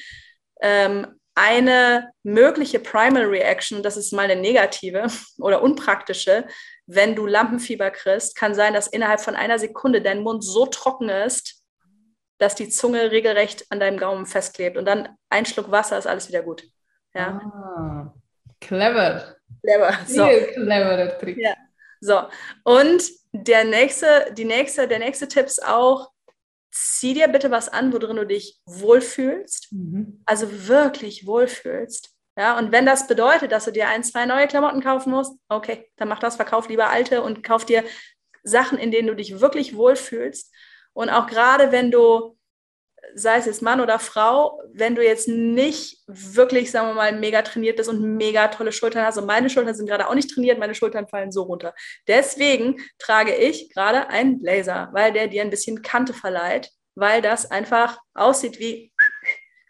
ähm, 0.61 1.18
eine 1.35 2.11
mögliche 2.24 2.81
Primal 2.81 3.24
Reaction, 3.24 3.83
das 3.83 3.96
ist 3.96 4.12
mal 4.12 4.31
eine 4.31 4.40
negative 4.40 5.07
oder 5.38 5.62
unpraktische, 5.62 6.46
wenn 6.87 7.14
du 7.14 7.26
Lampenfieber 7.26 7.90
kriegst, 7.90 8.35
kann 8.37 8.54
sein, 8.54 8.74
dass 8.74 8.88
innerhalb 8.88 9.20
von 9.20 9.37
einer 9.37 9.59
Sekunde 9.59 10.02
dein 10.02 10.22
Mund 10.22 10.42
so 10.42 10.66
trocken 10.66 11.09
ist, 11.09 11.62
dass 12.38 12.54
die 12.54 12.68
Zunge 12.68 13.11
regelrecht 13.11 13.66
an 13.70 13.81
deinem 13.81 13.98
Gaumen 13.98 14.26
festklebt. 14.26 14.76
Und 14.76 14.85
dann 14.85 15.09
ein 15.28 15.46
Schluck 15.46 15.70
Wasser 15.70 15.98
ist 15.98 16.07
alles 16.07 16.28
wieder 16.28 16.42
gut. 16.42 16.64
Ja. 17.14 17.40
Ah, 17.40 18.14
clever. 18.61 19.37
Clever. 19.62 19.99
So. 20.07 20.25
Sehr 20.25 20.53
cleverer 20.53 21.18
Trick. 21.18 21.38
Ja. 21.38 21.55
So. 22.01 22.23
Und 22.64 23.03
der 23.33 23.64
nächste, 23.64 24.33
die 24.33 24.44
nächste, 24.44 24.88
der 24.88 24.99
nächste 24.99 25.29
Tipp 25.29 25.47
ist 25.47 25.64
auch, 25.64 26.11
zieh 26.71 27.14
dir 27.14 27.29
bitte 27.29 27.51
was 27.51 27.68
an, 27.68 27.92
worin 27.92 28.16
du 28.16 28.27
dich 28.27 28.61
wohlfühlst. 28.66 29.73
Mhm. 29.73 30.23
Also 30.27 30.68
wirklich 30.68 31.27
wohlfühlst. 31.27 32.11
Ja, 32.38 32.57
und 32.57 32.71
wenn 32.71 32.87
das 32.87 33.09
bedeutet, 33.09 33.51
dass 33.51 33.64
du 33.64 33.73
dir 33.73 33.88
ein, 33.88 34.05
zwei 34.05 34.25
neue 34.25 34.47
Klamotten 34.47 34.81
kaufen 34.81 35.11
musst, 35.11 35.37
okay, 35.49 35.90
dann 35.97 36.07
mach 36.07 36.21
das, 36.21 36.37
verkauf 36.37 36.68
lieber 36.68 36.88
alte 36.88 37.23
und 37.23 37.42
kauf 37.42 37.66
dir 37.66 37.83
Sachen, 38.44 38.79
in 38.79 38.92
denen 38.92 39.09
du 39.09 39.16
dich 39.16 39.40
wirklich 39.40 39.75
wohlfühlst. 39.75 40.55
Und 40.92 41.11
auch 41.11 41.27
gerade 41.27 41.73
wenn 41.73 41.90
du 41.90 42.38
sei 43.14 43.37
es 43.37 43.47
jetzt 43.47 43.62
Mann 43.62 43.81
oder 43.81 43.99
Frau, 43.99 44.61
wenn 44.73 44.94
du 44.94 45.05
jetzt 45.05 45.29
nicht 45.29 45.99
wirklich, 46.07 46.71
sagen 46.71 46.88
wir 46.88 46.94
mal, 46.94 47.18
mega 47.18 47.42
trainiert 47.42 47.77
bist 47.77 47.88
und 47.88 48.16
mega 48.16 48.49
tolle 48.49 48.73
Schultern 48.73 49.05
hast, 49.05 49.18
und 49.18 49.27
meine 49.27 49.51
Schultern 49.51 49.75
sind 49.75 49.88
gerade 49.88 50.09
auch 50.09 50.14
nicht 50.14 50.31
trainiert, 50.31 50.59
meine 50.59 50.75
Schultern 50.75 51.09
fallen 51.09 51.33
so 51.33 51.42
runter. 51.42 51.75
Deswegen 52.07 52.77
trage 52.99 53.35
ich 53.35 53.71
gerade 53.71 54.09
einen 54.09 54.40
Blazer, 54.40 54.88
weil 54.92 55.12
der 55.12 55.29
dir 55.29 55.42
ein 55.42 55.51
bisschen 55.51 55.83
Kante 55.83 56.12
verleiht, 56.12 56.71
weil 56.94 57.23
das 57.23 57.51
einfach 57.51 57.99
aussieht 58.14 58.59
wie 58.59 58.92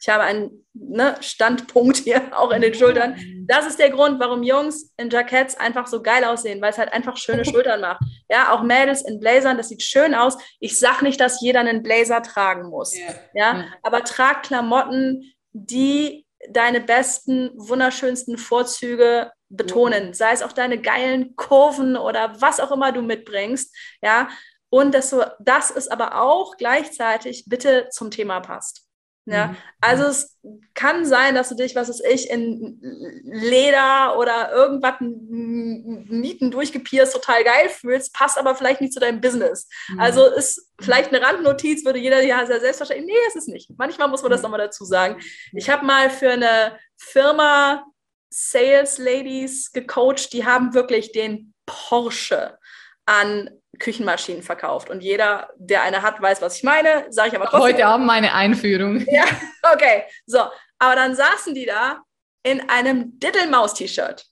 ich 0.01 0.09
habe 0.09 0.23
einen 0.23 0.67
ne, 0.75 1.17
Standpunkt 1.21 1.97
hier 2.05 2.23
auch 2.33 2.51
in 2.51 2.63
den 2.63 2.75
Schultern. 2.75 3.17
Das 3.47 3.67
ist 3.67 3.79
der 3.79 3.91
Grund, 3.91 4.21
warum 4.21 4.43
Jungs 4.43 4.93
in 4.97 5.11
Jacketts 5.11 5.57
einfach 5.57 5.87
so 5.87 6.03
geil 6.03 6.25
aussehen, 6.25 6.61
weil 6.61 6.71
es 6.71 6.79
halt 6.79 6.93
einfach 6.93 7.17
schöne 7.17 7.45
Schultern 7.47 7.81
macht. 7.81 8.03
Ja, 8.29 8.53
auch 8.53 8.63
Mädels 8.63 9.03
in 9.03 9.21
Blazern, 9.21 9.57
das 9.57 9.69
sieht 9.69 9.83
schön 9.83 10.15
aus. 10.15 10.37
Ich 10.61 10.79
sage 10.79 11.05
nicht, 11.05 11.21
dass 11.21 11.41
jeder 11.41 11.61
einen 11.61 11.83
Blazer 11.83 12.23
tragen 12.23 12.69
muss. 12.69 12.97
Yeah. 12.97 13.15
Ja, 13.35 13.65
aber 13.83 14.05
trag 14.05 14.43
Klamotten, 14.43 15.33
die 15.53 16.27
deine 16.51 16.81
besten, 16.81 17.51
wunderschönsten 17.57 18.39
Vorzüge 18.39 19.33
betonen. 19.49 20.15
Sei 20.15 20.33
es 20.33 20.43
auch 20.43 20.53
deine 20.53 20.81
geilen 20.81 21.35
Kurven 21.37 21.97
oder 21.97 22.41
was 22.41 22.61
auch 22.61 22.71
immer 22.71 22.93
du 22.93 23.03
mitbringst. 23.03 23.75
Ja, 24.03 24.29
und 24.71 24.95
dass 24.95 25.11
du, 25.11 25.25
das 25.41 25.71
ist 25.71 25.91
aber 25.91 26.21
auch 26.21 26.57
gleichzeitig 26.57 27.45
bitte 27.47 27.89
zum 27.91 28.11
Thema 28.11 28.41
passt. 28.41 28.88
Ja, 29.31 29.49
mhm. 29.49 29.57
also 29.83 30.05
es 30.05 30.39
kann 30.73 31.05
sein, 31.05 31.35
dass 31.35 31.51
du 31.51 31.55
dich, 31.55 31.77
was 31.77 31.91
weiß 31.91 32.01
ich, 32.11 32.31
in 32.31 32.81
Leder 33.25 34.19
oder 34.19 34.53
irgendwas 34.53 34.95
Nieten 35.01 36.51
durchgepierst, 36.51 37.13
total 37.13 37.45
geil 37.45 37.69
fühlst, 37.69 38.15
passt 38.15 38.39
aber 38.39 38.55
vielleicht 38.55 38.81
nicht 38.81 38.95
zu 38.95 39.01
deinem 39.01 39.21
Business. 39.21 39.69
Mhm. 39.89 40.01
Also 40.01 40.25
ist 40.25 40.73
vielleicht 40.81 41.13
eine 41.13 41.23
Randnotiz, 41.23 41.85
würde 41.85 41.99
jeder 41.99 42.23
ja 42.23 42.47
sehr 42.47 42.61
selbstverständlich, 42.61 43.07
nee, 43.07 43.29
ist 43.29 43.37
es 43.37 43.49
nicht. 43.49 43.71
Manchmal 43.77 44.09
muss 44.09 44.23
man 44.23 44.31
das 44.31 44.41
mhm. 44.41 44.45
nochmal 44.45 44.61
dazu 44.61 44.87
sagen. 44.87 45.21
Ich 45.53 45.69
habe 45.69 45.85
mal 45.85 46.09
für 46.09 46.31
eine 46.31 46.79
Firma 46.97 47.85
Sales 48.31 48.97
Ladies 48.97 49.73
gecoacht, 49.73 50.33
die 50.33 50.47
haben 50.47 50.73
wirklich 50.73 51.13
den 51.13 51.53
Porsche 51.67 52.57
an 53.05 53.51
Küchenmaschinen 53.79 54.43
verkauft. 54.43 54.91
Und 54.91 55.03
jeder, 55.03 55.51
der 55.57 55.83
eine 55.83 56.03
hat, 56.03 56.21
weiß, 56.21 56.43
was 56.43 56.57
ich 56.57 56.63
meine. 56.63 57.07
Sage 57.11 57.29
ich 57.29 57.35
aber 57.37 57.47
trotzdem. 57.47 57.75
Heute 57.75 57.87
Abend 57.87 58.07
meine 58.07 58.35
Einführung. 58.35 59.05
Ja, 59.11 59.25
okay. 59.73 60.05
So, 60.27 60.41
aber 60.79 60.95
dann 60.95 61.15
saßen 61.15 61.55
die 61.55 61.67
da 61.67 62.03
in 62.43 62.69
einem 62.69 63.19
Diddlemaus-T-Shirt. 63.19 64.25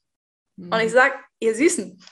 Mhm. 0.57 0.73
Und 0.73 0.81
ich 0.81 0.93
sage, 0.93 1.15
ihr 1.41 1.55
Süßen, 1.55 2.03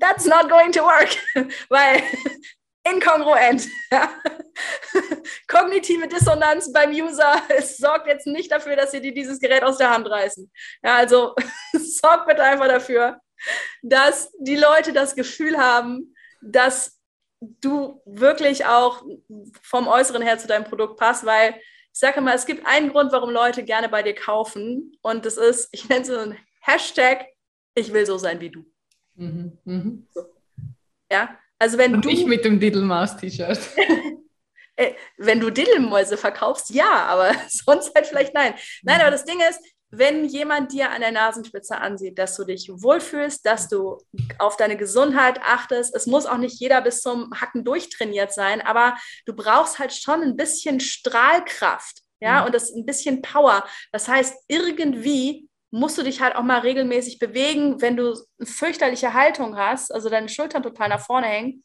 that's 0.00 0.26
not 0.26 0.48
going 0.48 0.72
to 0.72 0.82
work. 0.82 1.16
Weil 1.68 2.02
inkongruent. 2.84 3.66
Kognitive 5.48 6.06
Dissonanz 6.08 6.72
beim 6.72 6.90
User. 6.90 7.42
Es 7.48 7.78
sorgt 7.78 8.06
jetzt 8.06 8.26
nicht 8.26 8.52
dafür, 8.52 8.76
dass 8.76 8.90
sie 8.90 9.00
dir 9.00 9.14
dieses 9.14 9.40
Gerät 9.40 9.62
aus 9.62 9.78
der 9.78 9.90
Hand 9.90 10.08
reißen. 10.08 10.50
Ja, 10.82 10.96
also 10.96 11.34
sorgt 11.72 12.26
bitte 12.26 12.42
einfach 12.42 12.68
dafür, 12.68 13.18
dass 13.82 14.32
die 14.38 14.56
Leute 14.56 14.92
das 14.92 15.14
Gefühl 15.14 15.58
haben, 15.58 16.14
dass 16.42 17.00
du 17.40 18.00
wirklich 18.04 18.66
auch 18.66 19.04
vom 19.62 19.88
Äußeren 19.88 20.22
her 20.22 20.38
zu 20.38 20.46
deinem 20.46 20.64
Produkt 20.64 20.98
passt, 20.98 21.26
weil 21.26 21.54
ich 21.92 22.00
sage 22.00 22.20
mal, 22.20 22.34
es 22.34 22.46
gibt 22.46 22.66
einen 22.66 22.90
Grund, 22.90 23.12
warum 23.12 23.30
Leute 23.30 23.62
gerne 23.62 23.88
bei 23.88 24.02
dir 24.02 24.14
kaufen 24.14 24.96
und 25.02 25.24
das 25.24 25.36
ist, 25.36 25.68
ich 25.72 25.88
nenne 25.88 26.02
es 26.02 26.08
so 26.08 26.18
ein 26.18 26.36
Hashtag, 26.60 27.26
ich 27.74 27.92
will 27.92 28.06
so 28.06 28.18
sein 28.18 28.40
wie 28.40 28.50
du. 28.50 28.64
Mhm, 29.14 29.58
mh. 29.64 29.92
so. 30.10 30.22
Ja, 31.10 31.38
also 31.58 31.78
wenn 31.78 31.94
und 31.94 32.04
du... 32.04 32.08
Ich 32.08 32.26
mit 32.26 32.44
dem 32.44 32.58
Diddlemaus-T-Shirt. 32.60 33.58
Äh, 34.76 34.94
wenn 35.18 35.38
du 35.38 35.50
Diddlemäuse 35.50 36.16
verkaufst, 36.16 36.70
ja, 36.70 37.06
aber 37.06 37.32
sonst 37.48 37.94
halt 37.94 38.08
vielleicht 38.08 38.34
nein. 38.34 38.54
Nein, 38.82 39.00
aber 39.00 39.12
das 39.12 39.24
Ding 39.24 39.38
ist, 39.48 39.60
wenn 39.98 40.24
jemand 40.24 40.72
dir 40.72 40.90
an 40.90 41.00
der 41.00 41.12
Nasenspitze 41.12 41.78
ansieht, 41.78 42.18
dass 42.18 42.36
du 42.36 42.44
dich 42.44 42.70
wohlfühlst, 42.70 43.44
dass 43.46 43.68
du 43.68 43.98
auf 44.38 44.56
deine 44.56 44.76
Gesundheit 44.76 45.40
achtest, 45.42 45.94
es 45.94 46.06
muss 46.06 46.26
auch 46.26 46.38
nicht 46.38 46.60
jeder 46.60 46.80
bis 46.80 47.00
zum 47.00 47.30
Hacken 47.40 47.64
durchtrainiert 47.64 48.32
sein, 48.32 48.60
aber 48.60 48.96
du 49.26 49.34
brauchst 49.34 49.78
halt 49.78 49.92
schon 49.92 50.22
ein 50.22 50.36
bisschen 50.36 50.80
Strahlkraft, 50.80 52.02
ja, 52.20 52.40
mhm. 52.40 52.46
und 52.46 52.54
das 52.54 52.72
ein 52.72 52.86
bisschen 52.86 53.22
Power. 53.22 53.64
Das 53.92 54.08
heißt, 54.08 54.44
irgendwie 54.48 55.48
musst 55.70 55.98
du 55.98 56.02
dich 56.02 56.20
halt 56.20 56.36
auch 56.36 56.42
mal 56.42 56.60
regelmäßig 56.60 57.18
bewegen, 57.18 57.80
wenn 57.80 57.96
du 57.96 58.14
eine 58.38 58.46
fürchterliche 58.46 59.12
Haltung 59.12 59.56
hast, 59.56 59.92
also 59.92 60.08
deine 60.08 60.28
Schultern 60.28 60.62
total 60.62 60.88
nach 60.88 61.04
vorne 61.04 61.26
hängen, 61.26 61.64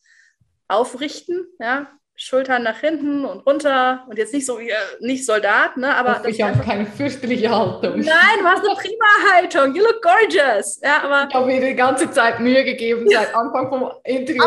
aufrichten, 0.68 1.46
ja, 1.60 1.92
Schultern 2.22 2.64
nach 2.64 2.80
hinten 2.80 3.24
und 3.24 3.48
runter 3.48 4.04
und 4.10 4.18
jetzt 4.18 4.34
nicht 4.34 4.46
so 4.46 4.60
wie 4.60 4.70
nicht 5.00 5.26
Soldat, 5.26 5.78
ne? 5.78 5.96
Aber 5.96 6.28
ich 6.28 6.42
habe 6.42 6.60
keine 6.60 6.86
fürchterliche 6.86 7.50
Haltung. 7.50 8.02
Nein, 8.02 8.40
du 8.40 8.46
hast 8.46 8.66
eine 8.66 8.76
prima 8.76 9.06
Haltung. 9.34 9.74
You 9.74 9.84
look 9.84 10.02
gorgeous. 10.02 10.82
Ja, 10.84 11.02
aber 11.04 11.28
ich 11.30 11.34
habe 11.34 11.46
mir 11.46 11.62
die 11.62 11.76
ganze 11.76 12.12
Zeit 12.12 12.42
Mühe 12.42 12.66
gegeben, 12.66 13.08
seit 13.10 13.34
Anfang 13.36 13.70
vom 13.70 13.90
Interview 14.04 14.44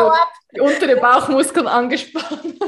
die 0.55 0.59
untere 0.59 0.97
Bauchmuskeln 0.97 1.65
angespannt. 1.65 2.59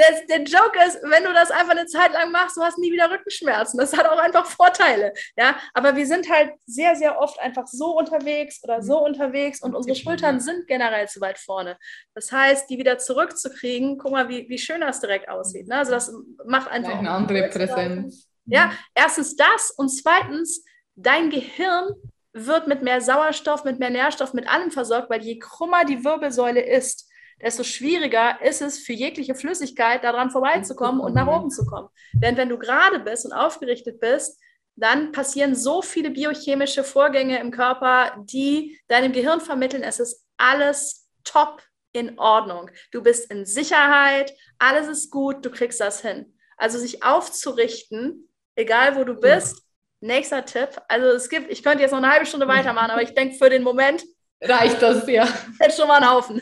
Das, 0.00 0.26
der 0.26 0.42
Joke 0.44 0.78
ist, 0.86 0.98
wenn 1.02 1.24
du 1.24 1.32
das 1.32 1.50
einfach 1.50 1.72
eine 1.72 1.86
Zeit 1.86 2.12
lang 2.12 2.32
machst, 2.32 2.56
du 2.56 2.62
hast 2.62 2.78
nie 2.78 2.90
wieder 2.90 3.10
Rückenschmerzen. 3.10 3.78
Das 3.78 3.96
hat 3.96 4.06
auch 4.06 4.18
einfach 4.18 4.46
Vorteile. 4.46 5.12
Ja, 5.36 5.56
aber 5.74 5.94
wir 5.96 6.06
sind 6.06 6.30
halt 6.30 6.52
sehr, 6.64 6.96
sehr 6.96 7.18
oft 7.20 7.38
einfach 7.38 7.66
so 7.66 7.98
unterwegs 7.98 8.62
oder 8.64 8.82
so 8.82 9.04
unterwegs 9.04 9.60
und 9.60 9.74
unsere 9.74 9.94
Schultern 9.96 10.40
sind 10.40 10.66
generell 10.66 11.08
zu 11.08 11.20
weit 11.20 11.38
vorne. 11.38 11.76
Das 12.14 12.32
heißt, 12.32 12.70
die 12.70 12.78
wieder 12.78 12.98
zurückzukriegen, 12.98 13.98
guck 13.98 14.12
mal, 14.12 14.28
wie, 14.28 14.48
wie 14.48 14.58
schön 14.58 14.80
das 14.80 15.00
direkt 15.00 15.28
aussieht. 15.28 15.68
Ne? 15.68 15.76
Also 15.76 15.92
das 15.92 16.12
macht 16.46 16.70
einfach 16.70 16.98
eine 16.98 17.10
andere 17.10 17.48
Präsenz. 17.48 18.26
Ja, 18.46 18.72
erstens 18.94 19.36
das 19.36 19.70
und 19.70 19.90
zweitens, 19.90 20.64
dein 20.96 21.30
Gehirn 21.30 21.94
wird 22.32 22.66
mit 22.66 22.82
mehr 22.82 23.00
Sauerstoff, 23.00 23.64
mit 23.64 23.78
mehr 23.78 23.90
Nährstoff, 23.90 24.34
mit 24.34 24.48
allem 24.48 24.70
versorgt, 24.70 25.10
weil 25.10 25.22
je 25.22 25.38
krummer 25.38 25.84
die 25.84 26.04
Wirbelsäule 26.04 26.60
ist, 26.60 27.09
desto 27.42 27.64
schwieriger 27.64 28.40
ist 28.42 28.62
es 28.62 28.78
für 28.78 28.92
jegliche 28.92 29.34
Flüssigkeit 29.34 30.04
daran 30.04 30.30
vorbeizukommen 30.30 31.00
und 31.00 31.14
nach 31.14 31.26
oben 31.26 31.50
zu 31.50 31.66
kommen. 31.66 31.88
Denn 32.12 32.36
wenn 32.36 32.48
du 32.48 32.58
gerade 32.58 33.00
bist 33.00 33.24
und 33.24 33.32
aufgerichtet 33.32 34.00
bist, 34.00 34.38
dann 34.76 35.12
passieren 35.12 35.54
so 35.54 35.82
viele 35.82 36.10
biochemische 36.10 36.84
Vorgänge 36.84 37.38
im 37.38 37.50
Körper, 37.50 38.16
die 38.24 38.78
deinem 38.88 39.12
Gehirn 39.12 39.40
vermitteln, 39.40 39.82
es 39.82 40.00
ist 40.00 40.24
alles 40.36 41.08
top 41.24 41.62
in 41.92 42.18
Ordnung. 42.18 42.70
Du 42.92 43.02
bist 43.02 43.30
in 43.30 43.44
Sicherheit, 43.44 44.32
alles 44.58 44.88
ist 44.88 45.10
gut, 45.10 45.44
du 45.44 45.50
kriegst 45.50 45.80
das 45.80 46.00
hin. 46.00 46.34
Also 46.56 46.78
sich 46.78 47.02
aufzurichten, 47.02 48.28
egal 48.54 48.96
wo 48.96 49.04
du 49.04 49.14
bist. 49.14 49.62
Nächster 50.00 50.44
Tipp. 50.44 50.80
Also 50.88 51.08
es 51.08 51.28
gibt, 51.28 51.50
ich 51.50 51.62
könnte 51.62 51.82
jetzt 51.82 51.90
noch 51.90 51.98
eine 51.98 52.10
halbe 52.10 52.26
Stunde 52.26 52.48
weitermachen, 52.48 52.90
aber 52.90 53.02
ich 53.02 53.14
denke 53.14 53.36
für 53.36 53.50
den 53.50 53.62
Moment 53.62 54.02
reicht 54.40 54.80
das 54.80 55.06
ja. 55.08 55.28
Jetzt 55.60 55.76
schon 55.76 55.88
mal 55.88 55.96
einen 55.96 56.10
Haufen. 56.10 56.40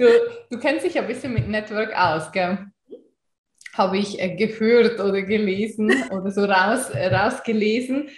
Du, 0.00 0.06
du 0.48 0.58
kennst 0.58 0.86
dich 0.86 0.98
ein 0.98 1.06
bisschen 1.06 1.34
mit 1.34 1.46
Network 1.46 1.94
aus, 1.94 2.32
gell? 2.32 2.70
Habe 3.74 3.98
ich 3.98 4.18
äh, 4.18 4.34
gehört 4.34 4.98
oder 4.98 5.20
gelesen 5.20 5.92
oder 6.10 6.30
so 6.30 6.42
raus, 6.44 6.88
äh, 6.88 7.14
rausgelesen. 7.14 8.08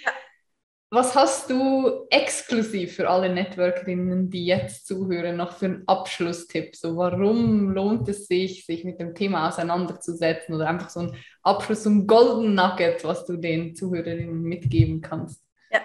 Was 0.90 1.16
hast 1.16 1.50
du 1.50 2.06
exklusiv 2.08 2.94
für 2.94 3.10
alle 3.10 3.34
Networkerinnen, 3.34 4.30
die 4.30 4.46
jetzt 4.46 4.86
zuhören, 4.86 5.36
noch 5.36 5.56
für 5.56 5.64
einen 5.64 5.82
Abschlusstipp? 5.88 6.76
So, 6.76 6.96
warum 6.96 7.70
lohnt 7.70 8.08
es 8.08 8.28
sich, 8.28 8.64
sich 8.64 8.84
mit 8.84 9.00
dem 9.00 9.16
Thema 9.16 9.48
auseinanderzusetzen? 9.48 10.54
Oder 10.54 10.68
einfach 10.68 10.88
so 10.88 11.00
ein 11.00 11.16
Abschluss, 11.42 11.82
so 11.82 11.90
ein 11.90 12.06
Golden 12.06 12.54
Nugget, 12.54 13.02
was 13.02 13.26
du 13.26 13.36
den 13.36 13.74
Zuhörerinnen 13.74 14.42
mitgeben 14.42 15.00
kannst? 15.00 15.42
Ja, 15.72 15.80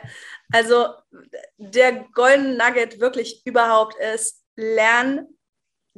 also 0.52 0.90
der 1.58 2.06
Golden 2.14 2.56
Nugget 2.56 3.00
wirklich 3.00 3.42
überhaupt 3.46 3.96
ist, 4.14 4.44
lern 4.56 5.26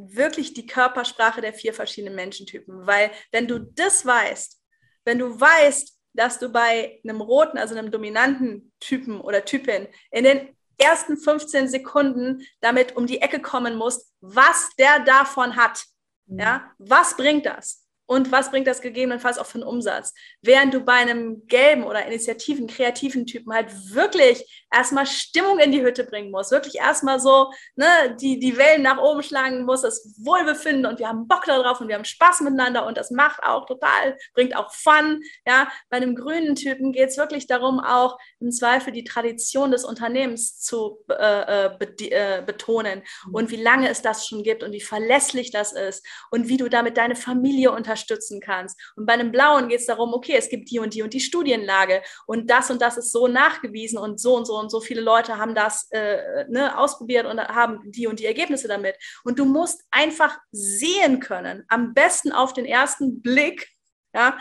wirklich 0.07 0.53
die 0.53 0.65
Körpersprache 0.65 1.41
der 1.41 1.53
vier 1.53 1.73
verschiedenen 1.73 2.15
Menschentypen. 2.15 2.85
Weil 2.85 3.11
wenn 3.31 3.47
du 3.47 3.59
das 3.59 4.05
weißt, 4.05 4.59
wenn 5.05 5.19
du 5.19 5.39
weißt, 5.39 5.97
dass 6.13 6.39
du 6.39 6.49
bei 6.49 6.99
einem 7.03 7.21
roten, 7.21 7.57
also 7.57 7.75
einem 7.75 7.91
dominanten 7.91 8.71
Typen 8.79 9.21
oder 9.21 9.45
Typin 9.45 9.87
in 10.11 10.23
den 10.23 10.55
ersten 10.77 11.17
15 11.17 11.67
Sekunden 11.67 12.41
damit 12.61 12.95
um 12.95 13.05
die 13.05 13.21
Ecke 13.21 13.41
kommen 13.41 13.75
musst, 13.75 14.13
was 14.21 14.69
der 14.77 14.99
davon 14.99 15.55
hat. 15.55 15.83
Ja, 16.27 16.71
was 16.77 17.17
bringt 17.17 17.45
das? 17.45 17.88
Und 18.10 18.32
was 18.32 18.49
bringt 18.49 18.66
das 18.66 18.82
gegebenenfalls 18.82 19.38
auch 19.38 19.45
für 19.45 19.60
einen 19.60 19.68
Umsatz. 19.68 20.16
Während 20.41 20.74
du 20.74 20.80
bei 20.80 20.93
einem 20.93 21.45
gelben 21.45 21.84
oder 21.84 22.07
Initiativen, 22.07 22.66
kreativen 22.66 23.28
Typen 23.28 23.53
halt 23.53 23.70
wirklich 23.93 24.66
erstmal 24.74 25.05
Stimmung 25.05 25.60
in 25.60 25.72
die 25.72 25.84
Hütte 25.84 26.05
bringen 26.05 26.32
musst, 26.32 26.49
wirklich 26.49 26.78
erstmal 26.78 27.20
so 27.20 27.51
ne, 27.76 27.86
die, 28.20 28.39
die 28.39 28.57
Wellen 28.57 28.82
nach 28.82 28.97
oben 28.97 29.22
schlagen 29.22 29.64
musst, 29.64 29.84
das 29.84 30.16
Wohlbefinden 30.24 30.88
und 30.88 30.97
wir 30.97 31.07
haben 31.07 31.28
Bock 31.28 31.45
darauf 31.45 31.82
und 31.82 31.88
wir 31.88 31.95
haben 31.95 32.05
Spaß 32.05 32.41
miteinander 32.41 32.88
und 32.88 32.97
das 32.97 33.12
macht 33.12 33.43
auch 33.43 33.68
total, 33.68 34.18
bringt 34.34 34.55
auch 34.55 34.74
Fun. 34.74 35.22
Ja, 35.45 35.70
bei 35.91 35.97
einem 35.97 36.16
grünen 36.16 36.55
Typen 36.55 36.91
geht 36.91 37.10
es 37.10 37.18
wirklich 37.18 37.45
darum, 37.45 37.80
auch 37.80 38.18
im 38.39 38.51
Zweifel 38.51 38.91
die 38.91 39.03
Tradition 39.03 39.70
des 39.70 39.86
Unternehmens 39.86 40.60
zu 40.60 40.97
äh, 41.12 41.66
äh 41.66 41.78
be 41.78 42.10
äh, 42.10 42.41
betonen 42.43 43.03
und 43.32 43.51
wie 43.51 43.62
lange 43.62 43.88
es 43.88 44.01
das 44.01 44.26
schon 44.26 44.41
gibt 44.41 44.64
und 44.64 44.72
wie 44.72 44.82
verlässlich 44.82 45.51
das 45.51 45.74
ist 45.74 46.03
und 46.32 46.47
wie 46.47 46.57
du 46.57 46.70
damit 46.70 46.97
deine 46.97 47.16
Familie 47.16 47.72
unterstützt 47.72 47.98
unterstützen 47.99 48.39
kannst. 48.39 48.79
Und 48.95 49.05
bei 49.05 49.13
einem 49.13 49.31
blauen 49.31 49.67
geht 49.67 49.81
es 49.81 49.85
darum, 49.85 50.13
okay, 50.13 50.35
es 50.37 50.49
gibt 50.49 50.71
die 50.71 50.79
und 50.79 50.93
die 50.93 51.01
und 51.01 51.13
die 51.13 51.19
Studienlage 51.19 52.01
und 52.25 52.49
das 52.49 52.69
und 52.71 52.81
das 52.81 52.97
ist 52.97 53.11
so 53.11 53.27
nachgewiesen 53.27 53.97
und 53.97 54.19
so 54.19 54.35
und 54.35 54.45
so 54.45 54.57
und 54.57 54.69
so 54.69 54.81
viele 54.81 55.01
Leute 55.01 55.37
haben 55.37 55.55
das 55.55 55.87
äh, 55.91 56.45
ne, 56.49 56.77
ausprobiert 56.77 57.25
und 57.25 57.39
haben 57.39 57.79
die 57.91 58.07
und 58.07 58.19
die 58.19 58.25
Ergebnisse 58.25 58.67
damit. 58.67 58.95
Und 59.23 59.39
du 59.39 59.45
musst 59.45 59.83
einfach 59.91 60.37
sehen 60.51 61.19
können, 61.19 61.63
am 61.67 61.93
besten 61.93 62.31
auf 62.31 62.53
den 62.53 62.65
ersten 62.65 63.21
Blick, 63.21 63.67
ja, 64.13 64.37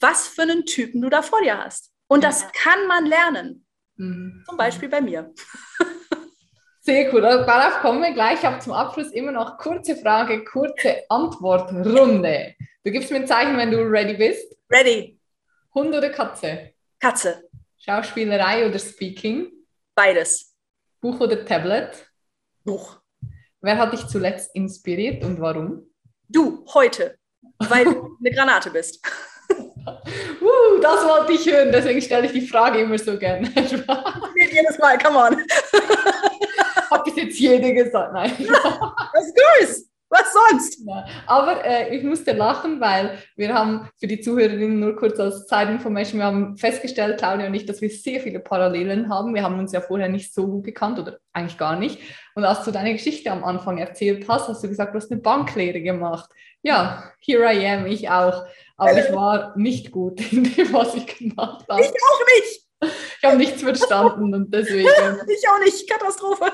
was 0.00 0.28
für 0.28 0.42
einen 0.42 0.66
Typen 0.66 1.00
du 1.00 1.08
da 1.08 1.22
vor 1.22 1.40
dir 1.42 1.58
hast. 1.58 1.92
Und 2.08 2.24
das 2.24 2.50
kann 2.52 2.86
man 2.86 3.06
lernen. 3.06 3.66
Mhm. 3.96 4.44
Zum 4.46 4.56
Beispiel 4.56 4.88
bei 4.88 5.00
mir. 5.00 5.32
Sehr 6.84 7.14
cool. 7.14 7.24
Also 7.24 7.44
darauf 7.44 7.80
kommen 7.80 8.02
wir 8.02 8.12
gleich. 8.12 8.40
Ich 8.40 8.44
habe 8.44 8.58
zum 8.58 8.72
Abschluss 8.72 9.12
immer 9.12 9.30
noch 9.30 9.56
kurze 9.56 9.94
Frage, 9.94 10.44
kurze 10.44 11.04
Antwortrunde. 11.08 12.56
Du 12.82 12.90
gibst 12.90 13.12
mir 13.12 13.18
ein 13.18 13.26
Zeichen, 13.28 13.56
wenn 13.56 13.70
du 13.70 13.78
ready 13.78 14.14
bist. 14.14 14.56
Ready. 14.68 15.16
Hund 15.72 15.94
oder 15.94 16.10
Katze? 16.10 16.72
Katze. 16.98 17.48
Schauspielerei 17.78 18.66
oder 18.66 18.80
Speaking? 18.80 19.52
Beides. 19.94 20.56
Buch 21.00 21.20
oder 21.20 21.44
Tablet? 21.44 22.04
Buch. 22.64 23.00
Wer 23.60 23.78
hat 23.78 23.92
dich 23.92 24.04
zuletzt 24.08 24.52
inspiriert 24.56 25.24
und 25.24 25.40
warum? 25.40 25.88
Du, 26.28 26.64
heute, 26.74 27.16
weil 27.60 27.84
du 27.84 28.16
eine 28.18 28.34
Granate 28.34 28.70
bist. 28.70 29.06
uh, 29.50 30.80
das 30.80 31.06
wollte 31.06 31.32
ich 31.34 31.46
hören, 31.46 31.70
deswegen 31.70 32.02
stelle 32.02 32.26
ich 32.26 32.32
die 32.32 32.46
Frage 32.46 32.80
immer 32.80 32.98
so 32.98 33.16
gerne. 33.16 33.48
Jedes 33.54 34.78
Mal, 34.78 34.98
come 34.98 35.18
on. 35.18 35.46
Hat 36.92 37.04
bis 37.04 37.16
jetzt 37.16 37.38
jede 37.38 37.72
gesagt, 37.74 38.12
nein. 38.12 38.32
Was 38.38 39.34
Grüß! 39.34 39.92
Was 40.12 40.30
sonst? 40.50 40.86
Ja, 40.86 41.06
aber 41.26 41.64
äh, 41.64 41.96
ich 41.96 42.04
musste 42.04 42.32
lachen, 42.32 42.82
weil 42.82 43.16
wir 43.34 43.54
haben 43.54 43.88
für 43.98 44.06
die 44.06 44.20
Zuhörerinnen 44.20 44.78
nur 44.78 44.94
kurz 44.94 45.18
als 45.18 45.46
Zeitinformation, 45.46 46.20
wir 46.20 46.26
haben 46.26 46.58
festgestellt, 46.58 47.16
Claudia 47.16 47.46
und 47.46 47.54
ich, 47.54 47.64
dass 47.64 47.80
wir 47.80 47.88
sehr 47.88 48.20
viele 48.20 48.38
Parallelen 48.38 49.08
haben. 49.08 49.34
Wir 49.34 49.42
haben 49.42 49.58
uns 49.58 49.72
ja 49.72 49.80
vorher 49.80 50.10
nicht 50.10 50.34
so 50.34 50.46
gut 50.46 50.64
gekannt 50.64 50.98
oder 50.98 51.16
eigentlich 51.32 51.56
gar 51.56 51.78
nicht. 51.78 51.98
Und 52.34 52.44
als 52.44 52.62
du 52.62 52.72
deine 52.72 52.92
Geschichte 52.92 53.30
am 53.30 53.42
Anfang 53.42 53.78
erzählt 53.78 54.28
hast, 54.28 54.48
hast 54.48 54.62
du 54.62 54.68
gesagt, 54.68 54.92
du 54.92 54.98
hast 54.98 55.10
eine 55.10 55.22
Banklehre 55.22 55.80
gemacht. 55.80 56.28
Ja, 56.60 57.10
here 57.18 57.50
I 57.50 57.66
am, 57.66 57.86
ich 57.86 58.10
auch. 58.10 58.44
Aber 58.76 58.98
ich 58.98 59.14
war 59.14 59.56
nicht 59.56 59.92
gut 59.92 60.20
in 60.32 60.44
dem, 60.44 60.74
was 60.74 60.94
ich 60.94 61.06
gemacht 61.06 61.64
habe. 61.70 61.80
Ich 61.80 61.88
auch 61.88 62.26
nicht. 62.36 62.62
Ich 63.18 63.24
habe 63.24 63.36
nichts 63.38 63.62
verstanden 63.62 64.34
und 64.34 64.52
deswegen. 64.52 64.88
ich 65.26 65.48
auch 65.48 65.64
nicht, 65.64 65.88
Katastrophe. 65.88 66.52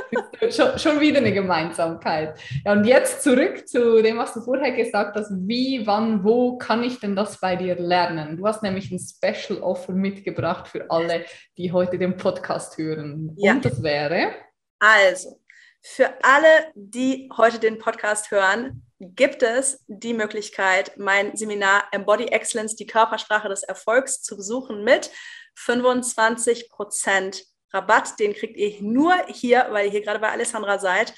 schon, 0.50 0.78
schon 0.78 1.00
wieder 1.00 1.18
eine 1.18 1.32
Gemeinsamkeit. 1.32 2.38
Ja, 2.64 2.72
und 2.72 2.84
jetzt 2.84 3.22
zurück 3.22 3.66
zu 3.68 4.02
dem, 4.02 4.18
was 4.18 4.34
du 4.34 4.40
vorher 4.40 4.72
gesagt 4.72 5.16
hast. 5.16 5.30
Wie, 5.32 5.86
wann, 5.86 6.24
wo 6.24 6.58
kann 6.58 6.82
ich 6.82 7.00
denn 7.00 7.16
das 7.16 7.38
bei 7.40 7.56
dir 7.56 7.76
lernen? 7.76 8.36
Du 8.36 8.46
hast 8.46 8.62
nämlich 8.62 8.90
ein 8.90 8.98
Special 8.98 9.60
Offer 9.62 9.92
mitgebracht 9.92 10.68
für 10.68 10.90
alle, 10.90 11.24
die 11.56 11.72
heute 11.72 11.98
den 11.98 12.16
Podcast 12.16 12.78
hören. 12.78 13.32
Ja. 13.36 13.52
Und 13.52 13.64
das 13.64 13.82
wäre? 13.82 14.32
Also, 14.78 15.40
für 15.82 16.12
alle, 16.22 16.72
die 16.74 17.28
heute 17.36 17.58
den 17.58 17.78
Podcast 17.78 18.30
hören, 18.30 18.82
gibt 18.98 19.42
es 19.42 19.84
die 19.86 20.14
Möglichkeit, 20.14 20.92
mein 20.96 21.36
Seminar 21.36 21.84
Embody 21.92 22.26
Excellence, 22.26 22.76
die 22.76 22.86
Körpersprache 22.86 23.48
des 23.48 23.62
Erfolgs 23.62 24.22
zu 24.22 24.36
besuchen 24.36 24.84
mit 24.84 25.10
25 25.56 26.70
Prozent 26.70 27.44
Rabatt. 27.72 28.18
Den 28.18 28.34
kriegt 28.34 28.56
ihr 28.56 28.82
nur 28.82 29.14
hier, 29.28 29.66
weil 29.70 29.86
ihr 29.86 29.92
hier 29.92 30.02
gerade 30.02 30.20
bei 30.20 30.30
Alessandra 30.30 30.78
seid. 30.78 31.14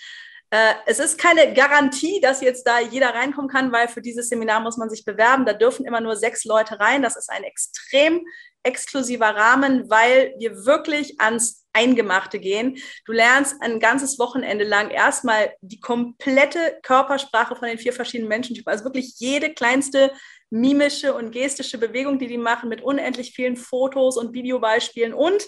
Äh, 0.51 0.75
es 0.87 0.99
ist 0.99 1.19
keine 1.19 1.53
Garantie, 1.53 2.21
dass 2.21 2.41
jetzt 2.41 2.67
da 2.67 2.81
jeder 2.81 3.11
reinkommen 3.11 3.51
kann, 3.51 3.71
weil 3.71 3.89
für 3.89 4.01
dieses 4.01 4.29
Seminar 4.29 4.61
muss 4.61 4.79
man 4.79 4.89
sich 4.89 5.05
bewerben. 5.05 5.45
Da 5.45 5.53
dürfen 5.53 5.85
immer 5.85 6.01
nur 6.01 6.17
sechs 6.17 6.45
Leute 6.45 6.81
rein. 6.81 7.03
Das 7.03 7.17
ist 7.17 7.31
ein 7.31 7.45
extrem 7.45 8.25
exklusiver 8.63 9.29
Rahmen, 9.29 9.89
weil 9.91 10.35
wir 10.39 10.65
wirklich 10.65 11.21
ans 11.21 11.67
Eingemachte 11.73 12.39
gehen. 12.39 12.79
Du 13.05 13.13
lernst 13.13 13.57
ein 13.61 13.79
ganzes 13.79 14.19
Wochenende 14.19 14.65
lang 14.65 14.91
erstmal 14.91 15.53
die 15.61 15.81
komplette 15.81 16.79
Körpersprache 16.83 17.55
von 17.55 17.69
den 17.69 17.79
vier 17.79 17.93
verschiedenen 17.93 18.29
Menschentypen, 18.29 18.71
also 18.71 18.85
wirklich 18.85 19.15
jede 19.19 19.53
kleinste 19.53 20.13
mimische 20.51 21.15
und 21.15 21.31
gestische 21.31 21.79
Bewegung, 21.79 22.19
die 22.19 22.27
die 22.27 22.39
machen, 22.39 22.69
mit 22.69 22.81
unendlich 22.81 23.33
vielen 23.33 23.57
Fotos 23.57 24.17
und 24.17 24.33
Videobeispielen 24.33 25.13
und 25.13 25.43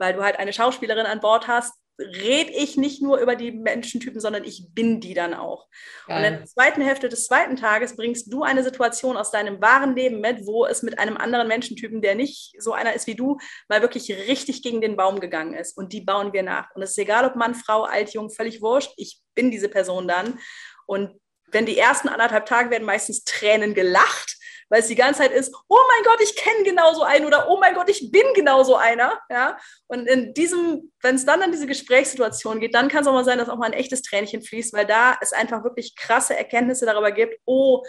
weil 0.00 0.14
du 0.14 0.22
halt 0.22 0.38
eine 0.38 0.52
Schauspielerin 0.52 1.06
an 1.06 1.20
Bord 1.20 1.46
hast, 1.46 1.74
rede 2.00 2.50
ich 2.52 2.76
nicht 2.76 3.02
nur 3.02 3.18
über 3.18 3.36
die 3.36 3.52
Menschentypen, 3.52 4.20
sondern 4.20 4.44
ich 4.44 4.68
bin 4.70 5.00
die 5.00 5.14
dann 5.14 5.34
auch. 5.34 5.68
Geil. 6.06 6.16
Und 6.16 6.24
in 6.24 6.38
der 6.38 6.46
zweiten 6.46 6.82
Hälfte 6.82 7.08
des 7.08 7.26
zweiten 7.26 7.56
Tages 7.56 7.96
bringst 7.96 8.32
du 8.32 8.42
eine 8.42 8.64
Situation 8.64 9.16
aus 9.16 9.30
deinem 9.30 9.60
wahren 9.60 9.94
Leben 9.94 10.20
mit, 10.20 10.46
wo 10.46 10.64
es 10.64 10.82
mit 10.82 10.98
einem 10.98 11.16
anderen 11.16 11.48
Menschentypen, 11.48 12.00
der 12.00 12.14
nicht 12.14 12.54
so 12.58 12.72
einer 12.72 12.94
ist 12.94 13.06
wie 13.06 13.14
du, 13.14 13.38
mal 13.68 13.82
wirklich 13.82 14.10
richtig 14.10 14.62
gegen 14.62 14.80
den 14.80 14.96
Baum 14.96 15.20
gegangen 15.20 15.54
ist. 15.54 15.76
Und 15.76 15.92
die 15.92 16.00
bauen 16.00 16.32
wir 16.32 16.42
nach. 16.42 16.70
Und 16.74 16.82
es 16.82 16.90
ist 16.90 16.98
egal, 16.98 17.26
ob 17.26 17.36
Mann, 17.36 17.54
Frau, 17.54 17.82
alt, 17.82 18.14
jung, 18.14 18.30
völlig 18.30 18.62
wurscht. 18.62 18.92
Ich 18.96 19.20
bin 19.34 19.50
diese 19.50 19.68
Person 19.68 20.08
dann. 20.08 20.38
Und 20.86 21.20
wenn 21.52 21.66
die 21.66 21.78
ersten 21.78 22.08
anderthalb 22.08 22.46
Tage 22.46 22.70
werden 22.70 22.84
meistens 22.84 23.24
Tränen 23.24 23.74
gelacht, 23.74 24.36
weil 24.70 24.80
es 24.80 24.86
die 24.86 24.94
ganze 24.94 25.20
Zeit 25.20 25.32
ist, 25.32 25.54
oh 25.68 25.78
mein 25.88 26.04
Gott, 26.04 26.22
ich 26.22 26.36
kenne 26.36 26.62
genauso 26.62 27.02
einen 27.02 27.26
oder 27.26 27.50
oh 27.50 27.58
mein 27.58 27.74
Gott, 27.74 27.90
ich 27.90 28.10
bin 28.10 28.22
genauso 28.34 28.76
einer. 28.76 29.20
Ja? 29.28 29.58
Und 29.88 30.06
in 30.06 30.32
diesem, 30.32 30.92
wenn 31.02 31.16
es 31.16 31.26
dann 31.26 31.42
an 31.42 31.52
diese 31.52 31.66
Gesprächssituation 31.66 32.60
geht, 32.60 32.74
dann 32.74 32.88
kann 32.88 33.02
es 33.02 33.08
auch 33.08 33.12
mal 33.12 33.24
sein, 33.24 33.38
dass 33.38 33.48
auch 33.48 33.58
mal 33.58 33.66
ein 33.66 33.72
echtes 33.72 34.02
Tränchen 34.02 34.42
fließt, 34.42 34.72
weil 34.72 34.86
da 34.86 35.18
es 35.20 35.32
einfach 35.32 35.64
wirklich 35.64 35.96
krasse 35.96 36.36
Erkenntnisse 36.36 36.86
darüber 36.86 37.10
gibt, 37.10 37.36
oh, 37.44 37.82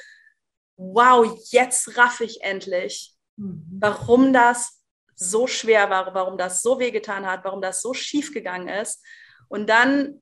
wow, 0.76 1.40
jetzt 1.52 1.98
raff 1.98 2.20
ich 2.20 2.42
endlich, 2.42 3.14
mhm. 3.38 3.64
warum 3.80 4.34
das 4.34 4.82
so 5.14 5.46
schwer 5.46 5.92
war, 5.92 6.16
warum 6.16 6.36
das 6.38 6.64
so 6.64 6.80
wehgetan 6.80 7.28
hat, 7.28 7.46
warum 7.46 7.62
das 7.62 7.82
so 7.82 7.94
schief 7.94 8.34
gegangen 8.34 8.68
ist. 8.68 9.06
Und 9.50 9.70
dann 9.70 10.20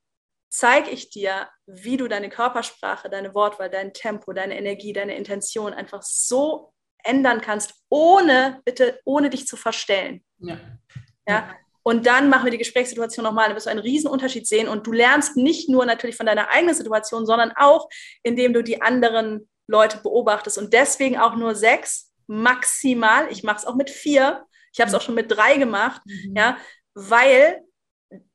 zeige 0.50 0.90
ich 0.90 1.10
dir, 1.10 1.48
wie 1.66 1.98
du 1.98 2.08
deine 2.08 2.30
Körpersprache, 2.30 3.10
deine 3.10 3.34
Wortwahl, 3.34 3.70
dein 3.70 3.94
Tempo, 3.94 4.34
deine 4.34 4.58
Energie, 4.58 4.94
deine 4.94 5.16
Intention 5.16 5.74
einfach 5.74 6.02
so 6.02 6.74
ändern 7.04 7.42
kannst, 7.42 7.74
ohne, 7.90 8.62
bitte, 8.66 9.00
ohne 9.06 9.30
dich 9.30 9.48
zu 9.48 9.56
verstellen. 9.56 10.24
Ja. 10.40 10.60
ja? 11.28 11.56
Und 11.84 12.06
dann 12.06 12.30
machen 12.30 12.46
wir 12.46 12.52
die 12.52 12.58
Gesprächssituation 12.58 13.24
nochmal, 13.24 13.48
dann 13.48 13.56
wirst 13.56 13.68
du 13.68 13.72
einen 13.72 13.80
riesen 13.80 14.12
Unterschied 14.12 14.48
sehen 14.48 14.68
und 14.68 14.86
du 14.86 14.92
lernst 14.92 15.38
nicht 15.38 15.70
nur 15.70 15.86
natürlich 15.86 16.18
von 16.18 16.26
deiner 16.26 16.50
eigenen 16.50 16.76
Situation, 16.76 17.26
sondern 17.26 17.54
auch, 17.56 17.88
indem 18.24 18.54
du 18.54 18.64
die 18.64 18.82
anderen 18.82 19.50
Leute 19.68 20.00
beobachtest 20.00 20.58
und 20.58 20.74
deswegen 20.74 21.18
auch 21.18 21.36
nur 21.36 21.56
sechs 21.56 22.12
maximal. 22.28 23.28
Ich 23.32 23.44
mache 23.44 23.58
es 23.58 23.66
auch 23.66 23.76
mit 23.76 23.90
vier. 23.90 24.46
Ich 24.74 24.80
habe 24.80 24.90
es 24.90 24.96
auch 24.96 25.02
schon 25.02 25.16
mit 25.16 25.32
drei 25.32 25.58
gemacht, 25.58 26.02
mhm. 26.06 26.36
ja, 26.36 26.58
weil 26.94 27.62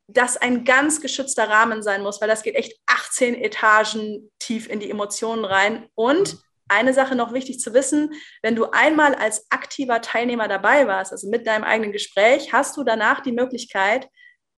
das 0.07 0.37
ein 0.37 0.65
ganz 0.65 1.01
geschützter 1.01 1.49
Rahmen 1.49 1.83
sein 1.83 2.03
muss, 2.03 2.21
weil 2.21 2.29
das 2.29 2.43
geht 2.43 2.55
echt 2.55 2.79
18 2.87 3.35
Etagen 3.35 4.31
tief 4.39 4.69
in 4.69 4.81
die 4.81 4.91
Emotionen 4.91 5.45
rein. 5.45 5.89
Und 5.95 6.39
eine 6.69 6.95
Sache 6.95 7.15
noch 7.15 7.33
wichtig 7.33 7.61
zu 7.61 7.75
wissen, 7.75 8.15
wenn 8.43 8.57
du 8.57 8.71
einmal 8.71 9.15
als 9.15 9.47
aktiver 9.51 10.01
Teilnehmer 10.01 10.49
dabei 10.49 10.87
warst, 10.87 11.13
also 11.13 11.29
mit 11.29 11.47
deinem 11.47 11.65
eigenen 11.65 11.93
Gespräch, 11.93 12.53
hast 12.53 12.77
du 12.77 12.85
danach 12.85 13.21
die 13.21 13.33
Möglichkeit, 13.33 14.09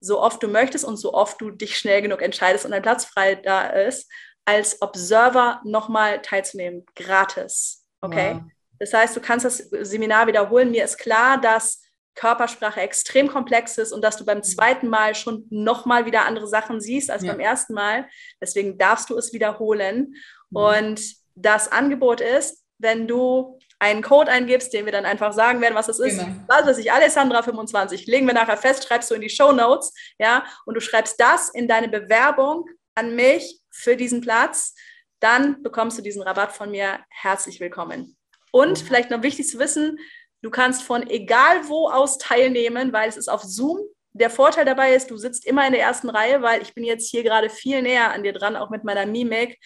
so 0.00 0.20
oft 0.20 0.42
du 0.42 0.48
möchtest 0.48 0.84
und 0.84 0.96
so 0.96 1.14
oft 1.14 1.40
du 1.40 1.50
dich 1.50 1.76
schnell 1.78 2.02
genug 2.02 2.22
entscheidest 2.22 2.66
und 2.66 2.72
ein 2.72 2.82
Platz 2.82 3.04
frei 3.04 3.34
da 3.34 3.66
ist, 3.66 4.10
als 4.44 4.80
Observer 4.82 5.60
nochmal 5.64 6.22
teilzunehmen, 6.22 6.84
gratis. 6.94 7.84
Okay? 8.00 8.34
Wow. 8.34 8.42
Das 8.78 8.92
heißt, 8.92 9.16
du 9.16 9.20
kannst 9.20 9.44
das 9.44 9.56
Seminar 9.56 10.26
wiederholen. 10.26 10.70
Mir 10.70 10.84
ist 10.84 10.98
klar, 10.98 11.40
dass 11.40 11.82
Körpersprache 12.16 12.80
extrem 12.80 13.28
komplex 13.28 13.78
ist 13.78 13.92
und 13.92 14.02
dass 14.02 14.16
du 14.16 14.24
beim 14.24 14.42
zweiten 14.42 14.88
Mal 14.88 15.14
schon 15.14 15.46
nochmal 15.50 16.06
wieder 16.06 16.24
andere 16.24 16.48
Sachen 16.48 16.80
siehst 16.80 17.10
als 17.10 17.22
ja. 17.22 17.32
beim 17.32 17.40
ersten 17.40 17.74
Mal. 17.74 18.08
Deswegen 18.40 18.78
darfst 18.78 19.10
du 19.10 19.16
es 19.16 19.32
wiederholen. 19.32 20.16
Mhm. 20.50 20.56
Und 20.56 21.02
das 21.34 21.70
Angebot 21.70 22.20
ist, 22.20 22.64
wenn 22.78 23.06
du 23.06 23.58
einen 23.78 24.02
Code 24.02 24.30
eingibst, 24.30 24.72
den 24.72 24.86
wir 24.86 24.92
dann 24.92 25.04
einfach 25.04 25.32
sagen 25.32 25.60
werden, 25.60 25.74
was 25.74 25.88
es 25.88 25.98
ist. 25.98 26.18
Genau. 26.18 26.32
Was 26.48 26.66
weiß 26.66 26.78
ich, 26.78 26.90
Alessandra 26.90 27.42
25. 27.42 28.06
Legen 28.06 28.26
wir 28.26 28.34
nachher 28.34 28.56
fest, 28.56 28.86
schreibst 28.86 29.10
du 29.10 29.14
in 29.14 29.20
die 29.20 29.30
Show 29.30 29.52
Notes, 29.52 29.92
ja, 30.18 30.44
und 30.64 30.74
du 30.74 30.80
schreibst 30.80 31.20
das 31.20 31.50
in 31.50 31.68
deine 31.68 31.88
Bewerbung 31.88 32.66
an 32.94 33.14
mich 33.14 33.60
für 33.70 33.96
diesen 33.96 34.22
Platz, 34.22 34.74
dann 35.20 35.62
bekommst 35.62 35.98
du 35.98 36.02
diesen 36.02 36.22
Rabatt 36.22 36.52
von 36.52 36.70
mir. 36.70 37.00
Herzlich 37.10 37.60
willkommen. 37.60 38.16
Und 38.50 38.80
mhm. 38.80 38.86
vielleicht 38.86 39.10
noch 39.10 39.22
wichtig 39.22 39.48
zu 39.48 39.58
wissen, 39.58 39.98
du 40.42 40.50
kannst 40.50 40.82
von 40.82 41.08
egal 41.08 41.68
wo 41.68 41.88
aus 41.88 42.18
teilnehmen, 42.18 42.92
weil 42.92 43.08
es 43.08 43.16
ist 43.16 43.28
auf 43.28 43.42
Zoom. 43.42 43.80
Der 44.12 44.30
Vorteil 44.30 44.64
dabei 44.64 44.94
ist, 44.94 45.10
du 45.10 45.16
sitzt 45.16 45.46
immer 45.46 45.66
in 45.66 45.72
der 45.72 45.82
ersten 45.82 46.08
Reihe, 46.08 46.40
weil 46.40 46.62
ich 46.62 46.74
bin 46.74 46.84
jetzt 46.84 47.10
hier 47.10 47.22
gerade 47.22 47.50
viel 47.50 47.82
näher 47.82 48.12
an 48.12 48.22
dir 48.22 48.32
dran, 48.32 48.56
auch 48.56 48.70
mit 48.70 48.84
meiner 48.84 49.04
Mimik 49.04 49.58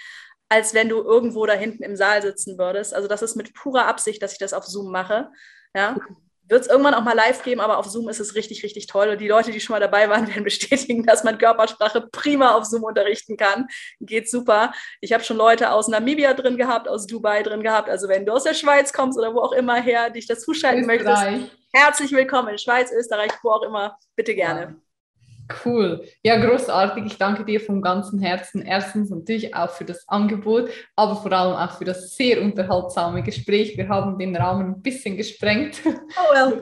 als 0.51 0.75
wenn 0.75 0.89
du 0.89 0.99
irgendwo 0.99 1.47
da 1.47 1.53
hinten 1.55 1.85
im 1.85 1.97
Saal 1.97 2.21
sitzen 2.23 2.59
würdest. 2.59 2.93
Also 2.93 3.09
das 3.09 3.23
ist 3.23 3.37
mit 3.37 3.55
purer 3.55 3.87
Absicht, 3.87 4.21
dass 4.21 4.33
ich 4.33 4.39
das 4.39 4.53
auf 4.53 4.67
Zoom 4.67 4.91
mache. 4.91 5.31
Ja. 5.75 5.97
Wird 6.51 6.63
es 6.63 6.67
irgendwann 6.67 6.95
auch 6.95 7.05
mal 7.05 7.15
live 7.15 7.45
geben, 7.45 7.61
aber 7.61 7.79
auf 7.79 7.87
Zoom 7.87 8.09
ist 8.09 8.19
es 8.19 8.35
richtig, 8.35 8.65
richtig 8.65 8.89
toll. 8.89 9.09
Und 9.11 9.21
die 9.21 9.29
Leute, 9.29 9.53
die 9.53 9.61
schon 9.61 9.75
mal 9.75 9.81
dabei 9.81 10.09
waren, 10.11 10.27
werden 10.29 10.43
bestätigen, 10.43 11.07
dass 11.07 11.23
man 11.23 11.39
Körpersprache 11.39 12.09
prima 12.11 12.57
auf 12.57 12.65
Zoom 12.65 12.83
unterrichten 12.83 13.37
kann. 13.37 13.69
Geht 14.01 14.29
super. 14.29 14.73
Ich 15.01 15.13
habe 15.13 15.23
schon 15.23 15.37
Leute 15.37 15.71
aus 15.71 15.87
Namibia 15.87 16.35
drin 16.35 16.57
gehabt, 16.57 16.89
aus 16.89 17.07
Dubai 17.07 17.45
drin 17.45 17.63
gehabt. 17.63 17.89
Also 17.89 18.09
wenn 18.09 18.27
du 18.27 18.33
aus 18.33 18.43
der 18.43 18.55
Schweiz 18.55 18.93
kommst 18.93 19.17
oder 19.17 19.33
wo 19.33 19.39
auch 19.39 19.53
immer 19.53 19.81
her 19.81 20.11
dich 20.11 20.27
dazuschalten 20.27 20.87
möchtest, 20.87 21.23
herzlich 21.73 22.11
willkommen. 22.11 22.59
Schweiz, 22.59 22.91
Österreich, 22.91 23.31
wo 23.45 23.51
auch 23.51 23.63
immer. 23.63 23.97
Bitte 24.17 24.35
gerne. 24.35 24.61
Ja. 24.61 24.90
Cool. 25.65 26.05
Ja, 26.23 26.37
großartig. 26.37 27.05
Ich 27.07 27.19
danke 27.19 27.45
dir 27.45 27.61
vom 27.61 27.83
ganzen 27.83 28.21
Herzen. 28.21 28.63
Erstens 28.63 29.11
natürlich 29.11 29.55
auch 29.55 29.71
für 29.71 29.85
das 29.85 30.09
Angebot, 30.09 30.71
aber 30.97 31.17
vor 31.17 31.33
allem 31.33 31.55
auch 31.55 31.79
für 31.79 31.85
das 31.85 32.15
sehr 32.17 32.43
unterhaltsame 32.43 33.23
Gespräch. 33.23 33.77
Wir 33.77 33.89
haben 33.89 34.19
den 34.19 34.35
Rahmen 34.37 34.75
ein 34.75 34.83
bisschen 34.83 35.17
gesprengt. 35.17 35.81
Oh 35.85 36.35
well. 36.35 36.61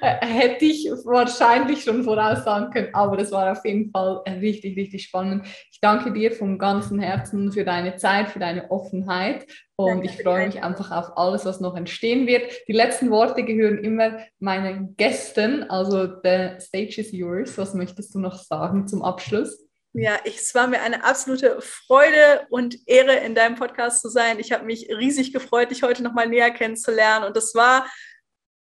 Hätte 0.00 0.64
ich 0.64 0.86
wahrscheinlich 1.04 1.82
schon 1.82 2.04
voraussagen 2.04 2.70
können, 2.70 2.94
aber 2.94 3.16
das 3.16 3.32
war 3.32 3.52
auf 3.52 3.64
jeden 3.64 3.90
Fall 3.90 4.22
richtig, 4.40 4.76
richtig 4.76 5.04
spannend. 5.04 5.46
Ich 5.72 5.80
danke 5.80 6.12
dir 6.12 6.32
vom 6.32 6.58
ganzen 6.58 6.98
Herzen 6.98 7.52
für 7.52 7.64
deine 7.64 7.96
Zeit, 7.96 8.30
für 8.30 8.38
deine 8.38 8.70
Offenheit 8.70 9.46
und 9.80 10.04
ich 10.04 10.20
freue 10.20 10.48
mich 10.48 10.60
einfach 10.60 10.90
auf 10.90 11.16
alles, 11.16 11.44
was 11.44 11.60
noch 11.60 11.76
entstehen 11.76 12.26
wird. 12.26 12.50
Die 12.66 12.72
letzten 12.72 13.10
Worte 13.10 13.44
gehören 13.44 13.78
immer 13.78 14.18
meinen 14.40 14.96
Gästen, 14.96 15.70
also 15.70 16.06
the 16.24 16.58
stage 16.58 17.00
is 17.00 17.12
yours. 17.12 17.56
Was 17.58 17.74
möchtest 17.74 18.12
du 18.12 18.18
noch 18.18 18.42
sagen 18.42 18.88
zum 18.88 19.02
Abschluss? 19.02 19.56
Ja, 19.92 20.16
ich, 20.24 20.36
es 20.36 20.52
war 20.54 20.66
mir 20.66 20.82
eine 20.82 21.04
absolute 21.04 21.58
Freude 21.60 22.46
und 22.50 22.76
Ehre, 22.88 23.18
in 23.18 23.36
deinem 23.36 23.54
Podcast 23.54 24.02
zu 24.02 24.08
sein. 24.08 24.40
Ich 24.40 24.50
habe 24.50 24.64
mich 24.64 24.88
riesig 24.90 25.32
gefreut, 25.32 25.70
dich 25.70 25.84
heute 25.84 26.02
noch 26.02 26.12
mal 26.12 26.28
näher 26.28 26.50
kennenzulernen. 26.50 27.24
Und 27.24 27.36
das 27.36 27.54
war 27.54 27.86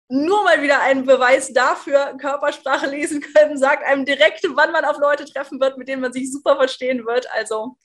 nur 0.08 0.44
mal 0.44 0.62
wieder 0.62 0.82
ein 0.82 1.04
Beweis 1.04 1.52
dafür, 1.52 2.16
Körpersprache 2.18 2.86
lesen 2.86 3.20
können, 3.20 3.58
sagt 3.58 3.84
einem 3.84 4.04
direkt, 4.04 4.46
wann 4.54 4.72
man 4.72 4.84
auf 4.84 4.98
Leute 4.98 5.24
treffen 5.24 5.60
wird, 5.60 5.78
mit 5.78 5.88
denen 5.88 6.02
man 6.02 6.12
sich 6.12 6.30
super 6.30 6.56
verstehen 6.56 7.04
wird. 7.06 7.26
Also 7.32 7.76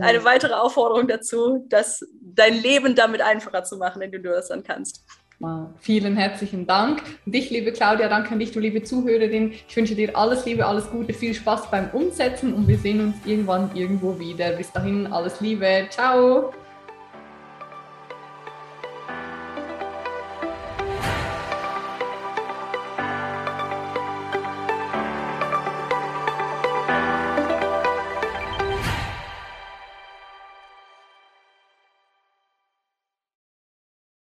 eine 0.00 0.24
weitere 0.24 0.54
Aufforderung 0.54 1.08
dazu, 1.08 1.64
das 1.68 2.04
dein 2.20 2.54
Leben 2.54 2.94
damit 2.94 3.20
einfacher 3.20 3.64
zu 3.64 3.78
machen, 3.78 4.02
indem 4.02 4.22
du 4.22 4.30
das 4.30 4.48
dann 4.48 4.62
kannst. 4.62 5.04
Wow. 5.38 5.68
Vielen 5.80 6.16
herzlichen 6.16 6.66
Dank. 6.66 7.02
Und 7.26 7.34
dich, 7.34 7.50
liebe 7.50 7.72
Claudia, 7.72 8.08
danke 8.08 8.30
an 8.30 8.38
dich, 8.38 8.52
du 8.52 8.60
liebe 8.60 8.82
Zuhörerin. 8.82 9.52
Ich 9.68 9.76
wünsche 9.76 9.94
dir 9.94 10.16
alles 10.16 10.46
Liebe, 10.46 10.64
alles 10.64 10.88
Gute, 10.90 11.12
viel 11.12 11.34
Spaß 11.34 11.70
beim 11.70 11.90
Umsetzen 11.90 12.54
und 12.54 12.66
wir 12.68 12.78
sehen 12.78 13.00
uns 13.00 13.16
irgendwann 13.26 13.70
irgendwo 13.74 14.18
wieder. 14.18 14.52
Bis 14.52 14.72
dahin, 14.72 15.06
alles 15.08 15.40
Liebe. 15.40 15.86
Ciao. 15.90 16.52